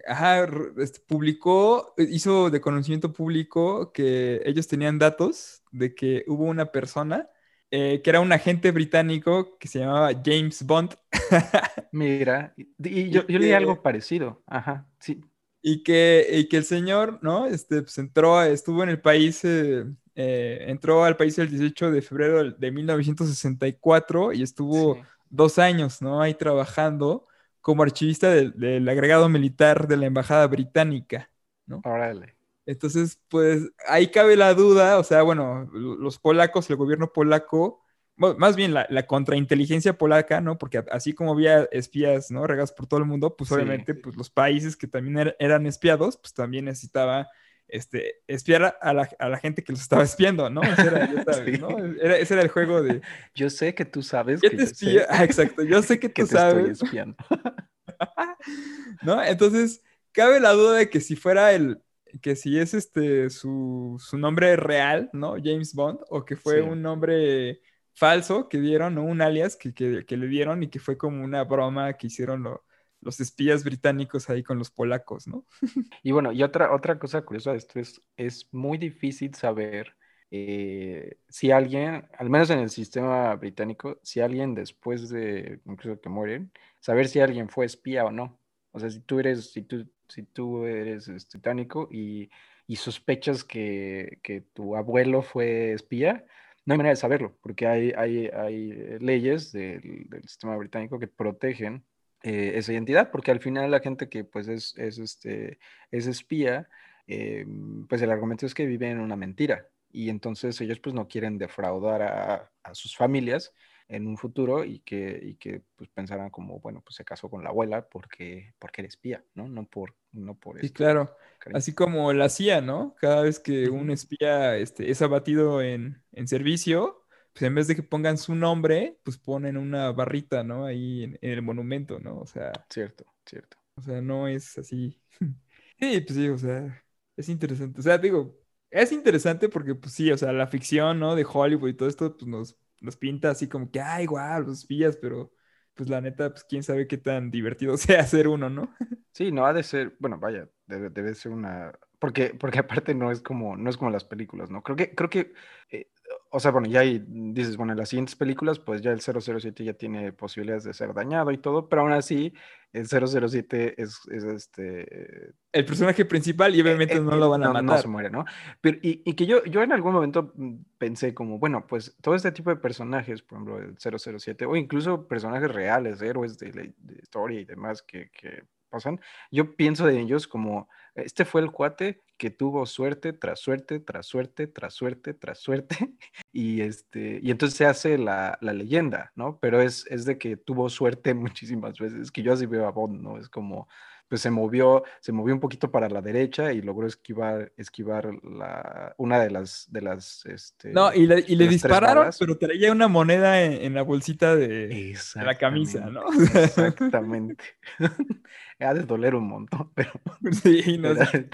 ajá, 0.06 0.48
este, 0.78 1.00
publicó, 1.00 1.94
hizo 1.96 2.50
de 2.50 2.60
conocimiento 2.60 3.12
público 3.12 3.92
que 3.92 4.40
ellos 4.44 4.66
tenían 4.68 4.98
datos 4.98 5.62
de 5.72 5.94
que 5.94 6.24
hubo 6.26 6.44
una 6.44 6.66
persona 6.66 7.28
eh, 7.70 8.00
que 8.02 8.08
era 8.08 8.20
un 8.20 8.32
agente 8.32 8.70
británico 8.70 9.58
que 9.58 9.68
se 9.68 9.80
llamaba 9.80 10.10
James 10.24 10.64
Bond 10.64 10.94
Mira, 11.92 12.54
y, 12.56 13.10
yo, 13.10 13.26
yo 13.26 13.38
leí 13.38 13.52
algo 13.52 13.82
parecido. 13.82 14.42
Ajá, 14.46 14.86
sí. 14.98 15.22
y 15.60 15.82
que, 15.82 16.26
y 16.32 16.48
que 16.48 16.56
el 16.56 16.64
señor, 16.64 17.18
¿no? 17.22 17.46
Este, 17.46 17.82
pues 17.82 17.98
entró, 17.98 18.42
estuvo 18.42 18.82
en 18.82 18.88
el 18.88 19.00
país, 19.00 19.44
eh, 19.44 19.84
eh, 20.14 20.64
entró 20.68 21.04
al 21.04 21.16
país 21.18 21.38
el 21.38 21.50
18 21.50 21.90
de 21.90 22.00
febrero 22.00 22.50
de 22.50 22.70
1964 22.72 24.32
y 24.32 24.42
estuvo 24.42 24.94
sí. 24.94 25.00
dos 25.28 25.58
años, 25.58 26.00
¿no? 26.00 26.22
Ahí 26.22 26.32
trabajando 26.32 27.27
como 27.68 27.82
archivista 27.82 28.30
del, 28.30 28.54
del 28.58 28.88
agregado 28.88 29.28
militar 29.28 29.88
de 29.88 29.98
la 29.98 30.06
Embajada 30.06 30.46
Británica, 30.46 31.30
¿no? 31.66 31.82
Órale. 31.84 32.38
Entonces, 32.64 33.20
pues 33.28 33.70
ahí 33.86 34.10
cabe 34.10 34.36
la 34.36 34.54
duda, 34.54 34.98
o 34.98 35.04
sea, 35.04 35.20
bueno, 35.20 35.68
los 35.74 36.18
polacos, 36.18 36.70
el 36.70 36.76
gobierno 36.76 37.12
polaco, 37.12 37.84
más 38.16 38.56
bien 38.56 38.72
la, 38.72 38.86
la, 38.88 39.06
contrainteligencia 39.06 39.98
polaca, 39.98 40.40
¿no? 40.40 40.56
Porque 40.56 40.82
así 40.90 41.12
como 41.12 41.32
había 41.32 41.64
espías, 41.64 42.30
¿no? 42.30 42.46
Regados 42.46 42.72
por 42.72 42.86
todo 42.86 43.00
el 43.00 43.06
mundo, 43.06 43.36
pues 43.36 43.52
obviamente 43.52 43.94
pues, 43.94 44.16
los 44.16 44.30
países 44.30 44.74
que 44.74 44.86
también 44.86 45.18
er, 45.18 45.36
eran 45.38 45.66
espiados, 45.66 46.16
pues 46.16 46.32
también 46.32 46.64
necesitaba 46.64 47.28
este, 47.68 48.16
espiar 48.26 48.78
a 48.80 48.92
la, 48.92 49.08
a 49.18 49.28
la, 49.28 49.38
gente 49.38 49.62
que 49.62 49.72
los 49.72 49.80
estaba 49.80 50.02
espiando, 50.02 50.50
¿no? 50.50 50.62
Ese 50.62 50.86
era, 50.86 51.06
¿no? 51.60 51.78
Era, 52.00 52.16
ese 52.16 52.34
era, 52.34 52.42
el 52.42 52.48
juego 52.48 52.82
de... 52.82 53.00
Yo 53.34 53.50
sé 53.50 53.74
que 53.74 53.84
tú 53.84 54.02
sabes 54.02 54.40
que 54.40 54.50
te 54.50 54.62
espía? 54.62 55.06
Ah, 55.08 55.24
exacto, 55.24 55.62
yo 55.62 55.82
sé 55.82 56.00
que, 56.00 56.08
tú 56.08 56.26
sabes. 56.26 56.70
Estoy 56.70 56.86
espiando. 56.86 57.16
¿No? 59.02 59.22
Entonces, 59.22 59.82
cabe 60.12 60.40
la 60.40 60.52
duda 60.52 60.78
de 60.78 60.90
que 60.90 61.00
si 61.00 61.14
fuera 61.14 61.52
el, 61.52 61.80
que 62.22 62.36
si 62.36 62.58
es 62.58 62.74
este 62.74 63.30
su, 63.30 63.96
su 63.98 64.18
nombre 64.18 64.56
real, 64.56 65.10
¿no? 65.12 65.36
James 65.42 65.74
Bond, 65.74 66.00
o 66.08 66.24
que 66.24 66.36
fue 66.36 66.62
un 66.62 66.82
nombre 66.82 67.60
falso 67.94 68.48
que 68.48 68.60
dieron, 68.60 68.94
¿no? 68.94 69.04
Un 69.04 69.20
alias 69.20 69.56
que, 69.56 69.74
que, 69.74 70.04
que, 70.06 70.16
le 70.16 70.28
dieron 70.28 70.62
y 70.62 70.68
que 70.68 70.78
fue 70.78 70.96
como 70.96 71.22
una 71.22 71.44
broma 71.44 71.94
que 71.94 72.06
hicieron 72.06 72.44
lo, 72.44 72.64
los 73.00 73.20
espías 73.20 73.64
británicos 73.64 74.28
ahí 74.30 74.42
con 74.42 74.58
los 74.58 74.70
polacos, 74.70 75.26
¿no? 75.26 75.46
Y 76.02 76.12
bueno, 76.12 76.32
y 76.32 76.42
otra, 76.42 76.74
otra 76.74 76.98
cosa 76.98 77.22
curiosa 77.22 77.52
de 77.52 77.58
esto 77.58 77.80
es, 77.80 78.00
es 78.16 78.48
muy 78.52 78.78
difícil 78.78 79.34
saber 79.34 79.94
eh, 80.30 81.16
si 81.28 81.50
alguien, 81.50 82.06
al 82.18 82.30
menos 82.30 82.50
en 82.50 82.58
el 82.60 82.70
sistema 82.70 83.34
británico, 83.36 83.98
si 84.02 84.20
alguien 84.20 84.54
después 84.54 85.08
de 85.08 85.60
incluso 85.64 86.00
que 86.00 86.08
mueren, 86.08 86.52
saber 86.80 87.08
si 87.08 87.20
alguien 87.20 87.48
fue 87.48 87.66
espía 87.66 88.04
o 88.04 88.10
no. 88.10 88.40
O 88.72 88.80
sea, 88.80 88.90
si 88.90 89.00
tú 89.00 89.18
eres, 89.20 89.52
si 89.52 89.62
tú, 89.62 89.88
si 90.08 90.22
tú 90.24 90.64
eres 90.64 91.08
este, 91.08 91.38
británico 91.38 91.88
y, 91.90 92.30
y 92.66 92.76
sospechas 92.76 93.44
que, 93.44 94.18
que, 94.22 94.42
tu 94.42 94.76
abuelo 94.76 95.22
fue 95.22 95.72
espía, 95.72 96.24
no 96.66 96.74
hay 96.74 96.78
manera 96.78 96.90
de 96.92 96.96
saberlo, 96.96 97.38
porque 97.40 97.66
hay, 97.66 97.92
hay, 97.96 98.26
hay 98.28 98.98
leyes 99.00 99.52
del, 99.52 100.06
del 100.08 100.22
sistema 100.28 100.56
británico 100.56 100.98
que 100.98 101.08
protegen 101.08 101.84
eh, 102.22 102.52
esa 102.56 102.72
identidad, 102.72 103.10
porque 103.10 103.30
al 103.30 103.40
final 103.40 103.70
la 103.70 103.80
gente 103.80 104.08
que 104.08 104.24
pues 104.24 104.48
es, 104.48 104.74
es, 104.78 104.98
este, 104.98 105.58
es 105.90 106.06
espía, 106.06 106.68
eh, 107.06 107.46
pues 107.88 108.02
el 108.02 108.10
argumento 108.10 108.46
es 108.46 108.54
que 108.54 108.66
vive 108.66 108.90
en 108.90 109.00
una 109.00 109.16
mentira 109.16 109.68
y 109.90 110.10
entonces 110.10 110.60
ellos 110.60 110.80
pues 110.80 110.94
no 110.94 111.08
quieren 111.08 111.38
defraudar 111.38 112.02
a, 112.02 112.52
a 112.62 112.74
sus 112.74 112.96
familias 112.96 113.54
en 113.88 114.06
un 114.06 114.18
futuro 114.18 114.64
y 114.64 114.80
que, 114.80 115.18
y 115.22 115.34
que 115.36 115.62
pues 115.76 115.88
pensaran 115.90 116.30
como, 116.30 116.60
bueno, 116.60 116.82
pues 116.82 116.96
se 116.96 117.04
casó 117.04 117.30
con 117.30 117.42
la 117.42 117.50
abuela 117.50 117.88
porque, 117.88 118.54
porque 118.58 118.82
era 118.82 118.88
espía, 118.88 119.24
¿no? 119.34 119.48
No 119.48 119.64
por, 119.66 119.94
no 120.12 120.34
por 120.38 120.58
Sí, 120.60 120.70
este 120.70 120.72
claro. 120.72 121.16
Así 121.52 121.74
como 121.74 122.12
la 122.12 122.28
CIA, 122.28 122.60
¿no? 122.60 122.94
Cada 123.00 123.22
vez 123.22 123.38
que 123.38 123.68
un 123.70 123.90
espía 123.90 124.56
este, 124.56 124.90
es 124.90 125.00
abatido 125.02 125.62
en, 125.62 126.02
en 126.12 126.26
servicio, 126.28 127.04
pues 127.32 127.42
en 127.42 127.54
vez 127.54 127.68
de 127.68 127.76
que 127.76 127.82
pongan 127.82 128.18
su 128.18 128.34
nombre, 128.34 128.98
pues 129.04 129.18
ponen 129.18 129.56
una 129.56 129.92
barrita, 129.92 130.42
¿no? 130.44 130.64
Ahí 130.64 131.04
en, 131.04 131.18
el 131.20 131.42
monumento, 131.42 132.00
¿no? 132.00 132.18
O 132.18 132.26
sea. 132.26 132.52
Cierto, 132.70 133.04
cierto. 133.24 133.56
O 133.76 133.82
sea, 133.82 134.00
no 134.00 134.28
es 134.28 134.58
así. 134.58 135.00
sí, 135.78 136.00
pues 136.00 136.14
sí, 136.14 136.28
o 136.28 136.38
sea, 136.38 136.84
es 137.16 137.28
interesante. 137.28 137.80
O 137.80 137.82
sea, 137.82 137.98
digo, 137.98 138.38
es 138.70 138.92
interesante 138.92 139.48
porque, 139.48 139.74
pues 139.74 139.94
sí, 139.94 140.10
o 140.10 140.18
sea, 140.18 140.32
la 140.32 140.46
ficción, 140.46 140.98
¿no? 140.98 141.14
De 141.14 141.26
Hollywood 141.30 141.68
y 141.68 141.74
todo 141.74 141.88
esto, 141.88 142.16
pues 142.16 142.26
nos, 142.26 142.58
nos 142.80 142.96
pinta 142.96 143.30
así 143.30 143.48
como 143.48 143.70
que, 143.70 143.80
ay, 143.80 144.06
guau, 144.06 144.42
los 144.42 144.58
espías, 144.58 144.96
pero 144.96 145.32
pues 145.74 145.88
la 145.88 146.00
neta, 146.00 146.30
pues 146.30 146.44
quién 146.44 146.62
sabe 146.64 146.88
qué 146.88 146.98
tan 146.98 147.30
divertido 147.30 147.76
sea 147.78 148.04
ser 148.04 148.28
uno, 148.28 148.50
¿no? 148.50 148.74
Sí, 149.12 149.30
no 149.32 149.46
ha 149.46 149.52
de 149.52 149.62
ser, 149.62 149.96
bueno, 150.00 150.18
vaya, 150.18 150.48
debe, 150.66 150.90
debe 150.90 151.14
ser 151.14 151.32
una, 151.32 151.72
porque, 151.98 152.34
porque 152.38 152.58
aparte 152.58 152.94
no 152.94 153.10
es 153.10 153.20
como, 153.22 153.56
no 153.56 153.70
es 153.70 153.76
como 153.76 153.90
las 153.90 154.04
películas, 154.04 154.50
¿no? 154.50 154.62
Creo 154.62 154.76
que, 154.76 154.94
creo 154.94 155.08
que 155.08 155.32
eh, 155.70 155.90
o 156.30 156.40
sea, 156.40 156.50
bueno, 156.50 156.68
ya 156.68 156.80
ahí 156.80 157.02
dices, 157.08 157.56
bueno, 157.56 157.72
en 157.72 157.78
las 157.78 157.88
siguientes 157.88 158.14
películas, 158.14 158.58
pues 158.58 158.82
ya 158.82 158.92
el 158.92 159.00
007 159.00 159.64
ya 159.64 159.72
tiene 159.72 160.12
posibilidades 160.12 160.64
de 160.64 160.74
ser 160.74 160.92
dañado 160.92 161.30
y 161.32 161.38
todo, 161.38 161.68
pero 161.68 161.82
aún 161.82 161.92
así, 161.92 162.34
el 162.72 162.86
007 162.86 163.80
es, 163.80 164.00
es 164.10 164.24
este... 164.24 165.34
El 165.52 165.64
personaje 165.64 166.04
principal 166.04 166.54
y 166.54 166.60
obviamente 166.60 166.96
eh, 166.96 167.00
no 167.00 167.16
lo 167.16 167.30
van 167.30 167.44
a 167.44 167.48
matar. 167.48 167.64
No 167.64 167.78
se 167.78 167.88
muere, 167.88 168.10
¿no? 168.10 168.24
Pero, 168.60 168.78
y, 168.82 169.02
y, 169.04 169.14
que 169.14 169.26
yo, 169.26 169.42
yo 169.44 169.62
en 169.62 169.72
algún 169.72 169.92
momento 169.92 170.32
mm, 170.34 170.56
pensé 170.76 171.14
como, 171.14 171.38
bueno, 171.38 171.66
pues 171.66 171.96
todo 172.02 172.14
este 172.14 172.32
tipo 172.32 172.50
de 172.50 172.56
personajes, 172.56 173.22
por 173.22 173.38
ejemplo, 173.38 173.58
el 173.58 173.76
007, 173.78 174.44
o 174.44 174.54
incluso 174.54 175.08
personajes 175.08 175.50
reales, 175.50 176.02
héroes 176.02 176.38
de, 176.38 176.52
de 176.52 176.94
historia 177.02 177.40
y 177.40 177.44
demás 177.44 177.82
que, 177.82 178.10
que 178.10 178.44
pasan, 178.68 179.00
yo 179.30 179.56
pienso 179.56 179.86
de 179.86 180.00
ellos 180.00 180.26
como, 180.28 180.68
este 180.94 181.24
fue 181.24 181.40
el 181.40 181.50
cuate 181.52 182.02
que 182.16 182.30
tuvo 182.30 182.66
suerte 182.66 183.12
tras 183.12 183.40
suerte, 183.40 183.80
tras 183.80 184.06
suerte, 184.06 184.46
tras 184.48 184.74
suerte, 184.74 185.14
tras 185.14 185.38
suerte, 185.38 185.76
y, 186.32 186.60
este, 186.62 187.20
y 187.22 187.30
entonces 187.30 187.56
se 187.56 187.66
hace 187.66 187.98
la, 187.98 188.38
la 188.40 188.52
leyenda, 188.52 189.12
¿no? 189.14 189.38
Pero 189.40 189.60
es, 189.62 189.86
es 189.88 190.04
de 190.04 190.18
que 190.18 190.36
tuvo 190.36 190.68
suerte 190.68 191.14
muchísimas 191.14 191.78
veces, 191.78 192.10
que 192.10 192.22
yo 192.22 192.32
así 192.32 192.46
veo 192.46 192.66
a 192.66 192.72
Bond, 192.72 193.00
¿no? 193.02 193.18
Es 193.18 193.28
como, 193.28 193.68
pues 194.08 194.20
se 194.22 194.30
movió, 194.30 194.84
se 195.00 195.12
movió 195.12 195.34
un 195.34 195.40
poquito 195.40 195.70
para 195.70 195.88
la 195.88 196.00
derecha 196.00 196.52
y 196.52 196.62
logró 196.62 196.86
esquivar, 196.86 197.52
esquivar 197.56 198.10
la, 198.24 198.94
una 198.96 199.20
de 199.20 199.30
las, 199.30 199.66
de 199.70 199.82
las, 199.82 200.24
este, 200.26 200.70
No, 200.72 200.92
y 200.92 201.06
le, 201.06 201.24
y 201.26 201.36
le 201.36 201.46
dispararon, 201.46 202.10
pero 202.18 202.38
traía 202.38 202.72
una 202.72 202.88
moneda 202.88 203.42
en, 203.42 203.74
la 203.74 203.82
bolsita 203.82 204.34
de, 204.34 204.96
la 205.14 205.36
camisa, 205.36 205.90
¿no? 205.90 206.04
Exactamente. 206.34 207.44
ha 208.60 208.74
de 208.74 208.82
doler 208.82 209.14
un 209.14 209.28
montón, 209.28 209.70
pero... 209.74 209.92
Sí, 210.32 210.78
no 210.78 210.94
sé. 210.94 211.28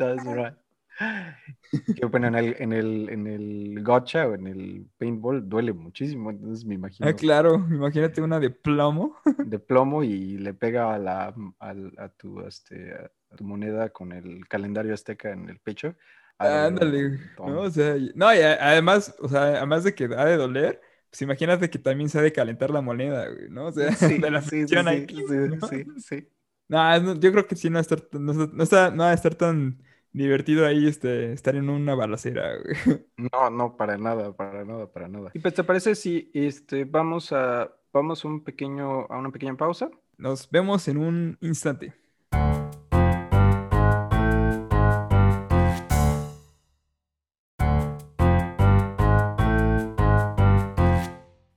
Que 1.96 2.06
bueno, 2.06 2.28
en 2.28 2.34
el, 2.36 2.56
en 2.58 2.72
el, 2.72 3.08
en 3.08 3.26
el 3.26 3.82
gotcha 3.82 4.28
o 4.28 4.34
en 4.34 4.46
el 4.46 4.86
paintball 4.96 5.48
duele 5.48 5.72
muchísimo, 5.72 6.30
entonces 6.30 6.64
me 6.64 6.74
imagino. 6.74 7.08
Ah, 7.08 7.12
claro, 7.12 7.56
imagínate 7.70 8.22
una 8.22 8.38
de 8.38 8.50
plomo. 8.50 9.16
De 9.38 9.58
plomo 9.58 10.02
y 10.04 10.38
le 10.38 10.54
pega 10.54 10.94
a, 10.94 10.98
la, 10.98 11.34
a, 11.58 12.08
tu, 12.10 12.40
este, 12.42 12.94
a 12.94 13.36
tu 13.36 13.44
moneda 13.44 13.90
con 13.90 14.12
el 14.12 14.46
calendario 14.46 14.94
azteca 14.94 15.30
en 15.30 15.48
el 15.48 15.58
pecho. 15.58 15.94
Ándale, 16.38 17.18
¿no? 17.38 17.60
O 17.60 17.70
sea, 17.70 17.96
no, 18.14 18.34
y 18.34 18.38
además, 18.38 19.14
o 19.20 19.28
sea, 19.28 19.42
además 19.42 19.84
de 19.84 19.94
que 19.94 20.04
ha 20.04 20.24
de 20.24 20.36
doler, 20.36 20.80
pues 21.10 21.22
imagínate 21.22 21.70
que 21.70 21.78
también 21.78 22.08
se 22.08 22.18
ha 22.18 22.22
de 22.22 22.32
calentar 22.32 22.70
la 22.70 22.80
moneda, 22.80 23.28
¿no? 23.48 23.66
O 23.66 23.72
sea, 23.72 23.86
de 24.00 24.30
la 24.30 24.42
sí, 24.42 24.66
sí, 24.66 24.76
sí, 25.68 25.84
sí, 25.98 26.28
No, 26.68 27.14
yo 27.14 27.30
creo 27.32 27.46
que 27.46 27.56
sí 27.56 27.70
no 27.70 27.78
a 27.78 27.82
estar, 27.82 28.02
no, 28.12 28.32
no, 28.32 28.62
está, 28.62 28.90
no 28.90 29.04
va 29.04 29.10
a 29.10 29.14
estar 29.14 29.34
tan 29.34 29.80
divertido 30.14 30.64
ahí 30.64 30.86
este, 30.86 31.32
estar 31.32 31.56
en 31.56 31.68
una 31.68 31.94
balacera, 31.94 32.52
No, 33.16 33.50
no, 33.50 33.76
para 33.76 33.98
nada, 33.98 34.34
para 34.34 34.64
nada, 34.64 34.90
para 34.90 35.08
nada. 35.08 35.30
Y 35.34 35.40
pues, 35.40 35.54
¿te 35.54 35.64
parece 35.64 35.94
si 35.94 36.30
este, 36.32 36.84
vamos 36.84 37.32
a 37.32 37.70
vamos 37.92 38.24
un 38.24 38.42
pequeño, 38.42 39.06
a 39.08 39.18
una 39.18 39.30
pequeña 39.30 39.56
pausa? 39.56 39.90
Nos 40.16 40.50
vemos 40.50 40.88
en 40.88 40.96
un 40.98 41.38
instante. 41.40 41.94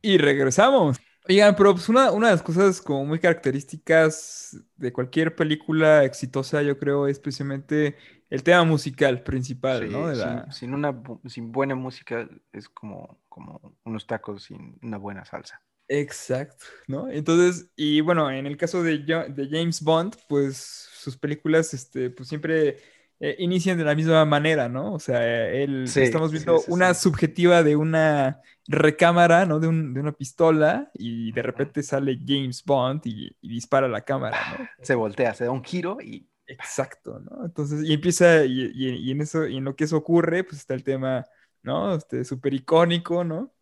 Y 0.01 0.17
regresamos. 0.17 0.97
Oigan, 1.27 1.55
pero 1.55 1.73
pues 1.73 1.89
una, 1.89 2.11
una 2.11 2.27
de 2.27 2.33
las 2.33 2.43
cosas 2.43 2.81
como 2.81 3.03
muy 3.05 3.19
características 3.19 4.55
de 4.77 4.93
cualquier 4.93 5.35
película 5.35 6.03
exitosa, 6.03 6.61
yo 6.61 6.77
creo, 6.77 7.07
es 7.07 7.19
precisamente 7.19 7.97
el 8.29 8.43
tema 8.43 8.63
musical 8.63 9.23
principal, 9.23 9.91
¿no? 9.91 10.13
sin, 10.51 10.73
una 10.73 11.01
sin 11.25 11.51
buena 11.51 11.75
música 11.75 12.27
es 12.51 12.69
como, 12.69 13.19
como 13.29 13.75
unos 13.83 14.05
tacos 14.05 14.43
sin 14.43 14.77
una 14.81 14.97
buena 14.97 15.25
salsa. 15.25 15.61
Exacto, 15.89 16.65
¿no? 16.87 17.09
Entonces, 17.09 17.69
y 17.75 18.01
bueno, 18.01 18.29
en 18.29 18.45
el 18.45 18.57
caso 18.57 18.83
de, 18.83 18.97
de 18.97 19.47
James 19.49 19.81
Bond, 19.81 20.15
pues 20.27 20.57
sus 20.57 21.17
películas, 21.17 21.73
este, 21.73 22.09
pues 22.09 22.27
siempre 22.27 22.77
eh, 23.19 23.35
inician 23.39 23.77
de 23.77 23.83
la 23.83 23.95
misma 23.95 24.25
manera, 24.25 24.69
¿no? 24.69 24.93
O 24.93 24.99
sea, 24.99 25.25
él, 25.49 25.85
estamos 25.95 26.31
viendo 26.31 26.61
una 26.67 26.93
subjetiva 26.93 27.63
de 27.63 27.75
una 27.75 28.41
recámara, 28.67 29.45
¿no? 29.45 29.59
De, 29.59 29.67
un, 29.67 29.93
de, 29.93 29.99
una 29.99 30.11
pistola 30.11 30.91
y 30.93 31.31
de 31.31 31.41
repente 31.41 31.83
sale 31.83 32.19
James 32.25 32.63
Bond 32.63 33.01
y, 33.05 33.35
y 33.41 33.49
dispara 33.49 33.87
la 33.87 34.01
cámara, 34.01 34.37
¿no? 34.59 34.67
Se 34.81 34.95
voltea, 34.95 35.33
se 35.33 35.45
da 35.45 35.51
un 35.51 35.63
giro 35.63 35.97
y 36.01 36.27
Exacto, 36.47 37.19
¿no? 37.19 37.45
Entonces, 37.45 37.83
y 37.83 37.93
empieza, 37.93 38.45
y, 38.45 38.71
y, 38.73 39.11
en 39.11 39.21
eso, 39.21 39.45
y 39.47 39.57
en 39.57 39.65
lo 39.65 39.75
que 39.75 39.83
eso 39.83 39.97
ocurre, 39.97 40.45
pues 40.45 40.61
está 40.61 40.73
el 40.73 40.83
tema, 40.83 41.25
¿no? 41.61 41.95
Este, 41.95 42.23
súper 42.23 42.53
icónico, 42.53 43.23
¿no? 43.25 43.53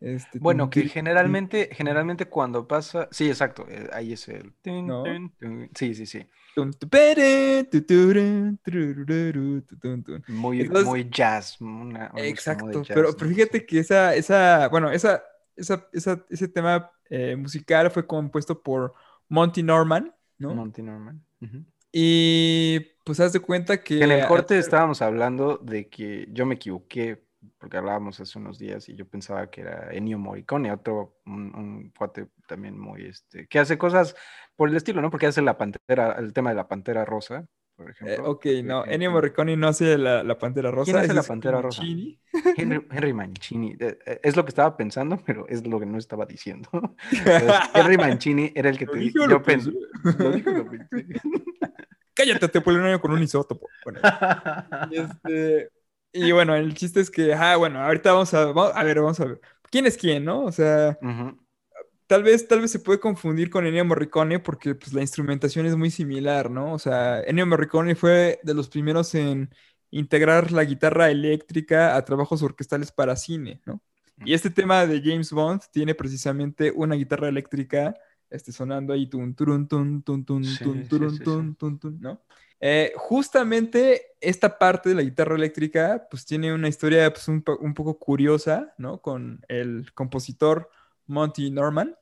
Este, 0.00 0.38
bueno, 0.38 0.70
que 0.70 0.88
generalmente, 0.88 1.70
generalmente 1.72 2.26
cuando 2.26 2.68
pasa, 2.68 3.08
sí, 3.10 3.28
exacto, 3.28 3.66
eh, 3.68 3.88
ahí 3.92 4.12
es 4.12 4.28
el, 4.28 4.52
sí, 5.74 5.94
sí, 5.94 6.06
sí. 6.06 6.24
Muy, 10.28 10.68
muy 10.68 11.08
jazz. 11.10 11.58
exacto, 12.16 12.82
pero, 12.86 13.12
pero, 13.16 13.30
fíjate 13.30 13.66
que 13.66 13.80
esa, 13.80 14.14
esa, 14.14 14.68
bueno, 14.68 14.90
esa, 14.90 15.22
esa, 15.56 15.88
esa 15.92 16.24
ese 16.28 16.46
tema 16.46 16.92
eh, 17.10 17.34
musical 17.36 17.90
fue 17.90 18.06
compuesto 18.06 18.62
por 18.62 18.94
Monty 19.28 19.64
Norman, 19.64 20.14
¿no? 20.38 20.54
Monty 20.54 20.82
Norman. 20.82 21.24
Y 21.92 22.80
pues 23.04 23.18
haz 23.18 23.32
de 23.32 23.40
cuenta 23.40 23.82
que... 23.82 24.02
En 24.02 24.12
el 24.12 24.26
corte 24.26 24.58
estábamos 24.58 25.02
hablando 25.02 25.58
de 25.58 25.88
que 25.88 26.28
yo 26.30 26.46
me 26.46 26.56
equivoqué 26.56 27.27
porque 27.58 27.76
hablábamos 27.76 28.20
hace 28.20 28.38
unos 28.38 28.58
días 28.58 28.88
y 28.88 28.96
yo 28.96 29.06
pensaba 29.08 29.50
que 29.50 29.62
era 29.62 29.92
Ennio 29.92 30.18
Morricone, 30.18 30.72
otro, 30.72 31.18
un, 31.26 31.54
un 31.54 31.90
cuate 31.96 32.28
también 32.46 32.78
muy, 32.78 33.06
este, 33.06 33.46
que 33.46 33.58
hace 33.58 33.78
cosas 33.78 34.16
por 34.56 34.68
el 34.68 34.76
estilo, 34.76 35.00
¿no? 35.00 35.10
Porque 35.10 35.26
hace 35.26 35.42
la 35.42 35.56
pantera, 35.56 36.12
el 36.18 36.32
tema 36.32 36.50
de 36.50 36.56
la 36.56 36.68
pantera 36.68 37.04
rosa, 37.04 37.46
por 37.76 37.88
Eh, 37.88 37.92
ejemplo. 37.92 38.30
ok, 38.32 38.40
que- 38.42 38.62
no, 38.62 38.84
Ennio 38.86 39.10
Morricone 39.12 39.56
no 39.56 39.68
hace 39.68 39.96
la, 39.98 40.24
la 40.24 40.36
Pantera 40.36 40.70
Rosa. 40.72 40.92
¿Quién 40.92 41.04
hace 41.04 41.14
la 41.14 41.22
Pantera 41.22 41.62
Rosa? 41.62 41.82
Mancini. 41.82 42.20
Henry, 42.56 42.86
Henry 42.90 43.12
Mancini, 43.12 43.76
eh, 43.78 43.98
eh, 44.04 44.20
es 44.22 44.36
lo 44.36 44.44
que 44.44 44.48
estaba 44.48 44.76
pensando, 44.76 45.16
pero 45.26 45.46
es 45.48 45.64
lo 45.66 45.78
que 45.78 45.86
no 45.86 45.96
estaba 45.98 46.26
diciendo. 46.26 46.68
Henry 47.74 47.96
Mancini 47.96 48.52
era 48.54 48.68
el 48.68 48.78
que 48.78 48.86
te 48.86 48.98
dije 48.98 49.18
o 49.20 49.28
yo 49.28 49.42
pensé. 49.42 49.72
Lo 50.18 50.32
dije 50.32 50.50
o 50.50 50.54
lo 50.54 50.70
pensé. 50.70 51.06
Cállate, 52.14 52.48
te 52.48 52.58
año 52.58 53.00
con 53.00 53.12
un 53.12 53.22
isótopo. 53.22 53.70
Bueno, 53.84 54.00
este, 54.90 55.70
y 56.12 56.32
bueno, 56.32 56.54
el 56.56 56.74
chiste 56.74 57.00
es 57.00 57.10
que, 57.10 57.34
ah, 57.34 57.56
bueno, 57.56 57.80
ahorita 57.82 58.12
vamos 58.12 58.32
a, 58.34 58.46
vamos- 58.46 58.72
a 58.74 58.84
ver, 58.84 59.00
vamos 59.00 59.20
a 59.20 59.26
ver. 59.26 59.40
¿Quién 59.70 59.86
es 59.86 59.96
quién, 59.96 60.24
no? 60.24 60.44
O 60.44 60.52
sea, 60.52 60.98
Ujú, 61.02 61.38
tal 62.06 62.22
vez, 62.22 62.48
tal 62.48 62.60
vez 62.60 62.70
se 62.70 62.78
puede 62.80 63.00
confundir 63.00 63.50
con 63.50 63.66
Ennio 63.66 63.84
Morricone 63.84 64.38
porque 64.40 64.74
pues, 64.74 64.92
la 64.92 65.00
instrumentación 65.02 65.66
es 65.66 65.76
muy 65.76 65.90
similar, 65.90 66.50
¿no? 66.50 66.72
O 66.74 66.78
sea, 66.78 67.20
Ennio 67.22 67.46
Morricone 67.46 67.94
fue 67.94 68.40
de 68.42 68.54
los 68.54 68.68
primeros 68.68 69.14
en 69.14 69.50
integrar 69.90 70.52
la 70.52 70.64
guitarra 70.64 71.10
eléctrica 71.10 71.96
a 71.96 72.04
trabajos 72.04 72.42
orquestales 72.42 72.92
para 72.92 73.16
cine, 73.16 73.60
¿no? 73.66 73.80
Y 74.22 74.34
este 74.34 74.50
tema 74.50 74.86
de 74.86 75.00
James 75.02 75.32
Bond 75.32 75.62
tiene 75.72 75.94
precisamente 75.94 76.70
una 76.74 76.94
guitarra 76.96 77.28
eléctrica 77.28 77.94
este, 78.30 78.52
sonando 78.52 78.92
ahí, 78.92 79.06
tun, 79.08 79.34
turun, 79.34 79.66
tun, 79.68 80.02
tun, 80.02 80.24
tun, 80.24 80.58
tun, 80.58 80.84
turun, 80.86 81.22
tun, 81.22 81.54
tun, 81.56 81.78
tun, 81.78 82.00
¿no? 82.00 82.22
Eh, 82.60 82.92
justamente 82.96 84.02
esta 84.20 84.58
parte 84.58 84.88
de 84.88 84.94
la 84.96 85.02
guitarra 85.02 85.36
eléctrica, 85.36 86.06
pues 86.10 86.26
tiene 86.26 86.52
una 86.52 86.68
historia 86.68 87.12
pues, 87.12 87.28
un, 87.28 87.44
un 87.60 87.74
poco 87.74 87.98
curiosa, 87.98 88.74
¿no? 88.78 89.00
Con 89.00 89.44
el 89.48 89.92
compositor 89.94 90.68
Monty 91.06 91.50
Norman. 91.50 91.96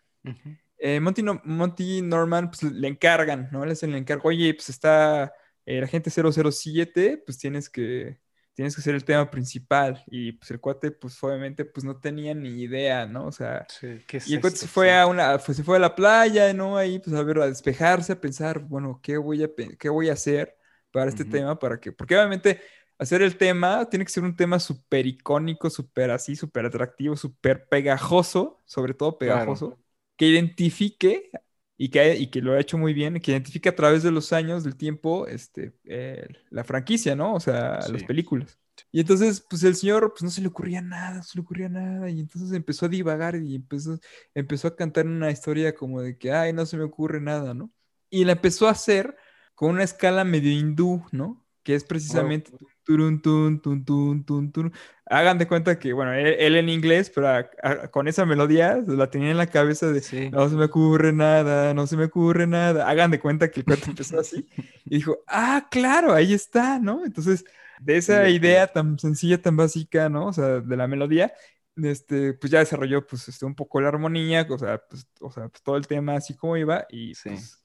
Eh, 0.79 1.01
Monty, 1.01 1.23
No- 1.23 1.41
Monty 1.45 2.03
Norman, 2.03 2.51
pues 2.51 2.63
le 2.63 2.89
encargan, 2.89 3.49
¿no? 3.53 3.65
Le 3.65 3.73
hacen 3.73 3.91
el 3.91 3.97
encargo, 3.97 4.29
oye, 4.29 4.53
pues 4.55 4.69
está 4.69 5.33
el 5.65 5.85
agente 5.85 6.11
007, 6.11 7.23
pues 7.25 7.39
tienes 7.39 7.69
que, 7.71 8.19
tienes 8.57 8.77
que 8.77 8.83
ser 8.83 8.97
el 8.97 9.05
tema 9.07 9.31
principal. 9.31 10.05
Y 10.09 10.33
pues 10.35 10.51
el 10.53 10.61
cuate, 10.61 10.93
pues 10.93 11.23
obviamente, 11.25 11.67
pues 11.67 11.85
no 11.85 12.01
tenía 12.01 12.35
ni 12.35 12.51
idea, 12.63 13.07
¿no? 13.07 13.27
O 13.29 13.33
sea, 13.33 13.69
Sí, 13.69 14.03
¿qué 14.07 14.17
es 14.19 14.27
y 14.27 14.35
el 14.35 14.41
cuate 14.41 14.57
esto? 14.57 14.67
se 14.67 14.69
fue 14.69 14.95
a 14.97 15.07
una, 15.07 15.39
pues, 15.39 15.57
se 15.57 15.65
fue 15.65 15.77
a 15.77 15.81
la 15.81 15.95
playa, 15.95 16.53
¿no? 16.55 16.77
Ahí, 16.79 16.99
pues 17.01 17.15
a 17.17 17.23
ver, 17.23 17.39
a 17.41 17.47
despejarse, 17.49 18.13
a 18.15 18.21
pensar, 18.21 18.61
bueno, 18.61 19.01
¿qué 19.03 19.17
voy 19.19 19.45
a, 19.45 19.51
qué 19.79 19.89
voy 19.89 20.09
a 20.11 20.15
hacer 20.15 20.57
para 20.91 21.09
este 21.09 21.25
Ujú. 21.25 21.27
tema? 21.27 21.59
Para 21.59 21.79
que, 21.81 21.93
porque 21.93 22.17
obviamente 22.17 22.61
hacer 22.99 23.23
el 23.23 23.37
tema 23.39 23.89
tiene 23.89 24.05
que 24.05 24.11
ser 24.13 24.25
un 24.25 24.35
tema 24.37 24.59
súper 24.61 25.07
icónico, 25.07 25.71
súper 25.71 26.11
así, 26.11 26.37
súper 26.37 26.67
atractivo, 26.67 27.17
súper 27.17 27.69
pegajoso, 27.69 28.63
sobre 28.65 28.95
todo 28.95 29.19
Claro. 29.25 29.57
pegajoso, 29.59 29.81
que 30.17 30.27
identifique 30.29 31.31
y 31.79 31.91
que, 31.91 32.17
y 32.17 32.29
que 32.31 32.41
lo 32.41 32.53
ha 32.55 32.61
hecho 32.61 32.79
muy 32.79 32.95
bien, 32.95 33.21
que 33.21 33.33
identifique 33.33 33.69
a 33.69 33.77
través 33.77 34.03
de 34.03 34.11
los 34.11 34.33
años, 34.33 34.65
del 34.65 34.77
tiempo, 34.77 35.27
este, 35.27 35.75
eh, 35.85 36.27
la 36.51 36.65
franquicia, 36.65 37.15
¿no? 37.17 37.35
O 37.35 37.41
sea, 37.41 37.89
las 37.89 38.01
Sí. 38.01 38.07
películas. 38.07 38.59
Y 38.93 39.01
entonces, 39.01 39.45
pues 39.49 39.63
el 39.65 39.75
señor, 39.75 40.11
pues 40.13 40.23
no 40.23 40.31
se 40.31 40.41
le 40.43 40.49
ocurría 40.49 40.83
nada, 40.83 41.17
no 41.17 41.23
se 41.23 41.39
le 41.39 41.43
ocurría 41.43 41.69
nada, 41.69 42.11
y 42.11 42.21
entonces 42.21 42.53
empezó 42.53 42.87
a 42.87 42.89
divagar 42.91 43.37
y 43.37 43.55
empezó, 43.55 43.99
empezó 44.35 44.69
a 44.69 44.77
cantar 44.77 45.07
una 45.07 45.31
historia 45.31 45.75
como 45.75 46.03
de 46.03 46.19
que, 46.19 46.33
ay, 46.33 46.53
no 46.53 46.67
se 46.67 46.77
me 46.77 46.85
ocurre 46.85 47.21
nada, 47.21 47.55
¿no? 47.55 47.73
Y 48.11 48.25
la 48.25 48.33
empezó 48.33 48.69
a 48.69 48.73
hacer 48.73 49.17
con 49.55 49.71
una 49.71 49.85
escala 49.85 50.25
medio 50.25 50.51
hindú, 50.53 51.05
¿no? 51.13 51.47
Que 51.63 51.75
es 51.75 51.85
precisamente 51.85 52.53
turun, 52.85 53.21
tun, 53.23 53.61
tun. 53.61 54.73
Hagan 55.09 55.39
de 55.39 55.47
cuenta 55.47 55.79
que, 55.79 55.93
bueno, 55.93 56.13
él, 56.13 56.35
él 56.39 56.57
en 56.57 56.69
inglés, 56.69 57.11
pero 57.15 57.29
a- 57.29 57.51
a- 57.63 57.89
con 57.89 58.09
esa 58.09 58.27
melodía 58.27 58.83
la 58.87 59.09
tenía 59.09 59.31
en 59.31 59.37
la 59.37 59.47
cabeza 59.47 59.87
de, 59.93 60.01
Sí. 60.01 60.31
no 60.31 60.49
se 60.49 60.57
me 60.57 60.65
ocurre 60.65 61.13
nada, 61.13 61.75
no 61.75 61.87
se 61.87 61.97
me 61.97 62.05
ocurre 62.07 62.47
nada. 62.47 62.89
Hagan 62.89 63.11
de 63.13 63.21
cuenta 63.21 63.51
que 63.51 63.61
el 63.61 63.67
cuento 63.67 63.87
empezó 63.91 64.19
así 64.21 64.49
y 64.85 64.97
dijo, 64.97 65.19
ah, 65.29 65.69
claro, 65.71 66.13
ahí 66.13 66.35
está, 66.35 66.79
¿no? 66.81 67.05
Entonces, 67.05 67.45
de 67.81 67.97
esa 67.99 68.29
idea 68.29 68.67
tan 68.67 68.99
sencilla, 68.99 69.41
tan 69.41 69.57
básica, 69.57 70.09
¿no? 70.09 70.27
O 70.29 70.33
sea, 70.33 70.61
de 70.61 70.77
la 70.77 70.89
melodía, 70.89 71.33
este, 71.77 72.33
pues 72.35 72.51
ya 72.51 72.59
desarrolló, 72.61 73.07
pues, 73.07 73.29
este, 73.29 73.45
un 73.47 73.55
poco 73.55 73.81
la 73.81 73.89
armonía, 73.89 74.47
o 74.51 74.59
sea, 74.59 74.79
pues, 74.89 75.07
o 75.21 75.31
sea, 75.31 75.49
pues, 75.49 75.63
todo 75.63 75.77
el 75.77 75.87
tema 75.87 76.17
así 76.17 76.35
como 76.35 76.57
iba 76.57 76.87
y 76.91 77.15
Sí. 77.15 77.29
pues 77.31 77.63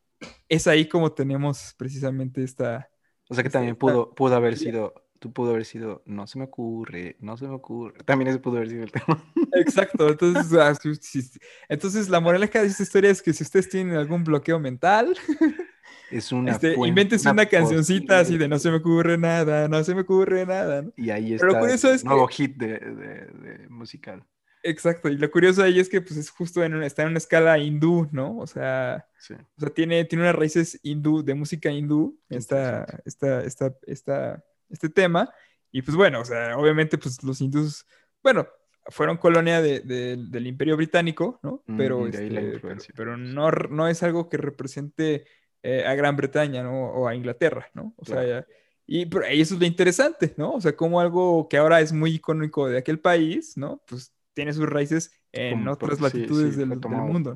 es 0.49 0.67
ahí 0.67 0.87
como 0.87 1.11
tenemos 1.13 1.73
precisamente 1.77 2.43
esta... 2.43 2.87
O 3.29 3.33
sea 3.33 3.43
que 3.43 3.49
también 3.49 3.75
pudo, 3.77 4.13
pudo 4.13 4.35
haber 4.35 4.57
sido, 4.57 4.93
tú 5.21 5.31
pudo 5.31 5.51
haber 5.51 5.65
sido, 5.65 6.01
no 6.07 6.25
se 6.25 6.39
me 6.39 6.45
ocurre, 6.45 7.15
no 7.19 7.37
se 7.37 7.47
me 7.47 7.53
ocurre. 7.53 8.03
También 8.05 8.27
ese 8.29 8.39
pudo 8.39 8.57
haber 8.57 8.69
sido 8.69 8.83
el 8.83 8.91
tema. 8.91 9.23
Exacto, 9.53 10.09
entonces, 10.09 11.39
entonces 11.69 12.09
la 12.09 12.19
moraleja 12.19 12.61
de 12.61 12.67
esta 12.67 12.81
historia 12.81 13.11
es 13.11 13.21
que 13.21 13.31
si 13.31 13.43
ustedes 13.43 13.69
tienen 13.69 13.95
algún 13.95 14.23
bloqueo 14.23 14.59
mental, 14.59 15.15
Es 16.09 16.31
una 16.33 16.51
este, 16.51 16.75
una, 16.75 17.45
cancioncita 17.45 18.19
así 18.19 18.37
de 18.37 18.47
no 18.49 18.59
se 18.59 18.69
me 18.69 18.77
ocurre 18.77 19.17
nada, 19.17 19.69
no 19.69 19.81
se 19.83 19.95
me 19.95 20.01
ocurre 20.01 20.45
nada, 20.45 20.81
¿no? 20.81 20.91
Y 20.97 21.09
ahí 21.09 21.37
Pero 21.37 21.49
está 21.49 21.59
curioso 21.61 21.89
el 21.89 21.95
es 21.95 22.01
que- 22.01 22.07
nuevo 22.09 22.27
hit 22.27 22.57
de, 22.57 22.67
de- 22.79 23.25
de 23.59 23.69
musical. 23.69 24.25
Exacto, 24.63 25.07
y 25.09 25.17
lo 25.17 25.31
curioso 25.31 25.63
ahí 25.63 25.79
es 25.79 25.87
que 25.89 26.01
pues 26.01 26.17
es 26.17 26.29
justo 26.29 26.63
en 26.63 26.73
una, 26.75 26.85
está 26.85 27.03
en 27.03 27.09
una 27.09 27.17
escala 27.17 27.57
hindú, 27.59 28.09
¿no? 28.11 28.37
O 28.39 28.45
sea, 28.47 29.07
Sí. 29.19 29.33
o 29.33 29.59
sea 29.59 29.69
tiene, 29.69 30.03
tiene 30.05 30.23
unas 30.25 30.35
raíces 30.35 30.79
hindú, 30.83 31.23
de 31.23 31.33
música 31.33 31.71
hindú, 31.71 32.19
esta, 32.29 32.85
esta, 33.05 33.41
esta, 33.43 33.73
esta, 33.87 34.43
este 34.71 34.89
tema, 34.89 35.29
y 35.71 35.81
pues 35.81 35.95
bueno, 35.95 36.21
o 36.21 36.25
sea, 36.25 36.57
obviamente 36.57 36.97
pues 36.97 37.23
los 37.23 37.39
hindús, 37.41 37.85
bueno, 38.23 38.47
fueron 38.87 39.17
colonia 39.17 39.61
de- 39.61 39.79
de- 39.81 40.17
del 40.17 40.47
Imperio 40.47 40.75
Británico, 40.75 41.39
¿no? 41.43 41.63
Mm, 41.67 41.77
Pero, 41.77 41.99
la 42.07 42.09
este, 42.09 42.59
pero, 42.59 42.75
pero 42.95 43.17
no, 43.17 43.51
no 43.51 43.87
es 43.87 44.01
algo 44.03 44.27
que 44.29 44.37
represente 44.37 45.25
eh, 45.63 45.85
a 45.85 45.93
Gran 45.93 46.15
Bretaña, 46.15 46.63
¿no? 46.63 46.87
O 46.89 47.07
a 47.07 47.13
Inglaterra, 47.15 47.67
¿no? 47.75 47.93
O 47.97 48.03
sea, 48.05 48.15
Claro. 48.23 48.29
ya- 48.29 48.47
y, 48.87 49.05
pero 49.05 49.25
ahí 49.25 49.39
eso 49.39 49.53
es 49.53 49.59
lo 49.59 49.65
interesante, 49.67 50.33
¿no? 50.35 50.53
O 50.53 50.59
sea, 50.61 50.75
como 50.75 50.99
algo 50.99 51.47
que 51.47 51.57
ahora 51.57 51.79
es 51.81 51.93
muy 51.93 52.15
icónico 52.15 52.67
de 52.67 52.79
aquel 52.79 52.99
país, 52.99 53.55
¿no? 53.55 53.81
Pues 53.87 54.11
tiene 54.33 54.53
sus 54.53 54.67
raíces 54.67 55.11
en 55.31 55.59
Como 55.59 55.71
otras 55.73 55.99
por- 55.99 56.09
sí, 56.09 56.17
latitudes 56.17 56.53
sí, 56.55 56.59
del, 56.59 56.69
del 56.69 56.79
mundo, 56.91 57.29
¿no? 57.31 57.35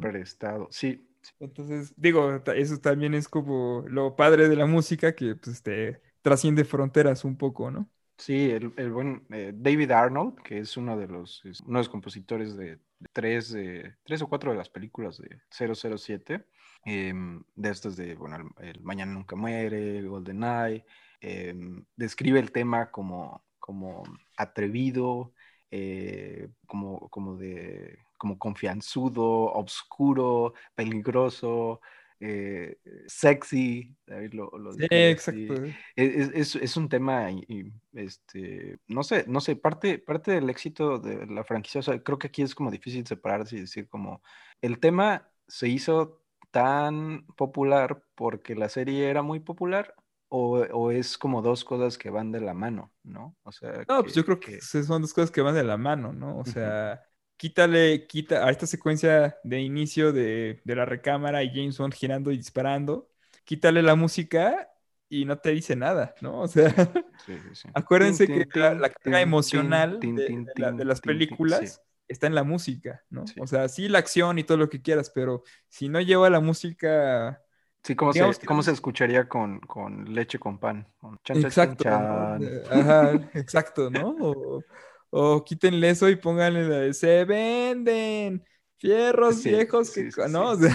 Sí, 0.71 1.07
Entonces, 1.39 1.93
digo, 1.97 2.41
eso 2.55 2.77
también 2.79 3.13
es 3.13 3.27
como 3.27 3.83
lo 3.87 4.15
padre 4.15 4.49
de 4.49 4.55
la 4.55 4.65
música 4.65 5.13
que 5.15 5.35
pues, 5.35 5.55
este, 5.57 6.01
trasciende 6.25 6.65
fronteras 6.65 7.25
un 7.25 7.37
poco, 7.37 7.71
¿no? 7.71 7.89
Sí, 8.17 8.49
el, 8.49 8.73
el 8.77 8.91
buen 8.93 9.25
eh, 9.31 9.51
David 9.53 9.91
Arnold, 9.91 10.41
que 10.41 10.59
es 10.59 10.77
uno 10.77 10.97
de 10.97 11.07
los, 11.07 11.43
uno 11.65 11.79
de 11.79 11.83
los 11.83 11.89
compositores 11.89 12.55
de, 12.55 12.79
tres, 13.11 13.51
de- 13.51 13.95
tres 14.05 14.21
o 14.21 14.29
cuatro 14.29 14.51
de 14.51 14.57
las 14.57 14.69
películas 14.69 15.17
de 15.17 15.41
007, 15.49 16.45
em, 16.85 17.43
de 17.55 17.69
estos 17.69 17.97
de, 17.97 18.15
bueno, 18.15 18.37
el, 18.59 18.81
Mañana 18.83 19.11
Nunca 19.13 19.35
Muere, 19.35 20.01
GoldenEye, 20.03 20.85
em, 21.19 21.85
describe 21.97 22.39
el 22.39 22.51
tema 22.53 22.89
como, 22.89 23.43
como 23.59 24.03
atrevido, 24.37 25.33
eh, 25.71 26.47
como, 26.67 27.09
como 27.09 27.35
de, 27.35 27.99
como 28.17 28.39
confianzudo, 28.39 29.23
obscuro, 29.53 30.53
peligroso, 30.73 31.81
eh, 32.25 32.77
sexy, 33.07 33.95
David 34.05 34.33
lo, 34.33 34.49
lo 34.57 34.71
Sí, 34.71 34.85
así. 35.11 35.11
exacto. 35.11 35.55
Es, 35.95 36.29
es- 36.33 36.55
es 36.55 36.77
un 36.77 36.89
tema, 36.89 37.31
y, 37.31 37.71
este, 37.93 38.79
no 38.87 39.03
sé, 39.03 39.25
no 39.27 39.39
sé, 39.41 39.55
parte, 39.55 39.99
parte 39.99 40.31
del 40.31 40.49
éxito 40.49 40.99
de 40.99 41.25
la 41.27 41.43
franquicia, 41.43 41.79
o 41.79 41.83
sea, 41.83 42.01
creo 42.03 42.17
que 42.19 42.27
aquí 42.27 42.41
es 42.41 42.55
como 42.55 42.71
difícil 42.71 43.05
separarse 43.07 43.57
y 43.57 43.61
decir 43.61 43.87
como, 43.89 44.21
el 44.61 44.79
tema 44.79 45.29
se 45.47 45.67
hizo 45.69 46.21
tan 46.51 47.25
popular 47.35 48.03
porque 48.15 48.55
la 48.55 48.69
serie 48.69 49.09
era 49.09 49.21
muy 49.21 49.39
popular, 49.39 49.93
o, 50.29 50.57
o 50.59 50.91
es 50.91 51.17
como 51.17 51.41
dos 51.41 51.63
cosas 51.63 51.97
que 51.97 52.09
van 52.09 52.31
de 52.31 52.41
la 52.41 52.53
mano, 52.53 52.91
¿no? 53.03 53.35
O 53.43 53.51
sea, 53.51 53.85
No, 53.87 54.01
pues 54.03 54.13
que- 54.13 54.15
yo 54.15 54.25
creo 54.25 54.39
que, 54.39 54.51
que- 54.59 54.61
son 54.61 55.01
dos 55.01 55.13
cosas 55.13 55.31
que 55.31 55.41
van 55.41 55.55
de 55.55 55.63
la 55.63 55.77
mano, 55.77 56.11
¿no? 56.13 56.37
O 56.39 56.45
sea, 56.45 57.01
quítale, 57.37 58.07
quita 58.07 58.45
a 58.47 58.51
esta 58.51 58.67
secuencia 58.67 59.37
de 59.43 59.61
inicio 59.61 60.13
de, 60.13 60.61
de 60.63 60.75
la 60.75 60.85
recámara 60.85 61.43
y 61.43 61.49
James 61.49 61.77
Bond 61.77 61.93
girando 61.93 62.31
y 62.31 62.37
disparando, 62.37 63.09
quítale 63.43 63.81
la 63.83 63.95
música 63.95 64.69
y 65.09 65.25
no 65.25 65.39
te 65.39 65.51
dice 65.51 65.75
nada, 65.75 66.15
¿no? 66.21 66.41
O 66.41 66.47
sea, 66.47 66.73
sí, 67.17 67.39
sí, 67.41 67.55
sí. 67.55 67.69
acuérdense 67.73 68.25
Tin, 68.25 68.27
que 68.29 68.45
tin, 68.51 68.51
la, 68.53 68.73
la 68.75 68.89
carga 68.89 69.21
tin, 69.49 69.85
emocional 69.91 70.11
de, 70.15 70.39
de 70.41 70.53
la- 70.57 70.71
de 70.73 70.85
las 70.85 71.01
películas 71.01 71.83
está 72.07 72.27
en 72.27 72.35
la 72.35 72.43
música, 72.43 73.03
¿no? 73.09 73.33
Sí. 73.33 73.41
O 73.41 73.47
sea, 73.47 73.67
sí 73.69 73.87
la 73.89 73.99
acción 73.99 74.39
y 74.39 74.43
todo 74.43 74.57
lo 74.57 74.69
que 74.69 74.81
quieras, 74.81 75.09
pero 75.11 75.43
si 75.69 75.89
no 75.89 76.01
lleva 76.01 76.29
la 76.29 76.39
música... 76.39 77.41
Sí, 77.83 77.95
¿cómo, 77.95 78.11
se, 78.13 78.25
que 78.39 78.47
cómo 78.47 78.61
no- 78.61 78.63
se 78.63 78.71
escucharía 78.71 79.29
con, 79.29 79.59
con 79.61 80.13
leche 80.13 80.39
con 80.39 80.59
pan? 80.59 80.87
Con 80.99 81.17
chan, 81.23 81.37
chan, 81.37 81.53
chan, 81.53 81.57
Exacto, 81.57 81.85
¿no? 82.07 82.33
chan. 82.37 82.39
De- 82.39 82.63
Ajá, 82.69 83.29
exacto, 83.33 83.89
¿no? 83.89 84.15
O, 84.19 84.65
o 85.09 85.43
quítenle 85.43 85.89
eso 85.91 86.09
y 86.09 86.15
pónganle 86.17 86.67
la 86.67 86.77
de 86.79 86.93
se 86.93 87.25
venden 87.25 88.45
fierros 88.77 89.41
Sí, 89.41 89.43
viejos 89.43 89.91
que, 89.91 90.03
sí, 90.03 90.11
sí, 90.11 90.11
co-", 90.11 90.27
¿no? 90.27 90.51
sí. 90.51 90.51
O 90.53 90.57
sea, 90.57 90.71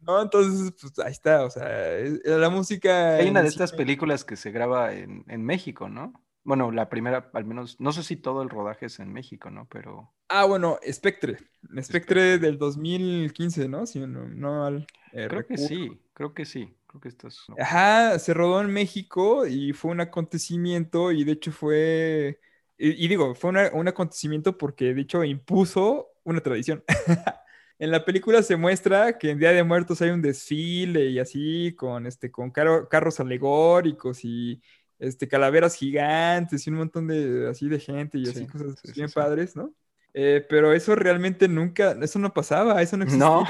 no, 0.00 0.22
entonces, 0.22 0.72
pues 0.80 0.98
ahí 0.98 1.12
está, 1.12 1.44
o 1.44 1.50
sea, 1.50 1.96
es- 1.98 2.20
la 2.24 2.50
música 2.50 3.18
Hay 3.18 3.28
una 3.28 3.42
de 3.42 3.48
estas 3.48 3.72
películas 3.72 4.24
que 4.24 4.36
se 4.36 4.52
graba 4.52 4.92
en, 4.92 5.24
en 5.28 5.44
México, 5.44 5.88
¿no? 5.88 6.22
Bueno, 6.44 6.70
la 6.70 6.88
primera, 6.88 7.28
al 7.34 7.44
menos, 7.44 7.80
no 7.80 7.92
sé 7.92 8.02
si 8.04 8.16
todo 8.16 8.42
el 8.42 8.50
rodaje 8.50 8.86
es 8.86 9.00
en 9.00 9.12
México, 9.12 9.50
¿no? 9.50 9.66
Pero... 9.68 10.14
Ah, 10.28 10.44
bueno, 10.46 10.78
Spectre. 10.90 11.38
Spectre 11.82 12.38
del 12.38 12.58
2015, 12.58 13.68
¿no? 13.68 13.86
Si 13.86 14.00
no, 14.00 14.28
no 14.28 14.68
eh, 15.12 15.28
creo 15.28 15.46
que 15.46 15.58
sí, 15.58 16.00
creo 16.14 16.34
que 16.34 16.44
sí. 16.44 16.74
Creo 16.94 17.00
que 17.00 17.08
estás... 17.08 17.44
Ajá, 17.58 18.20
se 18.20 18.32
rodó 18.34 18.60
en 18.60 18.72
México 18.72 19.48
y 19.48 19.72
fue 19.72 19.90
un 19.90 20.00
acontecimiento 20.00 21.10
y 21.10 21.24
de 21.24 21.32
hecho 21.32 21.50
fue... 21.50 22.38
Y, 22.78 23.08
digo, 23.08 23.34
fue 23.34 23.50
un 23.72 23.88
acontecimiento 23.88 24.56
porque 24.56 24.94
de 24.94 25.00
hecho 25.00 25.24
impuso 25.24 26.10
una 26.22 26.40
tradición. 26.40 26.84
en 27.80 27.90
la 27.90 28.04
película 28.04 28.44
se 28.44 28.54
muestra 28.54 29.18
que 29.18 29.30
en 29.30 29.40
Día 29.40 29.50
de 29.50 29.64
Muertos 29.64 30.02
hay 30.02 30.10
un 30.10 30.22
desfile 30.22 31.06
y 31.06 31.18
así, 31.18 31.74
con, 31.74 32.06
este, 32.06 32.30
con 32.30 32.52
carros 32.52 33.18
alegóricos 33.18 34.24
y 34.24 34.62
este, 35.00 35.26
calaveras 35.26 35.74
gigantes 35.74 36.64
y 36.64 36.70
un 36.70 36.76
montón 36.76 37.08
de 37.08 37.48
así 37.48 37.68
de 37.68 37.80
gente 37.80 38.18
y 38.18 38.28
así 38.28 38.46
cosas 38.46 38.76
bien 38.94 39.10
padres, 39.10 39.56
¿no? 39.56 39.74
Eh, 40.12 40.46
pero 40.48 40.72
eso 40.72 40.94
realmente 40.94 41.48
nunca, 41.48 41.96
eso 42.00 42.20
no 42.20 42.32
pasaba, 42.32 42.80
eso 42.82 42.96
no 42.96 43.02
existía. 43.02 43.26
No. 43.26 43.44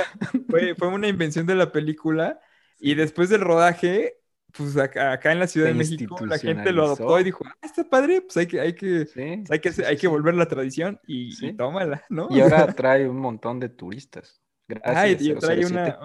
Fue, 0.49 0.75
fue, 0.75 0.89
una 0.89 1.09
invención 1.09 1.45
de 1.45 1.55
la 1.55 1.71
película 1.71 2.41
y 2.85 2.95
después 2.95 3.31
del 3.31 3.41
rodaje, 3.41 4.21
pues 4.53 4.77
acá, 4.77 5.33
en 5.33 5.39
la 5.39 5.47
Ciudad 5.47 5.69
de 5.69 5.75
México 5.75 6.19
la 6.27 6.39
gente 6.39 6.71
lo 6.71 6.85
adoptó 6.85 7.19
y 7.19 7.25
dijo, 7.25 7.43
ah, 7.47 7.57
está 7.63 7.83
padre, 7.85 8.21
pues 8.21 8.37
hay 8.37 8.47
que, 8.47 8.61
hay 8.61 8.75
que, 8.75 9.09
hay 9.49 9.59
que, 9.59 9.85
hay 9.87 9.97
que 9.97 10.07
volver 10.07 10.35
la 10.35 10.47
tradición 10.47 11.01
y, 11.07 11.55
tómala, 11.55 12.05
¿no? 12.11 12.29
Y 12.31 12.41
ahora 12.41 12.67
trae 12.75 13.09
un 13.09 13.17
montón 13.17 13.59
de 13.59 13.71
turistas. 13.71 14.43
Gracias. 14.69 15.23
y 15.23 15.35
trae 15.35 15.65
una, 15.65 15.99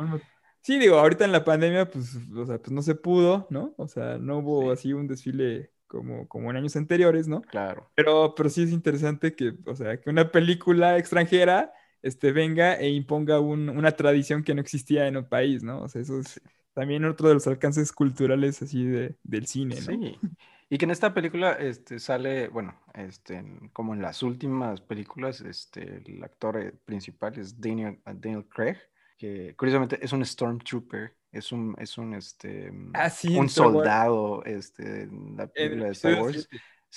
Sí, 0.61 0.77
digo, 0.79 0.97
ahorita 0.97 1.25
en 1.25 1.31
la 1.33 1.43
pandemia, 1.43 1.89
pues, 1.89 2.17
o 2.35 2.45
sea, 2.45 2.59
pues 2.59 2.71
no 2.71 2.81
se 2.81 2.95
pudo, 2.95 3.47
¿no? 3.49 3.73
O 3.77 3.87
sea, 3.87 4.17
no 4.17 4.39
hubo 4.39 4.71
así 4.71 4.93
un 4.93 5.07
desfile 5.07 5.71
como, 5.87 6.27
como 6.27 6.49
en 6.49 6.57
años 6.57 6.75
anteriores, 6.77 7.27
¿no? 7.27 7.41
Claro. 7.41 7.89
Pero, 7.95 8.35
pero 8.35 8.49
sí 8.49 8.63
es 8.63 8.71
interesante 8.71 9.35
que, 9.35 9.53
o 9.65 9.75
sea, 9.75 9.99
que 9.99 10.09
una 10.09 10.31
película 10.31 10.97
extranjera 10.97 11.73
este, 12.01 12.31
venga 12.31 12.75
e 12.75 12.89
imponga 12.89 13.39
una 13.39 13.91
tradición 13.91 14.43
que 14.43 14.53
no 14.53 14.61
existía 14.61 15.07
en 15.07 15.17
un 15.17 15.27
país, 15.27 15.63
¿no? 15.63 15.81
O 15.81 15.87
sea, 15.87 16.01
eso 16.01 16.19
es 16.19 16.41
también 16.79 17.03
otro 17.03 17.27
de 17.27 17.33
los 17.33 17.47
alcances 17.47 17.91
culturales 17.91 18.61
así 18.61 18.85
de, 18.85 19.17
del 19.23 19.47
cine, 19.47 19.75
¿no? 19.75 19.81
Sí. 19.81 20.17
Y 20.69 20.77
que 20.77 20.85
en 20.85 20.91
esta 20.91 21.13
película 21.13 21.53
este, 21.53 21.99
sale, 21.99 22.47
bueno, 22.47 22.79
este, 22.93 23.43
como 23.73 23.93
en 23.93 24.01
las 24.01 24.23
últimas 24.23 24.79
películas, 24.79 25.41
este, 25.41 26.03
el 26.05 26.23
actor 26.23 26.57
eh, 26.57 26.71
principal 26.85 27.37
es 27.37 27.59
Daniel, 27.59 27.99
Daniel 28.05 28.45
Craig 28.47 28.77
que 29.19 29.53
curiosamente 29.57 29.99
es 30.01 30.13
un 30.13 30.25
Stormtrooper, 30.25 31.13
es 31.33 31.51
un, 31.51 31.75
es 31.77 31.97
un, 31.97 32.13
este, 32.13 32.71
ah, 32.93 33.11
un 33.37 33.49
soldado, 33.49 34.43
este, 34.45 35.09
la 35.35 35.47
película 35.47 35.87
de 35.87 35.91
Star 35.91 36.21
Wars. 36.21 36.47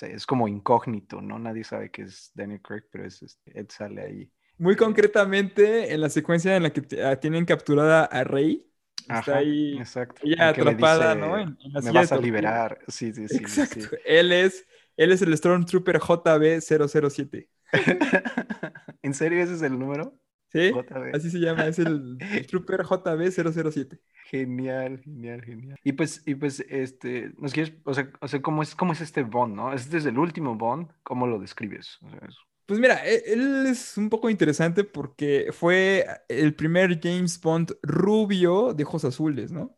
es 0.00 0.24
como 0.24 0.46
incógnito, 0.46 1.20
¿no? 1.20 1.40
Nadie 1.40 1.64
sabe 1.64 1.90
que 1.90 2.02
es 2.02 2.30
Daniel 2.32 2.62
Craig, 2.62 2.84
pero 2.92 3.04
es, 3.04 3.20
este, 3.22 3.58
Ed 3.58 3.66
sale 3.70 4.02
ahí. 4.02 4.30
Muy 4.56 4.76
concretamente, 4.76 5.92
en 5.92 6.00
la 6.00 6.08
secuencia 6.08 6.54
en 6.54 6.62
la 6.62 6.72
que 6.72 7.02
ah, 7.02 7.16
tienen 7.16 7.44
capturada 7.44 8.04
a 8.04 8.22
Rey, 8.22 8.64
está 9.08 9.36
ahí 9.36 9.78
exacto. 9.78 10.22
ella 10.24 10.48
atrapada, 10.48 11.14
¿no? 11.14 11.38
En, 11.38 11.56
me 11.82 11.90
vas 11.92 12.12
a 12.12 12.16
liberar. 12.18 12.78
Sí, 12.88 13.12
sí, 13.12 13.28
sí. 13.28 13.36
Exacto. 13.36 13.96
Él 14.04 14.32
es, 14.32 14.66
él 14.96 15.12
es 15.12 15.22
el 15.22 15.36
Stormtrooper 15.36 15.98
JB007. 15.98 17.48
¿En 19.02 19.14
serio 19.14 19.42
ese 19.42 19.54
es 19.54 19.62
el 19.62 19.78
número? 19.78 20.18
Sí, 20.52 20.70
así 21.14 21.30
se 21.30 21.38
llama, 21.38 21.66
es 21.66 21.78
el, 21.78 22.18
Trooper 22.50 22.82
JB007. 22.82 23.98
Genial, 24.26 25.00
genial, 25.00 25.42
genial. 25.42 25.78
Y 25.82 25.92
pues, 25.92 26.22
y 26.26 26.34
pues, 26.34 26.60
este, 26.68 27.32
¿nos 27.38 27.54
quieres, 27.54 27.72
o 27.84 27.94
sea, 27.94 28.12
o 28.20 28.28
sea 28.28 28.42
¿cómo, 28.42 28.62
es, 28.62 28.74
cómo 28.74 28.92
es 28.92 29.00
este 29.00 29.22
Bond, 29.22 29.54
no? 29.54 29.72
¿Es 29.72 29.90
desde 29.90 30.10
el 30.10 30.18
último 30.18 30.54
Bond? 30.54 30.90
¿Cómo 31.02 31.26
lo 31.26 31.38
describes? 31.38 31.98
Pues 32.72 32.80
mira, 32.80 33.06
e, 33.06 33.22
él 33.26 33.66
es 33.66 33.98
un 33.98 34.08
poco 34.08 34.30
interesante 34.30 34.82
porque 34.82 35.50
fue 35.52 36.06
el 36.26 36.54
primer 36.54 36.98
James 37.02 37.38
Bond 37.38 37.76
rubio 37.82 38.72
de 38.72 38.84
ojos 38.84 39.04
azules, 39.04 39.52
¿no? 39.52 39.76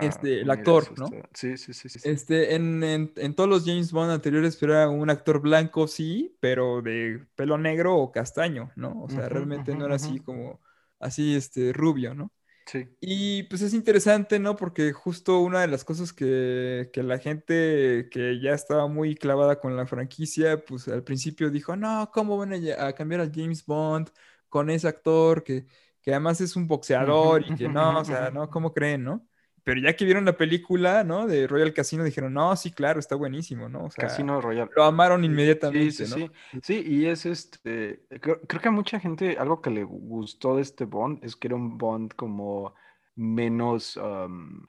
este, 0.00 0.40
el 0.40 0.50
actor, 0.50 0.98
¿no? 0.98 1.08
Sí, 1.34 1.58
sí, 1.58 1.74
sí, 1.74 1.90
sí. 1.90 2.00
Este, 2.04 2.54
en, 2.54 2.82
en, 2.82 3.34
todos 3.34 3.50
los 3.50 3.66
James 3.66 3.92
Bond 3.92 4.12
anteriores 4.12 4.62
era 4.62 4.88
un 4.88 5.10
actor 5.10 5.42
blanco, 5.42 5.86
sí, 5.86 6.34
pero 6.40 6.80
de 6.80 7.22
pelo 7.34 7.58
negro 7.58 7.96
o 7.98 8.10
castaño, 8.10 8.72
¿no? 8.76 9.02
O 9.02 9.10
sea, 9.10 9.28
realmente 9.28 9.74
no 9.74 9.84
era 9.84 9.96
así 9.96 10.18
como, 10.18 10.62
así, 11.00 11.34
este, 11.34 11.74
rubio, 11.74 12.14
¿no? 12.14 12.32
Sí. 12.66 12.88
Y 13.00 13.42
pues 13.44 13.62
es 13.62 13.74
interesante, 13.74 14.38
¿no? 14.38 14.56
Porque 14.56 14.92
justo 14.92 15.40
una 15.40 15.60
de 15.60 15.68
las 15.68 15.84
cosas 15.84 16.12
que, 16.12 16.90
que, 16.92 17.02
la 17.02 17.18
gente 17.18 18.08
que 18.10 18.40
ya 18.40 18.52
estaba 18.52 18.86
muy 18.86 19.14
clavada 19.16 19.60
con 19.60 19.76
la 19.76 19.86
franquicia, 19.86 20.64
pues 20.64 20.88
al 20.88 21.02
principio 21.02 21.50
dijo, 21.50 21.76
no, 21.76 22.10
¿cómo 22.12 22.38
van 22.38 22.52
a, 22.54 22.86
a 22.86 22.92
cambiar 22.94 23.20
a 23.20 23.30
James 23.32 23.66
Bond 23.66 24.10
con 24.48 24.70
ese 24.70 24.88
actor 24.88 25.42
que, 25.42 25.66
que 26.02 26.10
además 26.12 26.40
es 26.40 26.56
un 26.56 26.68
boxeador 26.68 27.42
y 27.46 27.54
que 27.54 27.68
no, 27.68 28.00
o 28.00 28.04
sea, 28.04 28.30
no, 28.34 28.50
¿cómo 28.50 28.72
creen, 28.72 29.04
no? 29.04 29.26
Pero 29.64 29.80
ya 29.80 29.94
que 29.94 30.04
vieron 30.04 30.24
la 30.24 30.36
película, 30.36 31.04
¿no? 31.04 31.26
De 31.26 31.46
Royal 31.46 31.72
Casino, 31.72 32.04
dijeron, 32.04 32.32
no, 32.32 32.54
sí, 32.56 32.72
claro, 32.72 32.98
está 32.98 33.14
buenísimo, 33.14 33.68
¿no? 33.68 33.88
Casino 33.96 34.40
Royal. 34.40 34.70
Lo 34.74 34.84
amaron 34.84 35.24
inmediatamente, 35.24 35.92
sí, 35.92 36.06
sí, 36.06 36.30
Sí, 36.52 36.60
sí, 36.62 36.84
y 36.86 37.06
es 37.06 37.26
este, 37.26 38.02
creo, 38.20 38.40
que 38.40 38.68
a 38.68 38.72
mucha 38.72 38.98
gente, 38.98 39.36
algo 39.38 39.62
que 39.62 39.70
le 39.70 39.84
gustó 39.84 40.56
de 40.56 40.62
este 40.62 40.84
Bond 40.84 41.24
es 41.24 41.36
que 41.36 41.48
era 41.48 41.56
un 41.56 41.78
Bond 41.78 42.14
como 42.14 42.74
menos, 43.14 44.00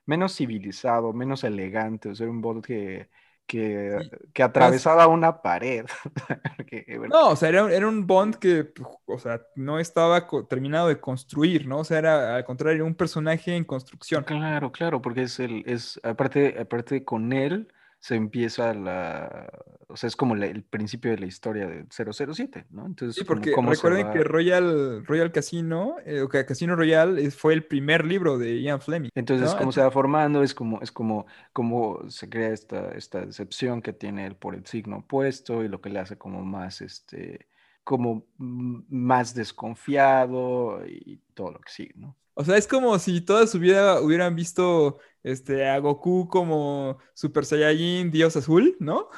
menos 0.05 0.35
civilizado, 0.35 1.13
menos 1.13 1.43
elegante, 1.43 2.09
o 2.09 2.15
sea, 2.15 2.25
era 2.25 2.31
un 2.31 2.41
Bond 2.41 2.63
que 2.63 3.09
que, 3.47 4.09
que 4.33 4.43
atravesaba 4.43 5.07
una 5.07 5.41
pared. 5.41 5.85
no, 7.09 7.29
o 7.29 7.35
sea, 7.35 7.49
era, 7.49 7.87
un 7.87 8.07
Bond 8.07 8.35
que, 8.35 8.71
o 9.05 9.19
sea, 9.19 9.41
no 9.55 9.79
estaba 9.79 10.27
terminado 10.49 10.87
de 10.87 10.99
construir, 10.99 11.67
¿no? 11.67 11.79
O 11.79 11.83
sea, 11.83 11.99
era 11.99 12.35
al 12.35 12.45
contrario, 12.45 12.85
un 12.85 12.95
personaje 12.95 13.55
en 13.55 13.63
construcción. 13.63 14.23
Claro, 14.23 14.71
claro, 14.71 15.01
porque 15.01 15.23
es 15.23 15.39
el, 15.39 15.63
es, 15.65 15.99
aparte, 16.03 16.55
aparte 16.59 17.03
con 17.03 17.33
él, 17.33 17.67
se 18.03 18.15
empieza 18.15 18.73
la, 18.73 19.49
o 19.87 19.95
sea, 19.95 20.09
es 20.09 20.17
como 20.17 20.35
el 20.35 20.63
principio 20.65 21.11
de 21.11 21.19
la 21.19 21.25
historia 21.25 21.67
de 21.67 21.85
007, 21.89 22.65
¿no? 22.69 22.85
Entonces, 22.85 23.15
sí, 23.15 23.23
porque 23.23 23.55
recuerden 23.55 24.11
que 24.11 24.25
Royal, 24.25 25.05
Royal 25.05 25.31
Casino, 25.31 25.95
eh, 26.05 26.19
o 26.19 26.27
Casino 26.27 26.75
Royal 26.75 27.31
fue 27.31 27.53
el 27.53 27.63
primer 27.63 28.03
libro 28.03 28.37
de 28.37 28.61
Ian 28.61 28.81
Fleming. 28.81 29.09
Entonces, 29.15 29.55
cómo 29.55 29.71
se 29.71 29.79
va 29.79 29.89
formando, 29.89 30.43
es 30.43 30.53
como, 30.53 30.81
es 30.81 30.91
como, 30.91 31.27
como 31.53 32.09
se 32.09 32.27
crea 32.29 32.49
esta, 32.49 32.91
esta 32.91 33.25
decepción 33.25 33.81
que 33.81 33.93
tiene 33.93 34.25
él 34.25 34.35
por 34.35 34.53
el 34.53 34.65
signo 34.65 34.97
opuesto 34.97 35.63
y 35.63 35.69
lo 35.69 35.79
que 35.79 35.89
le 35.89 35.99
hace 35.99 36.17
como 36.17 36.43
más, 36.43 36.81
este, 36.81 37.47
como 37.85 38.25
más 38.37 39.33
desconfiado 39.33 40.85
y 40.85 41.21
todo 41.33 41.51
lo 41.51 41.59
que 41.61 41.71
sigue, 41.71 41.93
¿no? 41.95 42.17
O 42.35 42.43
sea, 42.43 42.57
es 42.57 42.67
como 42.67 42.97
si 42.99 43.21
toda 43.21 43.45
su 43.47 43.59
vida 43.59 44.01
hubieran 44.01 44.35
visto 44.35 44.99
este, 45.21 45.67
a 45.67 45.77
Goku 45.79 46.27
como 46.27 46.97
Super 47.13 47.45
Saiyajin, 47.45 48.11
Dios 48.11 48.35
Azul, 48.35 48.75
¿no? 48.79 49.09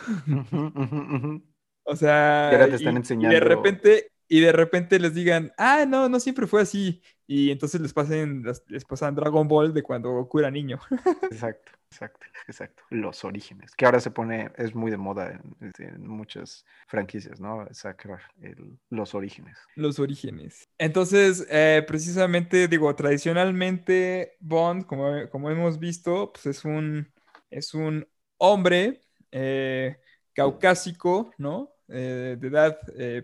O 1.87 1.95
sea, 1.95 2.49
y 2.51 2.55
ahora 2.55 2.67
te 2.67 2.75
están 2.77 2.97
enseñando. 2.97 3.33
de 3.33 3.39
repente, 3.39 4.11
y 4.27 4.39
de 4.39 4.51
repente 4.51 4.99
les 4.99 5.13
digan, 5.13 5.51
ah, 5.57 5.85
no, 5.87 6.09
no 6.09 6.19
siempre 6.19 6.47
fue 6.47 6.61
así. 6.61 7.01
Y 7.27 7.51
entonces 7.51 7.79
les 7.79 7.93
pasen, 7.93 8.43
les 8.67 8.85
pasan 8.85 9.15
Dragon 9.15 9.47
Ball 9.47 9.73
de 9.73 9.83
cuando 9.83 10.11
Goku 10.11 10.39
era 10.39 10.51
niño. 10.51 10.79
Exacto, 11.29 11.71
exacto, 11.95 12.25
exacto. 12.47 12.83
Los 12.89 13.23
orígenes, 13.23 13.73
que 13.75 13.85
ahora 13.85 13.99
se 13.99 14.11
pone, 14.11 14.51
es 14.57 14.75
muy 14.75 14.91
de 14.91 14.97
moda 14.97 15.39
en, 15.79 16.07
muchas 16.07 16.65
franquicias, 16.87 17.39
¿no? 17.39 17.67
Sacar 17.71 18.19
los 18.89 19.15
orígenes. 19.15 19.57
Los 19.75 19.99
orígenes. 19.99 20.67
Entonces, 20.77 21.47
eh, 21.49 21.83
precisamente, 21.87 22.67
digo, 22.67 22.93
tradicionalmente 22.95 24.35
Bond, 24.39 24.85
como, 24.85 25.29
como 25.29 25.49
hemos 25.49 25.79
visto, 25.79 26.33
pues 26.33 26.45
es 26.45 26.65
un, 26.65 27.11
es 27.49 27.73
un 27.73 28.07
hombre 28.37 29.01
eh, 29.31 29.97
caucásico, 30.33 31.33
¿no? 31.37 31.71
Eh, 31.87 32.35
de 32.39 32.47
edad, 32.47 32.79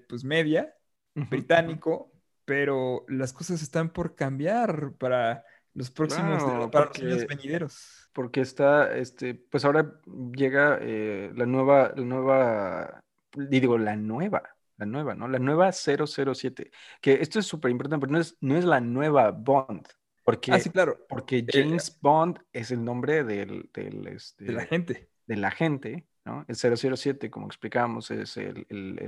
pues 0.07 0.23
media, 0.23 0.73
británico, 1.13 2.11
pero 2.45 3.05
las 3.09 3.33
cosas 3.33 3.61
están 3.61 3.91
por 3.91 4.15
cambiar 4.15 4.93
para 4.97 5.43
los 5.73 5.91
próximos, 5.91 6.69
para 6.71 6.85
los 6.85 6.99
años 6.99 7.27
venideros. 7.27 8.09
Porque 8.13 8.41
está, 8.41 8.95
este, 8.97 9.35
pues 9.35 9.63
ahora 9.63 9.99
llega 10.35 10.77
eh, 10.81 11.31
la 11.35 11.45
nueva, 11.45 11.93
la 11.95 12.03
nueva, 12.03 13.03
digo, 13.33 13.77
la 13.77 13.95
nueva, 13.95 14.43
la 14.77 14.85
nueva, 14.85 15.15
¿no? 15.15 15.27
La 15.27 15.39
nueva 15.39 15.71
007, 15.71 16.71
que 16.99 17.13
esto 17.21 17.39
es 17.39 17.45
súper 17.45 17.71
importante, 17.71 18.01
pero 18.01 18.11
no 18.11 18.19
es, 18.19 18.37
no 18.41 18.57
es 18.57 18.65
la 18.65 18.81
nueva 18.81 19.31
Bond. 19.31 19.87
Porque, 20.23 20.51
ah, 20.51 20.59
sí, 20.59 20.69
claro. 20.69 20.99
Porque 21.07 21.39
eh, 21.39 21.45
James 21.47 21.97
Bond 22.01 22.39
es 22.51 22.71
el 22.71 22.83
nombre 22.83 23.23
del, 23.23 23.69
del 23.73 24.07
este, 24.07 24.45
de 24.45 24.53
la 24.53 24.65
gente. 24.65 25.09
De 25.25 25.35
la 25.37 25.51
gente, 25.51 26.05
¿no? 26.25 26.45
El 26.47 26.55
007, 26.55 27.31
como 27.31 27.47
explicamos, 27.47 28.11
es 28.11 28.37
el, 28.37 28.65
el, 28.69 28.99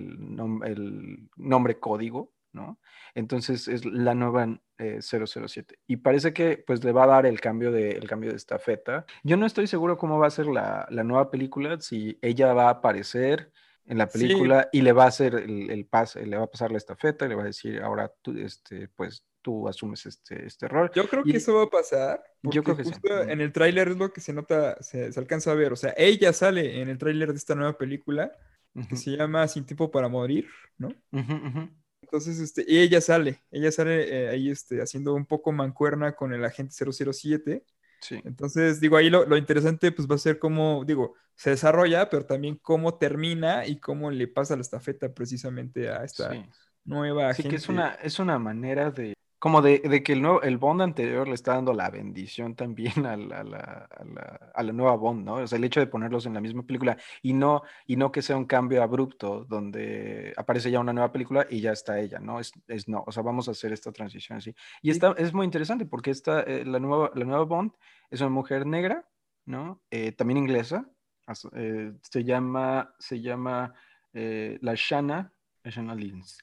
el 0.63 1.29
nombre 1.35 1.79
código 1.79 2.32
¿no? 2.53 2.79
Entonces 3.15 3.67
es 3.67 3.85
la 3.85 4.15
nueva 4.15 4.47
007. 4.77 5.79
Y 5.87 5.97
parece 5.97 6.33
que 6.33 6.63
pues 6.65 6.83
le 6.83 6.91
va 6.91 7.03
a 7.03 7.07
dar 7.07 7.25
el 7.25 7.41
cambio 7.41 7.71
de, 7.71 7.91
el 7.91 8.07
cambio 8.07 8.31
de 8.31 8.37
estafeta. 8.37 9.05
Yo 9.23 9.37
no 9.37 9.45
estoy 9.45 9.67
seguro 9.67 9.97
cómo 9.97 10.19
va 10.19 10.27
a 10.27 10.31
ser 10.31 10.47
la, 10.47 10.87
la 10.89 11.03
nueva 11.03 11.29
película, 11.29 11.79
si 11.81 12.17
ella 12.21 12.53
va 12.53 12.67
a 12.67 12.71
aparecer 12.71 13.51
en 13.85 13.97
la 13.97 14.07
película 14.07 14.69
y 14.71 14.81
le 14.81 14.93
va 14.93 15.05
a 15.05 15.07
hacer 15.07 15.35
el, 15.35 15.69
el, 15.69 15.85
pase, 15.85 16.25
le 16.25 16.37
va 16.37 16.43
a 16.43 16.51
pasar 16.51 16.71
la 16.71 16.77
estafeta 16.77 17.25
y 17.25 17.29
le 17.29 17.35
va 17.35 17.43
a 17.43 17.47
decir, 17.47 17.81
ahora 17.81 18.11
tú, 18.21 18.37
este, 18.37 18.87
pues 18.87 19.25
tú 19.41 19.67
asumes 19.67 20.05
este, 20.05 20.47
este 20.47 20.67
rol. 20.67 20.89
Yo 20.95 21.07
creo 21.07 21.23
que 21.23 21.37
eso 21.37 21.53
va 21.53 21.63
a 21.63 21.69
pasar. 21.69 22.23
Yo 22.41 22.63
creo 22.63 22.77
que 22.77 22.85
justo 22.85 23.21
en 23.21 23.41
el 23.41 23.51
tráiler 23.51 23.89
es 23.89 23.97
lo 23.97 24.11
que 24.11 24.21
se 24.21 24.33
nota, 24.33 24.81
se, 24.81 25.11
alcanza 25.15 25.51
a 25.51 25.55
ver. 25.55 25.73
O 25.73 25.75
sea, 25.75 25.93
ella 25.97 26.33
sale 26.33 26.81
en 26.81 26.89
el 26.89 26.97
tráiler 26.97 27.31
de 27.31 27.37
esta 27.37 27.53
nueva 27.53 27.77
película 27.77 28.31
que 28.89 28.95
se 28.95 29.11
llama 29.11 29.47
Sin 29.47 29.65
tiempo 29.65 29.91
para 29.91 30.07
morir, 30.07 30.47
¿no? 30.77 30.89
Entonces, 32.13 32.39
este, 32.39 32.63
ella 32.67 33.01
sale, 33.01 33.43
ella 33.49 33.71
sale 33.71 34.25
eh, 34.25 34.29
ahí 34.29 34.51
este, 34.51 34.81
haciendo 34.81 35.15
un 35.15 35.25
poco 35.25 35.51
mancuerna 35.51 36.15
con 36.15 36.31
el 36.33 36.45
agente 36.45 36.75
007 36.75 37.65
entonces, 38.11 38.79
digo, 38.79 38.97
ahí 38.97 39.09
lo, 39.09 39.37
interesante 39.37 39.91
pues 39.91 40.07
va 40.09 40.15
a 40.15 40.19
ser 40.19 40.39
cómo, 40.39 40.83
digo, 40.85 41.15
se 41.35 41.51
desarrolla, 41.51 42.09
pero 42.09 42.25
también 42.25 42.57
cómo 42.61 42.95
termina 42.95 43.65
y 43.65 43.79
cómo 43.79 44.11
le 44.11 44.27
pasa 44.27 44.55
la 44.55 44.61
estafeta 44.61 45.13
precisamente 45.13 45.89
a 45.89 46.03
esta 46.03 46.31
nueva 46.85 47.33
sí, 47.33 47.43
que 47.43 47.55
es 47.55 47.69
una, 47.69 47.93
es 47.95 48.19
una 48.19 48.37
manera 48.37 48.91
de, 48.91 49.13
como 49.43 49.61
de, 49.61 49.81
que 50.03 50.13
el, 50.13 50.21
nuevo, 50.21 50.41
el 50.41 50.57
Bond 50.57 50.81
anterior 50.81 51.27
le 51.27 51.33
está 51.33 51.55
dando 51.55 51.73
la 51.73 51.89
bendición 51.89 52.55
también 52.55 53.05
a 53.05 53.17
la, 53.17 53.89
a, 54.53 54.63
la, 54.63 54.71
nueva 54.71 54.95
Bond, 54.95 55.25
¿no? 55.25 55.33
O 55.33 55.47
sea, 55.47 55.57
el 55.57 55.65
hecho 55.65 55.81
de 55.81 55.87
ponerlos 55.87 56.25
en 56.25 56.33
la 56.33 56.39
misma 56.39 56.63
película 56.63 56.95
y 57.21 57.33
no, 57.33 57.61
y 57.85 57.97
no 57.97 58.09
que 58.09 58.21
sea 58.21 58.37
un 58.37 58.45
cambio 58.45 58.81
abrupto 58.81 59.43
donde 59.43 60.33
aparece 60.37 60.71
ya 60.71 60.79
una 60.79 60.93
nueva 60.93 61.11
película 61.11 61.45
y 61.49 61.59
ya 61.59 61.73
está 61.73 61.99
ella, 61.99 62.19
¿no? 62.19 62.39
Es, 62.39 62.53
es 62.67 62.87
no, 62.87 63.03
o 63.05 63.11
sea, 63.11 63.21
vamos 63.21 63.49
a 63.49 63.51
hacer 63.51 63.73
esta 63.73 63.91
transición 63.91 64.37
así. 64.37 64.55
Y 64.81 64.91
está, 64.91 65.13
es 65.17 65.33
muy 65.33 65.43
interesante 65.43 65.85
porque 65.85 66.11
esta, 66.11 66.43
eh, 66.43 66.63
la, 66.63 66.79
nueva, 66.79 67.11
la 67.13 67.25
nueva 67.25 67.43
Bond 67.43 67.73
es 68.09 68.21
una 68.21 68.29
mujer 68.29 68.65
negra, 68.65 69.09
¿no? 69.45 69.81
Eh, 69.91 70.13
también 70.13 70.37
inglesa, 70.37 70.89
eh, 71.53 71.91
se 72.01 72.23
llama, 72.23 72.95
se 72.97 73.19
llama 73.19 73.73
la 74.13 74.73
Shana 74.75 75.32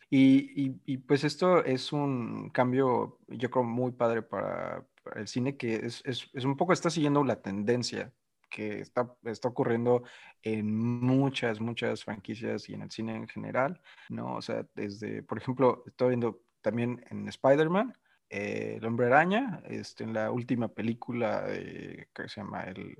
y, 0.08 0.80
y, 0.86 0.96
pues 0.98 1.24
esto 1.24 1.62
es 1.64 1.92
un 1.92 2.50
cambio, 2.50 3.18
yo 3.28 3.50
creo, 3.50 3.64
muy 3.64 3.92
padre 3.92 4.22
para, 4.22 4.86
el 5.14 5.28
cine, 5.28 5.56
que 5.56 5.74
es, 5.74 6.02
es, 6.04 6.30
es, 6.32 6.44
un 6.44 6.56
poco, 6.56 6.72
está 6.72 6.90
siguiendo 6.90 7.22
la 7.24 7.42
tendencia 7.42 8.12
que 8.48 8.80
está, 8.80 9.14
está 9.24 9.48
ocurriendo 9.48 10.02
en 10.42 10.74
muchas, 10.74 11.60
muchas 11.60 12.04
franquicias 12.04 12.68
y 12.68 12.74
en 12.74 12.82
el 12.82 12.90
cine 12.90 13.14
en 13.14 13.28
general, 13.28 13.80
¿no? 14.08 14.36
O 14.36 14.42
sea, 14.42 14.66
desde, 14.74 15.22
por 15.22 15.38
ejemplo, 15.38 15.84
estoy 15.86 16.08
viendo 16.08 16.42
también 16.62 17.04
en 17.10 17.28
Spider-Man, 17.28 17.94
eh, 18.28 18.76
El 18.78 18.86
Hombre 18.86 19.06
Araña, 19.06 19.62
este, 19.66 20.04
en 20.04 20.14
la 20.14 20.30
última 20.30 20.68
película, 20.68 21.44
que 21.46 22.28
se 22.28 22.40
llama? 22.40 22.64
El, 22.64 22.96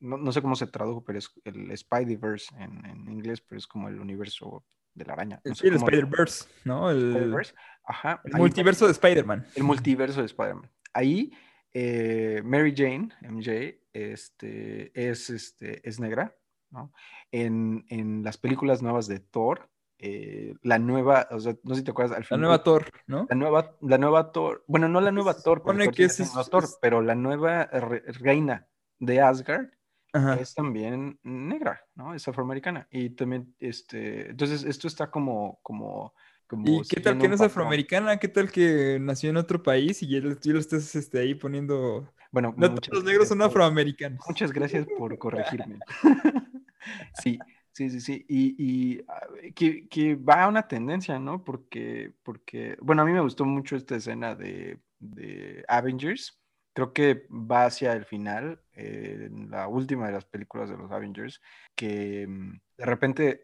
no, 0.00 0.16
no, 0.16 0.32
sé 0.32 0.42
cómo 0.42 0.56
se 0.56 0.66
tradujo, 0.66 1.04
pero 1.04 1.18
es 1.18 1.30
el 1.44 1.76
Spideyverse 1.76 2.54
en, 2.56 2.84
en 2.86 3.08
inglés, 3.08 3.40
pero 3.40 3.58
es 3.58 3.66
como 3.66 3.88
el 3.88 4.00
universo 4.00 4.64
de 4.94 5.04
la 5.04 5.14
araña. 5.14 5.40
sí, 5.54 5.66
el 5.66 5.74
Spider-Verse, 5.74 6.46
¿no? 6.64 6.90
El, 6.90 7.34
Ajá, 7.84 8.20
el 8.24 8.34
multiverso 8.34 8.86
de 8.86 8.92
Spider-Man. 8.92 9.46
El 9.54 9.64
multiverso 9.64 10.20
de 10.20 10.26
Spider-Man. 10.26 10.70
Ahí, 10.92 11.32
eh, 11.72 12.42
Mary 12.44 12.74
Jane, 12.76 13.08
MJ, 13.22 13.80
este, 13.92 14.92
es, 14.94 15.30
este, 15.30 15.86
es 15.88 15.98
negra, 15.98 16.36
¿no? 16.70 16.92
En, 17.30 17.84
en 17.88 18.22
las 18.22 18.38
películas 18.38 18.82
nuevas 18.82 19.06
de 19.06 19.20
Thor, 19.20 19.68
eh, 19.98 20.54
la 20.62 20.78
nueva, 20.78 21.28
o 21.30 21.40
sea, 21.40 21.54
no 21.62 21.74
sé 21.74 21.80
si 21.80 21.84
te 21.84 21.90
acuerdas 21.92 22.16
al 22.16 22.24
final. 22.24 22.40
La 22.40 22.46
nueva 22.46 22.62
Thor, 22.64 22.90
¿no? 23.06 23.26
La 23.28 23.36
nueva, 23.36 23.76
la 23.80 23.98
nueva 23.98 24.32
Thor, 24.32 24.64
bueno, 24.66 24.88
no 24.88 25.00
la 25.00 25.12
nueva 25.12 25.34
Thor, 25.34 25.62
pero, 25.64 25.90
que 25.92 26.04
es, 26.04 26.32
Thor, 26.50 26.64
pero 26.80 27.02
la 27.02 27.14
nueva 27.14 27.66
reina 27.66 28.68
de 28.98 29.20
Asgard 29.20 29.70
es 30.12 30.54
también 30.54 31.18
negra, 31.22 31.84
¿no? 31.94 32.14
Es 32.14 32.28
afroamericana. 32.28 32.86
Y 32.90 33.10
también, 33.10 33.54
este, 33.58 34.30
entonces 34.30 34.64
esto 34.64 34.86
está 34.86 35.10
como, 35.10 35.58
como, 35.62 36.14
como 36.46 36.64
¿Y 36.66 36.82
qué 36.82 37.00
tal 37.00 37.18
que 37.18 37.28
no 37.28 37.34
es 37.34 37.40
afroamericana? 37.40 38.18
¿Qué 38.18 38.28
tal 38.28 38.50
que 38.50 38.98
nació 39.00 39.30
en 39.30 39.38
otro 39.38 39.62
país 39.62 40.02
y 40.02 40.20
tú 40.20 40.50
lo 40.50 40.58
estás 40.58 40.94
este, 40.94 41.18
ahí 41.18 41.34
poniendo... 41.34 42.12
Bueno, 42.30 42.54
no 42.56 42.74
todos 42.74 42.88
los 42.90 43.04
negros 43.04 43.28
son 43.28 43.42
afroamericanos. 43.42 44.20
Muchas 44.26 44.52
gracias 44.52 44.86
por 44.98 45.16
corregirme. 45.18 45.78
sí, 47.22 47.38
sí, 47.72 47.90
sí, 47.90 48.00
sí. 48.00 48.24
Y, 48.28 48.54
y 48.58 49.04
ah, 49.08 49.26
que, 49.54 49.88
que, 49.88 50.14
va 50.14 50.44
a 50.44 50.48
una 50.48 50.66
tendencia, 50.66 51.18
¿no? 51.18 51.44
Porque, 51.44 52.12
porque, 52.22 52.76
bueno, 52.80 53.02
a 53.02 53.04
mí 53.04 53.12
me 53.12 53.20
gustó 53.20 53.44
mucho 53.44 53.76
esta 53.76 53.96
escena 53.96 54.34
de, 54.34 54.78
de 54.98 55.64
Avengers 55.68 56.41
creo 56.72 56.92
que 56.92 57.26
va 57.30 57.66
hacia 57.66 57.92
el 57.92 58.04
final, 58.04 58.60
eh, 58.74 59.28
en 59.30 59.50
la 59.50 59.68
última 59.68 60.06
de 60.06 60.12
las 60.12 60.24
películas 60.24 60.70
de 60.70 60.76
los 60.76 60.90
Avengers, 60.90 61.40
que 61.74 62.26
mm, 62.26 62.60
de 62.78 62.84
repente 62.86 63.42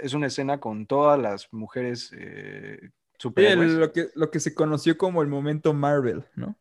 es 0.00 0.14
una 0.14 0.26
escena 0.26 0.60
con 0.60 0.86
todas 0.86 1.18
las 1.18 1.52
mujeres 1.52 2.12
eh, 2.16 2.90
superhéroes. 3.18 3.72
lo, 3.72 3.92
que, 3.92 4.08
lo 4.14 4.30
que 4.30 4.40
se 4.40 4.54
conoció 4.54 4.96
como 4.96 5.22
el 5.22 5.28
momento 5.28 5.72
Marvel, 5.72 6.24
¿no? 6.34 6.56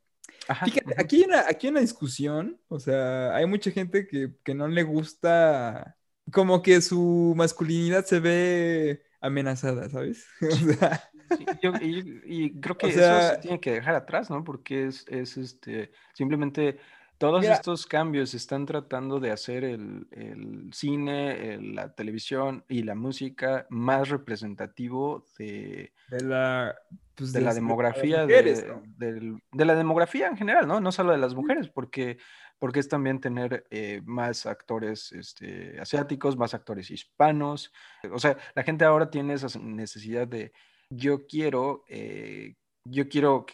Fíjate, 0.66 0.95
aquí 0.97 1.18
hay, 1.18 1.24
una, 1.24 1.39
aquí 1.47 1.68
una 1.68 1.80
discusión, 1.80 2.60
o 2.70 2.80
sea, 2.80 3.36
hay 3.36 3.45
mucha 3.45 3.70
gente 3.70 4.08
que, 4.08 4.34
que 4.43 4.56
no 4.56 4.68
le 4.68 4.82
gusta, 4.82 5.95
como 6.32 6.64
que 6.64 6.82
su 6.82 7.36
masculinidad 7.38 8.04
se 8.06 8.20
ve 8.20 9.04
amenazada, 9.22 9.89
¿sabes? 9.89 10.26
o 10.41 10.56
sea, 10.56 11.12
y, 11.82 12.59
creo 12.59 12.77
que 12.77 12.88
eso 12.88 13.21
se 13.21 13.38
tiene 13.39 13.59
que 13.59 13.71
dejar 13.71 13.95
atrás, 13.95 14.30
¿no? 14.30 14.43
Porque 14.43 14.88
es, 14.88 15.05
es 15.07 15.38
este, 15.38 15.91
simplemente 16.13 16.80
todos 17.19 17.43
estos 17.43 17.86
cambios 17.86 18.34
están 18.34 18.65
tratando 18.65 19.19
de 19.19 19.32
hacer 19.32 19.65
el, 19.65 20.07
el 20.11 20.69
cine, 20.73 21.59
la 21.61 21.93
televisión 21.93 22.63
y 22.69 22.84
la 22.84 22.95
música 22.95 23.67
más 23.69 24.07
representativo 24.07 25.25
de, 25.38 25.91
de 26.07 26.23
la, 26.23 26.75
pues, 27.15 27.34
de, 27.34 27.41
la 27.41 27.53
demografía, 27.53 28.25
de, 28.25 28.82
de, 28.97 29.65
la 29.65 29.75
demografía 29.75 30.27
en 30.27 30.38
general, 30.38 30.65
¿no? 30.65 30.80
No 30.80 30.93
solo 30.93 31.11
de 31.11 31.17
las 31.17 31.36
mujeres, 31.36 31.67
porque, 31.67 32.19
porque 32.57 32.80
es 32.80 32.88
también 32.88 33.19
tener 33.19 33.65
eh, 33.69 34.01
más 34.05 34.45
actores 34.45 35.11
este, 35.11 35.77
asiáticos, 35.82 36.38
más 36.38 36.53
actores 36.53 36.89
hispanos. 36.89 37.73
O 38.13 38.19
sea, 38.19 38.38
la 38.55 38.63
gente 38.63 38.86
ahora 38.86 39.09
tiene 39.09 39.34
esa 39.34 39.59
necesidad 39.59 40.25
de 40.25 40.53
yo 40.90 41.28
quiero, 41.28 41.84
eh, 41.88 42.56
yo 42.84 43.08
quiero 43.08 43.46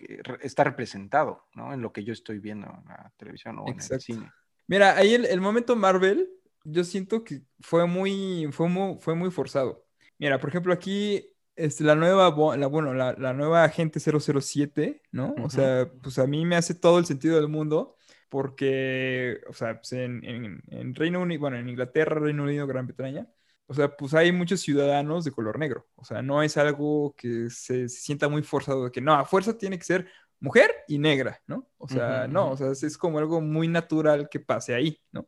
estar 0.41 0.67
representado, 0.67 1.45
¿no? 1.53 1.73
En 1.73 1.81
lo 1.81 1.91
que 1.91 2.03
yo 2.03 2.13
estoy 2.13 2.39
viendo 2.39 2.67
en 2.67 2.87
la 2.87 3.11
televisión 3.17 3.59
o 3.59 3.67
en 3.67 3.79
el 3.79 4.01
cine. 4.01 4.31
Mira, 4.67 4.95
ahí 4.97 5.13
el, 5.13 5.41
momento 5.41 5.75
Marvel, 5.75 6.29
yo 6.63 6.83
siento 6.83 7.23
que 7.23 7.41
fue 7.59 7.85
muy, 7.85 8.47
fue 8.51 8.69
muy, 8.69 8.97
fue 8.99 9.15
muy 9.15 9.29
forzado. 9.29 9.85
Mira, 10.17 10.39
por 10.39 10.49
ejemplo, 10.49 10.73
aquí 10.73 11.27
este, 11.55 11.83
la 11.83 11.95
nueva, 11.95 12.33
la, 12.57 12.67
bueno, 12.67 12.93
la, 12.93 13.33
nueva 13.33 13.63
agente 13.63 13.99
007, 13.99 15.01
¿no? 15.11 15.35
O 15.43 15.49
sea, 15.49 15.91
pues 16.01 16.17
a 16.19 16.25
mí 16.25 16.45
me 16.45 16.55
hace 16.55 16.73
todo 16.73 16.99
el 16.99 17.05
sentido 17.05 17.35
del 17.35 17.47
mundo 17.47 17.95
porque, 18.29 19.41
o 19.47 19.53
sea, 19.53 19.75
pues 19.75 19.93
en, 19.93 20.23
en, 20.25 20.61
en 20.67 20.95
Reino 20.95 21.21
Unido, 21.21 21.39
bueno, 21.39 21.57
en 21.57 21.69
Inglaterra, 21.69 22.19
Reino 22.19 22.43
Unido, 22.43 22.65
Gran 22.65 22.87
Bretaña, 22.87 23.27
o 23.67 23.73
sea, 23.73 23.95
pues 23.95 24.13
hay 24.13 24.31
muchos 24.31 24.61
ciudadanos 24.61 25.25
de 25.25 25.31
color 25.31 25.57
negro. 25.57 25.87
O 25.95 26.05
sea, 26.05 26.21
no 26.21 26.43
es 26.43 26.57
algo 26.57 27.15
que 27.17 27.49
se, 27.49 27.89
sienta 27.89 28.29
muy 28.29 28.43
forzado 28.43 28.85
de 28.85 28.91
que 28.91 29.01
no, 29.01 29.13
a 29.13 29.25
fuerza 29.25 29.57
tiene 29.57 29.77
que 29.77 29.85
ser 29.85 30.07
mujer 30.39 30.71
y 30.87 30.99
negra, 30.99 31.41
¿no? 31.47 31.67
O 31.77 31.87
sea, 31.87 32.27
no, 32.27 32.51
o 32.51 32.57
sea, 32.57 32.71
es, 32.71 32.97
como 32.97 33.17
algo 33.17 33.41
muy 33.41 33.67
natural 33.67 34.29
que 34.29 34.39
pase 34.39 34.75
ahí, 34.75 34.99
¿no? 35.11 35.27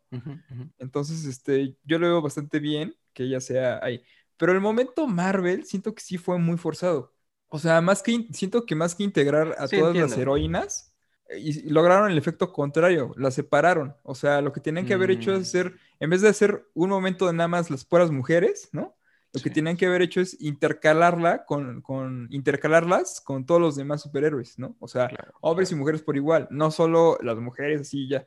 Entonces, 0.77 1.25
este, 1.25 1.75
yo 1.83 1.97
lo 1.97 2.07
veo 2.07 2.21
bastante 2.21 2.59
bien 2.59 2.95
que 3.13 3.23
ella 3.23 3.41
sea 3.41 3.79
ahí. 3.81 4.03
Pero 4.37 4.51
el 4.51 4.61
momento 4.61 5.07
Marvel 5.07 5.65
siento 5.65 5.95
que 5.95 6.03
sí 6.03 6.17
fue 6.17 6.37
muy 6.37 6.57
forzado. 6.57 7.15
O 7.49 7.57
sea, 7.57 7.81
más 7.81 8.03
que 8.03 8.27
siento 8.31 8.65
que 8.65 8.75
más 8.75 8.93
que 8.93 9.03
integrar 9.03 9.55
a 9.57 9.67
todas 9.67 9.95
las 9.95 10.17
heroínas, 10.17 10.93
y 11.35 11.69
lograron 11.69 12.11
el 12.11 12.17
efecto 12.17 12.51
contrario, 12.51 13.13
la 13.17 13.31
separaron. 13.31 13.95
O 14.03 14.15
sea, 14.15 14.41
lo 14.41 14.51
que 14.53 14.61
tenían 14.61 14.85
que 14.85 14.93
haber 14.93 15.11
hecho 15.11 15.31
es 15.31 15.39
mm. 15.39 15.41
hacer, 15.41 15.73
en 15.99 16.09
vez 16.09 16.21
de 16.21 16.29
hacer 16.29 16.65
un 16.73 16.89
momento 16.89 17.27
de 17.27 17.33
nada 17.33 17.47
más 17.47 17.69
las 17.69 17.85
puras 17.85 18.11
mujeres, 18.11 18.69
¿no? 18.71 18.95
Lo 19.33 19.41
que 19.41 19.49
tenían 19.49 19.77
que 19.77 19.85
haber 19.85 20.01
hecho 20.01 20.21
es 20.21 20.39
intercalarla 20.41 21.45
con, 21.45 21.81
con, 21.81 22.27
intercalarlas 22.31 23.21
con 23.21 23.45
todos 23.45 23.61
los 23.61 23.75
demás 23.75 24.01
superhéroes, 24.01 24.57
¿no? 24.57 24.75
O 24.79 24.87
sea, 24.87 25.09
hombres 25.41 25.71
y 25.71 25.75
mujeres 25.75 26.01
por 26.01 26.15
igual, 26.15 26.47
no 26.49 26.71
solo 26.71 27.17
las 27.21 27.37
mujeres 27.37 27.81
así 27.81 28.07
ya. 28.07 28.25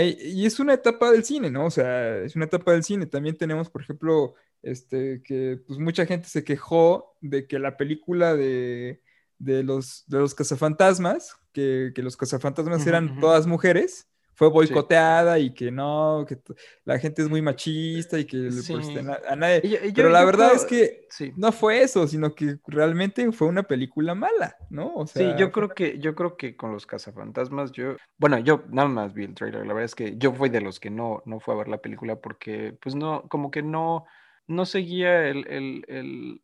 y 0.00 0.46
es 0.46 0.58
una 0.58 0.74
etapa 0.74 1.10
del 1.10 1.24
cine, 1.24 1.50
¿no? 1.50 1.66
O 1.66 1.70
sea, 1.70 2.18
es 2.18 2.34
una 2.34 2.46
etapa 2.46 2.72
del 2.72 2.82
cine. 2.82 3.06
También 3.06 3.36
tenemos, 3.36 3.70
por 3.70 3.82
ejemplo, 3.82 4.34
este, 4.62 5.22
que 5.22 5.60
pues 5.66 5.78
mucha 5.78 6.06
gente 6.06 6.28
se 6.28 6.44
quejó 6.44 7.16
de 7.20 7.46
que 7.46 7.58
la 7.58 7.76
película 7.76 8.34
de, 8.34 9.02
de 9.38 9.62
los, 9.62 10.04
de 10.06 10.18
los 10.18 10.34
cazafantasmas, 10.34 11.36
que, 11.52 11.92
que 11.94 12.02
los 12.02 12.16
cazafantasmas 12.16 12.86
eran 12.86 13.20
todas 13.20 13.46
mujeres, 13.46 14.08
fue 14.38 14.50
boicoteada 14.50 15.40
y 15.40 15.52
que 15.52 15.72
no, 15.72 16.24
que 16.28 16.38
la 16.84 16.96
gente 17.00 17.22
es 17.22 17.28
muy 17.28 17.42
machista 17.42 18.20
y 18.20 18.24
que 18.24 18.50
pues, 18.68 18.70
a, 19.28 19.34
nadie. 19.34 19.92
Pero 19.92 20.10
la 20.10 20.24
verdad 20.24 20.52
es 20.54 20.64
que 20.64 21.08
no 21.34 21.50
fue 21.50 21.82
eso, 21.82 22.06
sino 22.06 22.32
que 22.36 22.58
realmente 22.68 23.32
fue 23.32 23.48
una 23.48 23.64
película 23.64 24.14
mala, 24.14 24.56
¿no? 24.70 24.94
O 24.94 25.08
sea, 25.08 25.32
sí, 25.32 25.40
yo 25.40 25.50
creo 25.50 25.70
que, 25.70 25.98
yo 25.98 26.14
creo 26.14 26.36
que 26.36 26.56
con 26.56 26.70
los 26.70 26.86
cazafantasmas, 26.86 27.72
yo, 27.72 27.96
bueno, 28.16 28.38
yo 28.38 28.62
nada 28.70 28.86
más 28.86 29.12
vi 29.12 29.24
el 29.24 29.34
trailer, 29.34 29.66
la 29.66 29.74
verdad 29.74 29.86
es 29.86 29.96
que 29.96 30.16
yo 30.16 30.32
fui 30.32 30.50
de 30.50 30.60
los 30.60 30.78
que 30.78 30.90
no, 30.90 31.20
no 31.26 31.40
fue 31.40 31.54
a 31.54 31.58
ver 31.58 31.66
la 31.66 31.78
película 31.78 32.20
porque, 32.20 32.78
pues 32.80 32.94
no, 32.94 33.24
como 33.28 33.50
que 33.50 33.64
no 33.64 34.06
no 34.48 34.64
seguía 34.64 35.28
el, 35.28 36.42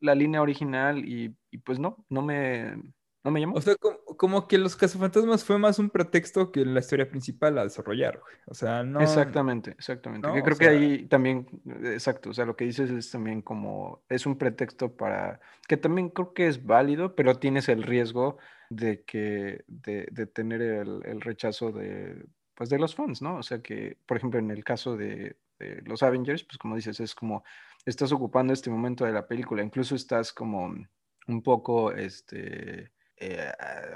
la 0.00 0.14
línea 0.14 0.40
original 0.40 1.04
y, 1.04 1.36
y, 1.50 1.58
pues 1.58 1.78
no, 1.78 2.06
no 2.08 2.22
me, 2.22 2.76
no 3.24 3.32
me 3.32 3.40
llamó. 3.40 3.56
O 3.56 3.60
sea, 3.60 3.74
como, 4.16 4.46
que 4.46 4.56
Los 4.56 4.76
Cazafantasmas 4.76 5.44
fue 5.44 5.58
más 5.58 5.80
un 5.80 5.90
pretexto 5.90 6.52
que 6.52 6.64
la 6.64 6.78
historia 6.78 7.08
principal 7.10 7.58
a 7.58 7.64
desarrollar, 7.64 8.20
O 8.46 8.54
sea, 8.54 8.84
no. 8.84 9.00
Exactamente, 9.00 9.72
exactamente. 9.72 10.28
Yo 10.34 10.42
creo 10.42 10.56
que 10.56 10.68
ahí 10.68 11.06
también, 11.06 11.46
exacto, 11.82 12.30
o 12.30 12.32
sea, 12.34 12.44
lo 12.44 12.56
que 12.56 12.64
dices 12.64 12.90
es 12.90 13.10
también 13.10 13.42
como, 13.42 14.04
es 14.08 14.24
un 14.24 14.38
pretexto 14.38 14.96
para, 14.96 15.40
que 15.66 15.76
también 15.76 16.10
creo 16.10 16.32
que 16.32 16.46
es 16.46 16.64
válido, 16.64 17.16
pero 17.16 17.34
tienes 17.34 17.68
el 17.68 17.82
riesgo 17.82 18.38
de 18.70 19.02
que, 19.02 19.64
de, 19.66 20.06
de 20.12 20.26
tener 20.26 20.62
el, 20.62 21.00
el, 21.04 21.20
rechazo 21.20 21.72
de, 21.72 22.24
pues 22.54 22.70
de 22.70 22.78
los 22.78 22.94
fans, 22.94 23.20
¿no? 23.20 23.38
O 23.38 23.42
sea 23.42 23.60
que, 23.60 23.98
por 24.06 24.16
ejemplo, 24.16 24.38
en 24.38 24.52
el 24.52 24.62
caso 24.62 24.96
de, 24.96 25.36
de 25.58 25.82
los 25.82 26.02
Avengers, 26.02 26.44
pues 26.44 26.58
como 26.58 26.76
dices, 26.76 27.00
es 27.00 27.14
como, 27.14 27.44
estás 27.84 28.12
ocupando 28.12 28.52
este 28.52 28.70
momento 28.70 29.04
de 29.04 29.12
la 29.12 29.26
película, 29.26 29.62
incluso 29.62 29.94
estás 29.94 30.32
como 30.32 30.74
un 31.28 31.42
poco, 31.42 31.92
este 31.92 32.92
eh, 33.18 33.50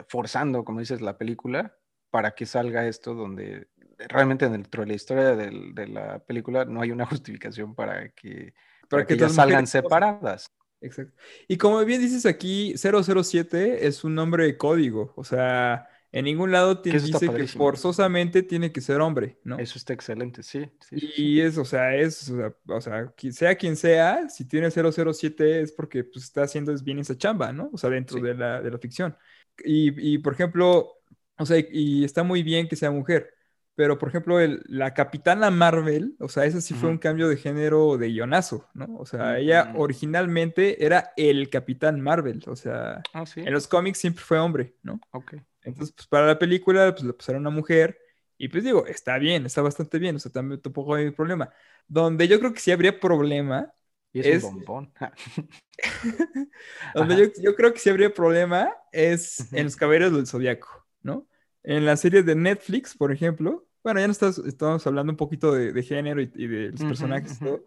forzando, 0.09 0.65
como 0.65 0.81
dices, 0.81 1.01
la 1.01 1.19
película 1.19 1.77
para 2.11 2.33
que 2.33 2.47
salga 2.47 2.87
esto 2.87 3.15
donde 3.15 3.69
realmente 4.09 4.49
dentro 4.49 4.83
de 4.83 4.89
la 4.89 4.95
historia 4.95 5.37
de 5.37 5.87
la 5.87 6.19
película 6.21 6.65
no 6.65 6.81
hay 6.81 6.91
una 6.91 7.07
justificación 7.07 7.75
para 7.75 8.09
que, 8.11 8.55
para, 8.89 9.07
que, 9.07 9.29
salgan 9.29 9.67
separadas. 9.67 10.51
Exacto. 10.81 11.15
Y 11.47 11.59
como 11.59 11.85
bien 11.85 12.01
dices 12.01 12.25
aquí, 12.25 12.75
007 12.77 13.87
es 13.87 14.03
un 14.03 14.15
nombre 14.15 14.45
de 14.45 14.57
código, 14.57 15.13
o 15.17 15.25
sea, 15.25 15.87
en 16.13 16.25
ningún 16.25 16.51
lado 16.51 16.77
dice 16.77 17.13
que 17.19 17.47
forzosamente 17.47 18.43
tiene 18.43 18.73
que 18.73 18.81
ser 18.81 19.01
hombre, 19.01 19.39
¿no? 19.45 19.59
Eso 19.59 19.79
está 19.79 19.93
excelente, 19.93 20.43
sí. 20.43 20.69
y 20.91 21.41
es, 21.41 21.57
o 21.57 21.65
sea, 21.65 21.95
es, 21.95 22.33
o 22.67 22.81
sea, 22.81 23.13
sea 23.31 23.55
quien 23.55 23.77
sea, 23.77 24.29
si 24.29 24.45
tiene 24.45 24.71
007 24.71 25.61
es 25.63 25.73
porque 25.73 26.03
pues, 26.03 26.25
está 26.25 26.43
haciendo 26.43 26.75
bien 26.83 26.99
esa 26.99 27.17
chamba, 27.17 27.53
¿no? 27.53 27.71
O 27.73 27.79
sea, 27.79 27.91
dentro 27.91 28.21
de, 28.21 28.35
la, 28.35 28.61
de 28.61 28.71
la 28.71 28.79
ficción. 28.79 29.17
Y, 29.65 30.15
y, 30.15 30.19
por 30.19 30.33
ejemplo, 30.33 30.95
o 31.39 31.47
sea, 31.47 31.65
y 31.71 32.05
está 32.05 32.25
muy 32.25 32.43
bien 32.43 32.67
que 32.67 32.77
sea 32.77 32.91
mujer, 32.91 33.33
pero 33.77 33.97
por 33.97 34.09
ejemplo, 34.09 34.41
el, 34.41 34.63
la 34.67 34.95
Capitana 34.95 35.51
Marvel, 35.51 36.17
o 36.19 36.29
sea, 36.29 36.45
ese 36.45 36.61
sí 36.61 36.75
fue 36.75 36.91
un 36.91 36.99
cambio 36.99 37.29
de 37.29 37.37
género 37.37 37.97
de 37.99 38.09
guionazo, 38.09 38.69
¿no? 38.75 38.97
O 38.99 39.07
sea, 39.07 39.39
ella 39.39 39.73
originalmente 39.77 40.85
era 40.85 41.13
el 41.17 41.49
Capitán 41.51 42.01
Marvel, 42.01 42.43
o 42.47 42.57
sea, 42.57 43.01
ah, 43.15 43.25
en 43.37 43.53
los 43.53 43.69
cómics 43.69 43.99
siempre 43.99 44.25
fue 44.25 44.39
hombre, 44.39 44.75
¿no? 44.83 45.01
Ok. 45.13 45.37
Entonces, 45.63 45.95
pues 45.95 46.07
para 46.07 46.27
la 46.27 46.39
película, 46.39 46.93
pues 46.93 47.05
le 47.05 47.13
pusieron 47.13 47.43
una 47.43 47.51
mujer. 47.51 47.99
Y 48.39 48.49
pues 48.49 48.65
digo, 48.65 48.87
está 48.87 49.19
bien, 49.19 49.45
está 49.45 49.61
bastante 49.61 49.99
bien, 49.99 50.17
o 50.17 50.19
sea, 50.19 50.33
también 50.33 50.61
tampoco 50.61 50.95
hay 50.95 51.11
problema. 51.11 51.53
Donde 51.87 52.27
yo 52.27 52.39
creo 52.39 52.53
que 52.53 52.61
sí 52.61 52.71
habría 52.71 52.99
problema. 52.99 53.73
Y 54.13 54.21
es, 54.21 54.43
un 54.43 54.65
bombón. 54.65 54.93
donde 56.95 57.33
yo, 57.43 57.55
creo 57.55 57.73
que 57.73 57.79
sí 57.79 57.91
habría 57.91 58.13
problema 58.13 58.73
es 58.93 59.53
en 59.53 59.65
los 59.65 59.77
caballeros 59.77 60.13
del 60.13 60.27
zodiaco, 60.27 60.87
¿no? 61.03 61.27
En 61.63 61.85
la 61.85 61.97
serie 61.97 62.23
de 62.23 62.35
Netflix, 62.35 62.97
por 62.97 63.13
ejemplo. 63.13 63.67
Bueno, 63.85 64.01
ya 64.01 64.07
no 64.07 64.13
estamos 64.13 64.87
hablando 64.87 65.13
un 65.13 65.17
poquito 65.17 65.53
de, 65.53 65.83
género 65.83 66.21
y, 66.21 66.27
de 66.27 66.71
los 66.71 66.81
personajes 66.81 67.37
y 67.41 67.45
todo. 67.45 67.65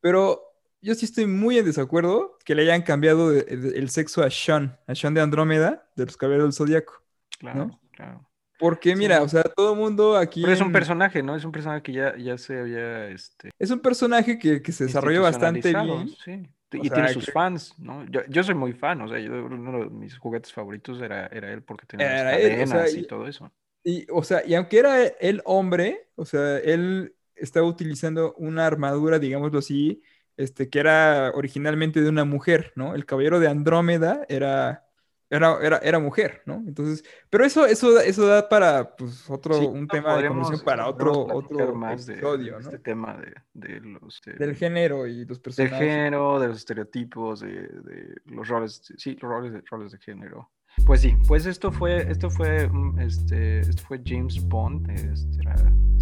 Pero 0.00 0.42
yo 0.82 0.94
sí 0.94 1.04
estoy 1.04 1.26
muy 1.26 1.58
en 1.58 1.64
desacuerdo 1.64 2.36
que 2.44 2.54
le 2.54 2.62
hayan 2.62 2.82
cambiado 2.82 3.32
el 3.32 3.88
sexo 3.88 4.22
a 4.22 4.30
Sean, 4.30 4.78
a 4.86 4.94
Sean 4.94 5.14
de 5.14 5.20
Andrómeda, 5.20 5.88
de 5.96 6.06
los 6.06 6.16
caballeros 6.16 6.46
del 6.46 6.52
zodiaco. 6.52 7.01
Claro, 7.42 7.80
claro. 7.90 8.24
Porque 8.56 8.94
mira, 8.94 9.22
o 9.22 9.28
sea, 9.28 9.42
todo 9.42 9.72
el 9.72 9.78
mudo 9.78 10.16
aquí. 10.16 10.42
Pero 10.42 10.52
es 10.52 10.60
un 10.60 10.70
personaje, 10.70 11.20
¿no? 11.20 11.34
Es 11.34 11.44
un 11.44 11.50
personaje 11.50 11.82
que 11.82 11.92
ya, 11.92 12.16
ya 12.16 12.38
se 12.38 12.60
había. 12.60 13.08
Este... 13.08 13.50
Es 13.58 13.72
un 13.72 13.80
personaje 13.80 14.38
que, 14.38 14.62
que 14.62 14.70
se 14.70 14.84
desarrolló 14.84 15.22
bastante 15.22 15.74
bien. 15.74 16.08
Sí. 16.24 16.48
Y 16.74 16.88
tiene 16.88 17.08
sus 17.08 17.26
fans, 17.32 17.74
¿no? 17.76 18.06
Yo, 18.06 18.20
yo, 18.28 18.42
soy 18.44 18.54
muy 18.54 18.72
fan, 18.72 19.02
o 19.02 19.08
sea, 19.08 19.18
yo, 19.18 19.44
uno 19.44 19.80
de 19.80 19.90
mis 19.90 20.16
juguetes 20.16 20.52
favoritos 20.52 21.02
era, 21.02 21.26
era 21.26 21.52
él 21.52 21.62
porque 21.62 21.84
tenía 21.84 22.20
era 22.20 22.30
cadenas 22.30 22.94
y, 22.94 23.06
todo 23.06 23.26
eso. 23.26 23.52
Y, 23.84 24.06
o 24.10 24.22
sea, 24.22 24.42
y 24.46 24.54
aunque 24.54 24.78
era 24.78 25.04
el 25.04 25.42
hombre, 25.44 26.08
o 26.14 26.24
sea, 26.24 26.56
él 26.58 27.14
estaba 27.34 27.66
utilizando 27.66 28.32
una 28.38 28.64
armadura, 28.64 29.18
digámoslo 29.18 29.58
así, 29.58 30.02
este, 30.38 30.70
que 30.70 30.78
era 30.78 31.32
originalmente 31.34 32.00
de 32.00 32.08
una 32.08 32.24
mujer, 32.24 32.72
¿no? 32.74 32.94
El 32.94 33.04
caballero 33.04 33.38
de 33.38 33.48
Andrómeda 33.48 34.24
era 34.30 34.86
era, 35.32 35.58
era, 35.62 35.78
era 35.78 35.98
mujer, 35.98 36.42
¿no? 36.44 36.56
Entonces, 36.66 37.02
pero 37.30 37.46
eso, 37.46 37.64
eso, 37.64 37.98
eso 38.00 38.26
da 38.26 38.46
para 38.50 38.94
pues, 38.94 39.30
otro, 39.30 39.58
un 39.66 39.88
tema 39.88 40.18
de 40.18 40.28
conversación 40.28 40.62
para 40.62 40.86
otro, 40.86 41.26
otro 41.32 41.74
más 41.74 42.06
episodio, 42.06 42.58
de, 42.58 42.62
¿no? 42.62 42.68
Este 42.68 42.78
tema 42.78 43.16
de, 43.16 43.34
de 43.54 43.80
los... 43.80 44.20
Del 44.26 44.54
género 44.54 45.06
y 45.06 45.24
los 45.24 45.38
personajes. 45.38 45.80
Del 45.80 45.88
género, 45.88 46.38
de 46.38 46.48
los 46.48 46.58
estereotipos, 46.58 47.40
de, 47.40 47.62
de 47.62 48.14
los 48.26 48.46
roles, 48.46 48.92
sí, 48.98 49.16
los 49.22 49.30
roles 49.30 49.54
de, 49.54 49.62
roles 49.70 49.92
de 49.92 49.98
género. 50.00 50.50
Pues 50.86 51.02
sí, 51.02 51.16
pues 51.28 51.46
esto 51.46 51.70
fue, 51.70 52.10
esto 52.10 52.28
fue, 52.28 52.68
mm, 52.68 52.98
este, 52.98 53.60
esto 53.60 53.82
fue 53.86 54.00
James 54.04 54.42
Bond, 54.48 54.90
este, 54.90 55.42
la, 55.44 55.54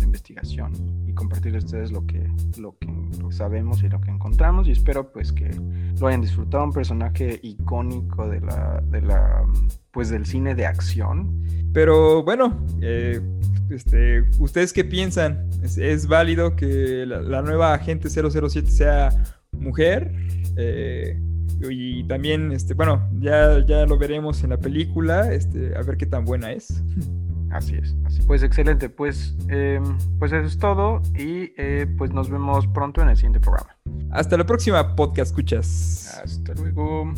investigación 0.02 0.72
y 1.06 1.12
compartir 1.12 1.54
a 1.54 1.58
ustedes 1.58 1.92
lo 1.92 2.06
que, 2.06 2.26
lo 2.58 2.76
que 2.78 2.88
sabemos 3.30 3.82
y 3.82 3.88
lo 3.88 4.00
que 4.00 4.10
encontramos 4.10 4.66
y 4.66 4.72
espero 4.72 5.12
pues 5.12 5.30
que 5.30 5.50
lo 6.00 6.06
hayan 6.06 6.22
disfrutado, 6.22 6.64
un 6.64 6.72
personaje 6.72 7.38
icónico 7.42 8.26
de 8.26 8.40
la, 8.40 8.82
de 8.90 9.02
la, 9.02 9.44
pues 9.90 10.08
del 10.08 10.26
cine 10.26 10.54
de 10.54 10.66
acción. 10.66 11.44
Pero 11.72 12.24
bueno, 12.24 12.64
eh, 12.80 13.20
este, 13.70 14.22
¿ustedes 14.38 14.72
qué 14.72 14.84
piensan? 14.84 15.48
¿Es, 15.62 16.06
válido 16.06 16.56
que 16.56 17.04
la, 17.06 17.42
nueva 17.42 17.74
agente 17.74 18.08
007 18.08 18.70
sea 18.70 19.10
mujer? 19.52 20.12
Eh, 20.56 21.20
y 21.68 22.04
también, 22.04 22.52
este, 22.52 22.74
bueno, 22.74 23.08
ya, 23.18 23.64
ya 23.66 23.84
lo 23.86 23.98
veremos 23.98 24.42
en 24.44 24.50
la 24.50 24.58
película, 24.58 25.32
este, 25.32 25.76
a 25.76 25.82
ver 25.82 25.96
qué 25.96 26.06
tan 26.06 26.24
buena 26.24 26.52
es. 26.52 26.82
Así 27.50 27.74
es, 27.74 27.96
así. 28.04 28.22
Pues 28.28 28.44
excelente, 28.44 28.88
pues, 28.88 29.34
em, 29.48 29.98
pues 30.20 30.30
eso 30.30 30.46
es 30.46 30.56
todo 30.56 31.02
y 31.18 31.52
eh, 31.56 31.84
pues 31.98 32.12
nos 32.12 32.30
vemos 32.30 32.68
pronto 32.68 33.02
en 33.02 33.08
el 33.08 33.16
siguiente 33.16 33.40
programa. 33.40 33.76
Hasta 34.12 34.36
la 34.36 34.46
próxima 34.46 34.94
podcast, 34.94 35.32
escuchas. 35.32 36.20
Hasta 36.22 36.54
luego. 36.54 37.12